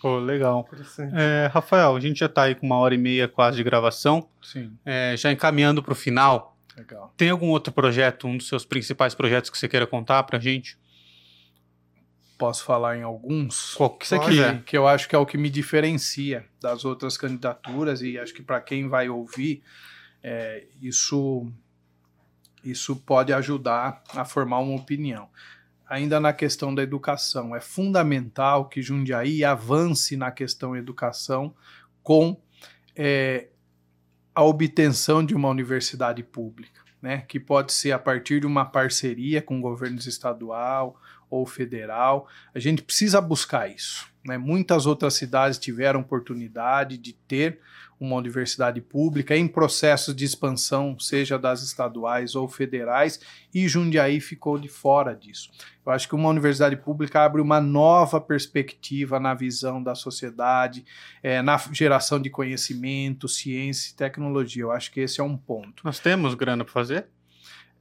[0.00, 0.66] Pô, legal.
[1.14, 4.26] É, Rafael, a gente já está aí com uma hora e meia quase de gravação.
[4.40, 4.72] Sim.
[4.82, 7.12] É, já encaminhando para o final, Legal.
[7.18, 10.40] tem algum outro projeto, um dos seus principais projetos que você queira contar para a
[10.40, 10.78] gente?
[12.38, 13.74] Posso falar em alguns?
[13.74, 14.30] Qual que você Pode.
[14.30, 14.62] quiser.
[14.62, 18.42] Que eu acho que é o que me diferencia das outras candidaturas e acho que
[18.42, 19.62] para quem vai ouvir,
[20.22, 21.50] é, isso,
[22.64, 25.28] isso pode ajudar a formar uma opinião.
[25.88, 31.54] Ainda na questão da educação, é fundamental que Jundiaí avance na questão educação
[32.02, 32.40] com
[32.94, 33.48] é,
[34.34, 39.42] a obtenção de uma universidade pública, né, que pode ser a partir de uma parceria
[39.42, 42.28] com governos estadual ou federal.
[42.54, 44.08] A gente precisa buscar isso.
[44.24, 44.36] Né?
[44.36, 47.60] Muitas outras cidades tiveram oportunidade de ter
[48.00, 53.20] uma universidade pública em processos de expansão, seja das estaduais ou federais,
[53.54, 55.50] e Jundiaí ficou de fora disso.
[55.84, 60.84] Eu acho que uma universidade pública abre uma nova perspectiva na visão da sociedade,
[61.22, 64.62] eh, na geração de conhecimento, ciência e tecnologia.
[64.62, 67.06] Eu acho que esse é um ponto Nós temos grana para fazer?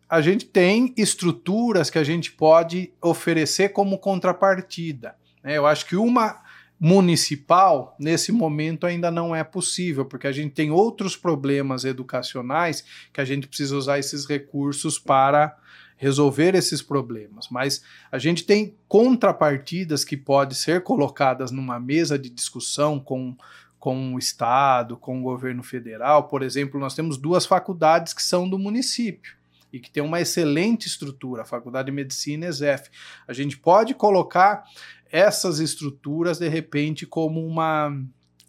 [0.10, 5.16] a gente tem estruturas que a gente pode oferecer como contrapartida.
[5.44, 5.56] né?
[5.56, 6.42] Eu acho que uma
[6.80, 13.20] municipal, nesse momento, ainda não é possível, porque a gente tem outros problemas educacionais que
[13.20, 15.58] a gente precisa usar esses recursos para
[15.98, 17.50] resolver esses problemas.
[17.50, 23.36] Mas a gente tem contrapartidas que podem ser colocadas numa mesa de discussão com
[23.80, 26.28] com o Estado, com o governo federal.
[26.28, 29.38] Por exemplo, nós temos duas faculdades que são do município
[29.72, 32.90] e que tem uma excelente estrutura, a Faculdade de Medicina e ESEF.
[33.28, 34.66] A gente pode colocar
[35.12, 37.96] essas estruturas, de repente, como uma,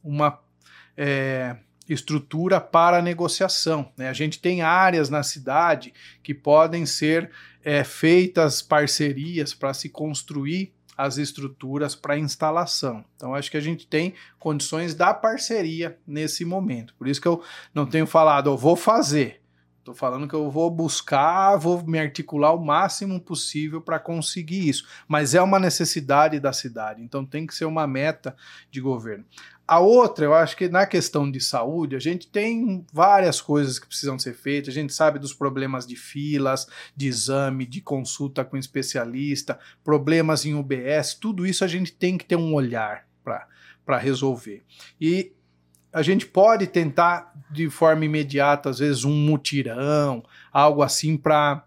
[0.03, 0.39] uma
[0.97, 1.57] é,
[1.89, 3.91] estrutura para negociação.
[3.97, 4.09] Né?
[4.09, 5.93] A gente tem áreas na cidade
[6.23, 7.31] que podem ser
[7.65, 13.03] é, feitas parcerias para se construir as estruturas para instalação.
[13.17, 16.95] Então, acho que a gente tem condições da parceria nesse momento.
[16.95, 17.43] Por isso que eu
[17.75, 19.41] não tenho falado, eu vou fazer.
[19.81, 24.87] Estou falando que eu vou buscar, vou me articular o máximo possível para conseguir isso.
[25.09, 28.37] Mas é uma necessidade da cidade, então tem que ser uma meta
[28.71, 29.25] de governo.
[29.67, 33.87] A outra, eu acho que na questão de saúde, a gente tem várias coisas que
[33.87, 34.69] precisam ser feitas.
[34.69, 40.55] A gente sabe dos problemas de filas, de exame, de consulta com especialista, problemas em
[40.55, 44.63] UBS, tudo isso a gente tem que ter um olhar para resolver.
[45.01, 45.33] E
[45.93, 50.23] a gente pode tentar de forma imediata, às vezes, um mutirão,
[50.53, 51.65] algo assim para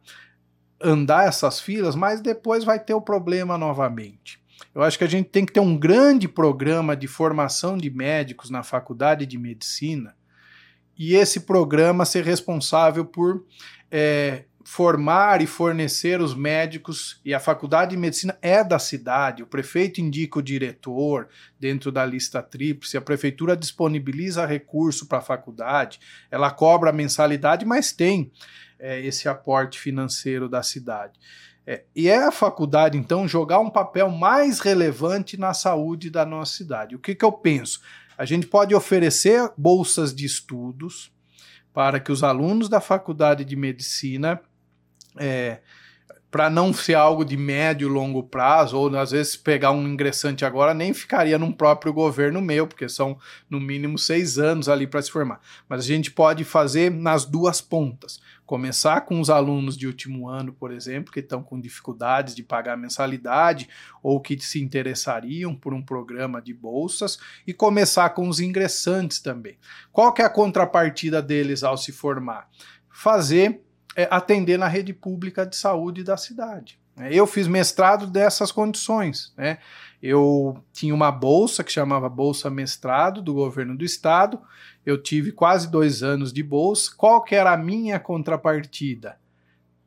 [0.81, 4.41] andar essas filas, mas depois vai ter o problema novamente.
[4.73, 8.49] Eu acho que a gente tem que ter um grande programa de formação de médicos
[8.49, 10.15] na faculdade de medicina
[10.97, 13.45] e esse programa ser responsável por
[13.91, 19.47] é, formar e fornecer os médicos, e a faculdade de medicina é da cidade, o
[19.47, 21.27] prefeito indica o diretor
[21.59, 25.99] dentro da lista tríplice, a prefeitura disponibiliza recurso para a faculdade,
[26.31, 28.31] ela cobra a mensalidade, mas tem
[28.79, 31.19] é, esse aporte financeiro da cidade.
[31.65, 36.55] É, e é a faculdade, então, jogar um papel mais relevante na saúde da nossa
[36.57, 36.95] cidade.
[36.95, 37.81] O que, que eu penso?
[38.17, 41.11] A gente pode oferecer bolsas de estudos
[41.73, 44.39] para que os alunos da faculdade de medicina
[45.17, 45.59] é,
[46.33, 50.43] para não ser algo de médio e longo prazo, ou às vezes pegar um ingressante
[50.43, 54.99] agora, nem ficaria num próprio governo meu, porque são no mínimo seis anos ali para
[54.99, 55.39] se formar.
[55.69, 58.19] Mas a gente pode fazer nas duas pontas.
[58.47, 62.75] Começar com os alunos de último ano, por exemplo, que estão com dificuldades de pagar
[62.75, 63.69] mensalidade
[64.01, 69.59] ou que se interessariam por um programa de bolsas, e começar com os ingressantes também.
[69.91, 72.49] Qual que é a contrapartida deles ao se formar?
[72.89, 73.61] Fazer
[73.95, 76.79] é, atender na rede pública de saúde da cidade.
[77.09, 79.33] Eu fiz mestrado dessas condições.
[79.35, 79.57] Né?
[80.01, 84.39] Eu tinha uma bolsa que chamava Bolsa Mestrado do governo do estado.
[84.85, 86.91] Eu tive quase dois anos de bolsa.
[86.95, 89.17] Qual que era a minha contrapartida?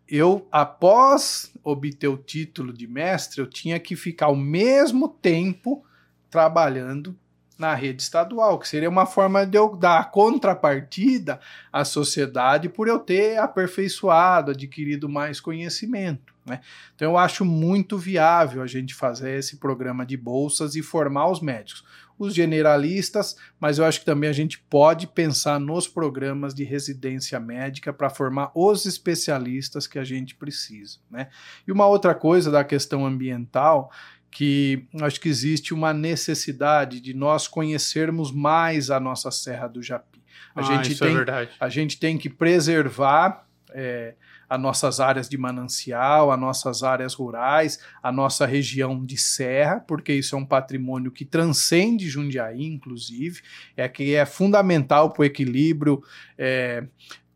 [0.08, 5.84] Eu, após obter o título de mestre, eu tinha que ficar o mesmo tempo
[6.30, 7.16] trabalhando
[7.58, 11.40] na rede estadual, que seria uma forma de eu dar contrapartida
[11.72, 16.34] à sociedade por eu ter aperfeiçoado, adquirido mais conhecimento.
[16.46, 16.60] Né?
[16.94, 21.40] Então eu acho muito viável a gente fazer esse programa de bolsas e formar os
[21.40, 21.84] médicos.
[22.18, 27.38] Os generalistas, mas eu acho que também a gente pode pensar nos programas de residência
[27.38, 30.98] médica para formar os especialistas que a gente precisa.
[31.10, 31.28] Né?
[31.66, 33.90] E uma outra coisa da questão ambiental
[34.30, 40.22] que acho que existe uma necessidade de nós conhecermos mais a nossa Serra do Japi.
[40.54, 41.50] A, Ah, gente, isso é tem, verdade.
[41.58, 44.14] a gente tem que preservar é,
[44.48, 50.12] as nossas áreas de manancial, as nossas áreas rurais, a nossa região de serra, porque
[50.12, 53.42] isso é um patrimônio que transcende Jundiaí, inclusive,
[53.76, 56.02] é que é fundamental para o equilíbrio
[56.38, 56.84] é,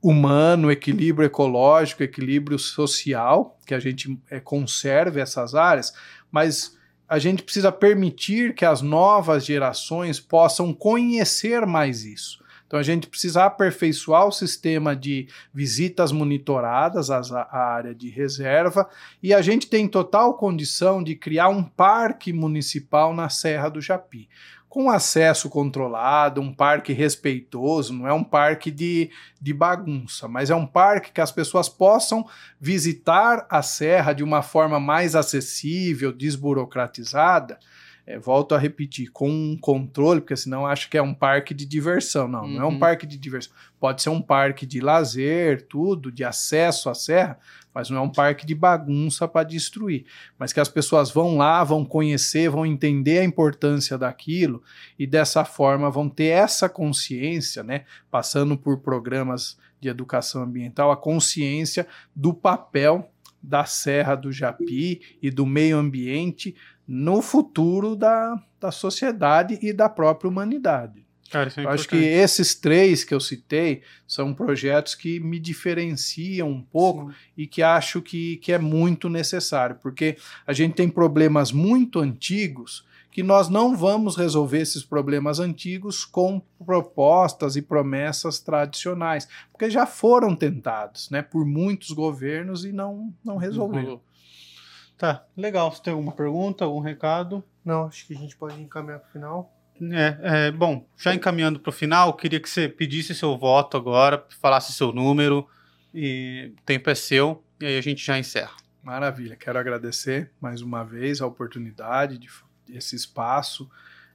[0.01, 5.93] humano, equilíbrio ecológico, equilíbrio social, que a gente é, conserve essas áreas,
[6.31, 6.79] mas
[7.11, 12.39] a gente precisa permitir que as novas gerações possam conhecer mais isso.
[12.65, 18.89] Então a gente precisa aperfeiçoar o sistema de visitas monitoradas à área de reserva
[19.21, 24.29] e a gente tem total condição de criar um parque municipal na Serra do Japi
[24.71, 29.11] com acesso controlado, um parque respeitoso, não é um parque de,
[29.43, 32.25] de bagunça, mas é um parque que as pessoas possam
[32.61, 37.59] visitar a serra de uma forma mais acessível, desburocratizada.
[38.11, 41.65] É, volto a repetir, com um controle, porque senão acho que é um parque de
[41.65, 42.27] diversão.
[42.27, 42.49] Não, uhum.
[42.49, 42.79] não é um uhum.
[42.81, 43.53] parque de diversão.
[43.79, 47.39] Pode ser um parque de lazer, tudo, de acesso à serra,
[47.73, 50.07] mas não é um parque de bagunça para destruir.
[50.37, 54.61] Mas que as pessoas vão lá, vão conhecer, vão entender a importância daquilo
[54.99, 60.97] e dessa forma vão ter essa consciência, né, passando por programas de educação ambiental, a
[60.97, 63.09] consciência do papel
[63.43, 66.55] da Serra do Japi e do meio ambiente
[66.93, 71.07] no futuro da, da sociedade e da própria humanidade.
[71.31, 76.61] Cara, é acho que esses três que eu citei são projetos que me diferenciam um
[76.61, 77.17] pouco Sim.
[77.37, 82.85] e que acho que, que é muito necessário, porque a gente tem problemas muito antigos
[83.13, 89.87] que nós não vamos resolver esses problemas antigos com propostas e promessas tradicionais, porque já
[89.87, 94.01] foram tentados né, por muitos governos e não, não resolveram.
[95.01, 95.73] Tá, legal.
[95.73, 97.43] Você tem alguma pergunta, algum recado?
[97.65, 99.57] Não, acho que a gente pode encaminhar para o final.
[99.81, 100.19] É,
[100.49, 104.75] é, bom, já encaminhando para o final, queria que você pedisse seu voto agora, falasse
[104.75, 105.49] seu número,
[105.95, 108.53] e o tempo é seu, e aí a gente já encerra.
[108.83, 112.29] Maravilha, quero agradecer mais uma vez a oportunidade, de,
[112.69, 113.71] esse espaço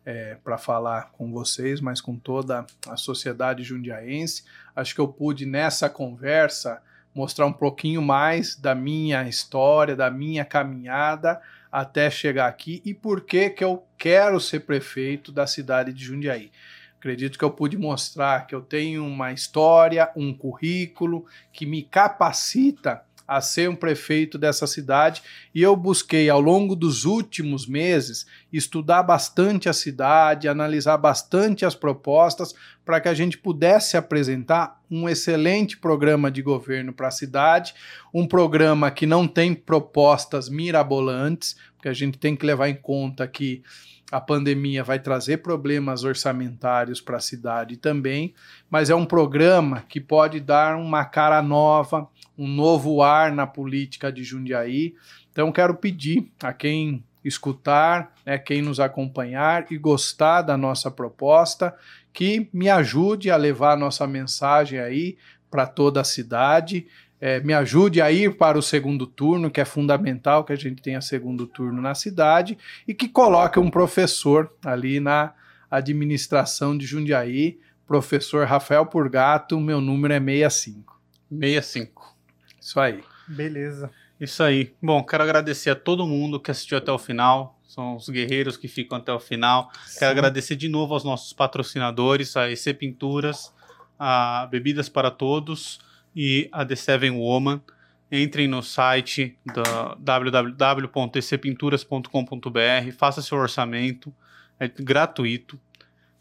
[0.06, 4.44] é, para falar com vocês, mas com toda a sociedade jundiaense.
[4.76, 6.80] Acho que eu pude nessa conversa
[7.16, 13.22] mostrar um pouquinho mais da minha história, da minha caminhada até chegar aqui e por
[13.22, 16.52] que que eu quero ser prefeito da cidade de Jundiaí.
[17.00, 23.04] Acredito que eu pude mostrar que eu tenho uma história, um currículo que me capacita
[23.28, 25.24] a ser um prefeito dessa cidade.
[25.54, 31.76] E eu busquei ao longo dos últimos meses estudar bastante a cidade, analisar bastante as
[31.76, 32.54] propostas
[32.86, 37.74] para que a gente pudesse apresentar um excelente programa de governo para a cidade,
[38.14, 43.28] um programa que não tem propostas mirabolantes, porque a gente tem que levar em conta
[43.28, 43.64] que
[44.16, 48.34] a pandemia vai trazer problemas orçamentários para a cidade também,
[48.70, 54.10] mas é um programa que pode dar uma cara nova, um novo ar na política
[54.10, 54.96] de Jundiaí.
[55.34, 61.76] Então, quero pedir a quem escutar, né, quem nos acompanhar e gostar da nossa proposta,
[62.14, 65.18] que me ajude a levar a nossa mensagem aí
[65.52, 66.88] para toda a cidade.
[67.28, 70.80] É, me ajude a ir para o segundo turno, que é fundamental que a gente
[70.80, 72.56] tenha segundo turno na cidade,
[72.88, 75.34] e que coloque um professor ali na
[75.68, 81.02] administração de Jundiaí, professor Rafael Purgato, meu número é 65.
[81.32, 82.16] 65.
[82.62, 83.04] Isso aí.
[83.28, 83.90] Beleza.
[84.22, 84.76] Isso aí.
[84.80, 87.60] Bom, quero agradecer a todo mundo que assistiu até o final.
[87.64, 89.72] São os guerreiros que ficam até o final.
[89.88, 89.98] Sim.
[89.98, 93.52] Quero agradecer de novo aos nossos patrocinadores, a EC Pinturas,
[93.98, 95.84] a Bebidas para Todos
[96.16, 97.62] e a The Seven Woman.
[98.12, 99.36] Entrem no site
[100.00, 104.14] www.ecpinturas.com.br, faça seu orçamento,
[104.60, 105.60] é gratuito.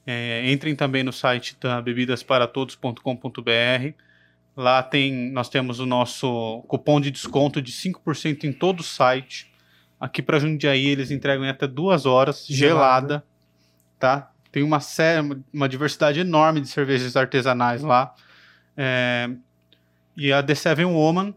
[0.06, 3.94] É, entrem também no site da bebidasparatodos.com.br
[4.56, 9.52] Lá tem, nós temos o nosso cupom de desconto de 5% em todo o site.
[9.98, 13.24] Aqui para Jundiaí eles entregam em até duas horas, gelada, gelada
[13.98, 14.30] tá?
[14.52, 18.14] Tem uma, série, uma diversidade enorme de cervejas artesanais lá.
[18.76, 19.28] É,
[20.16, 21.34] e a The Seven Woman,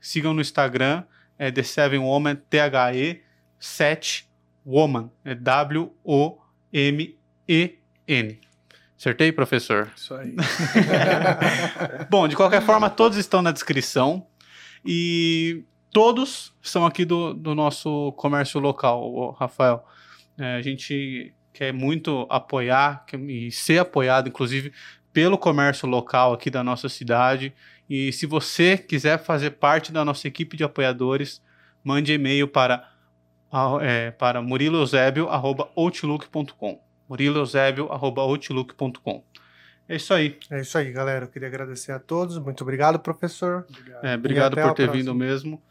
[0.00, 1.04] sigam no Instagram,
[1.38, 3.22] é The Seven Woman, T-H-E,
[3.58, 4.28] 7
[4.64, 6.02] Woman, é W-O-M-E-N.
[8.98, 9.90] Acertei, professor?
[9.96, 10.36] Isso aí.
[12.08, 14.24] Bom, de qualquer forma, todos estão na descrição
[14.86, 19.84] e todos são aqui do, do nosso comércio local, Rafael.
[20.38, 24.72] É, a gente quer muito apoiar e ser apoiado, inclusive,
[25.12, 27.52] pelo comércio local aqui da nossa cidade.
[27.94, 31.42] E se você quiser fazer parte da nossa equipe de apoiadores,
[31.84, 32.90] mande e-mail para,
[33.82, 39.24] é, para muriloeusébio.outlook.com muriloeusébio.outlook.com.
[39.86, 40.38] É isso aí.
[40.50, 41.26] É isso aí, galera.
[41.26, 42.38] Eu queria agradecer a todos.
[42.38, 43.66] Muito obrigado, professor.
[43.68, 44.04] Obrigado.
[44.06, 44.92] É, obrigado por ter próxima.
[44.92, 45.62] vindo mesmo.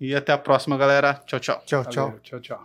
[0.00, 1.14] E até a próxima, galera.
[1.26, 1.60] Tchau, tchau.
[1.66, 2.06] Tchau, tchau.
[2.06, 2.62] Valeu, tchau, tchau.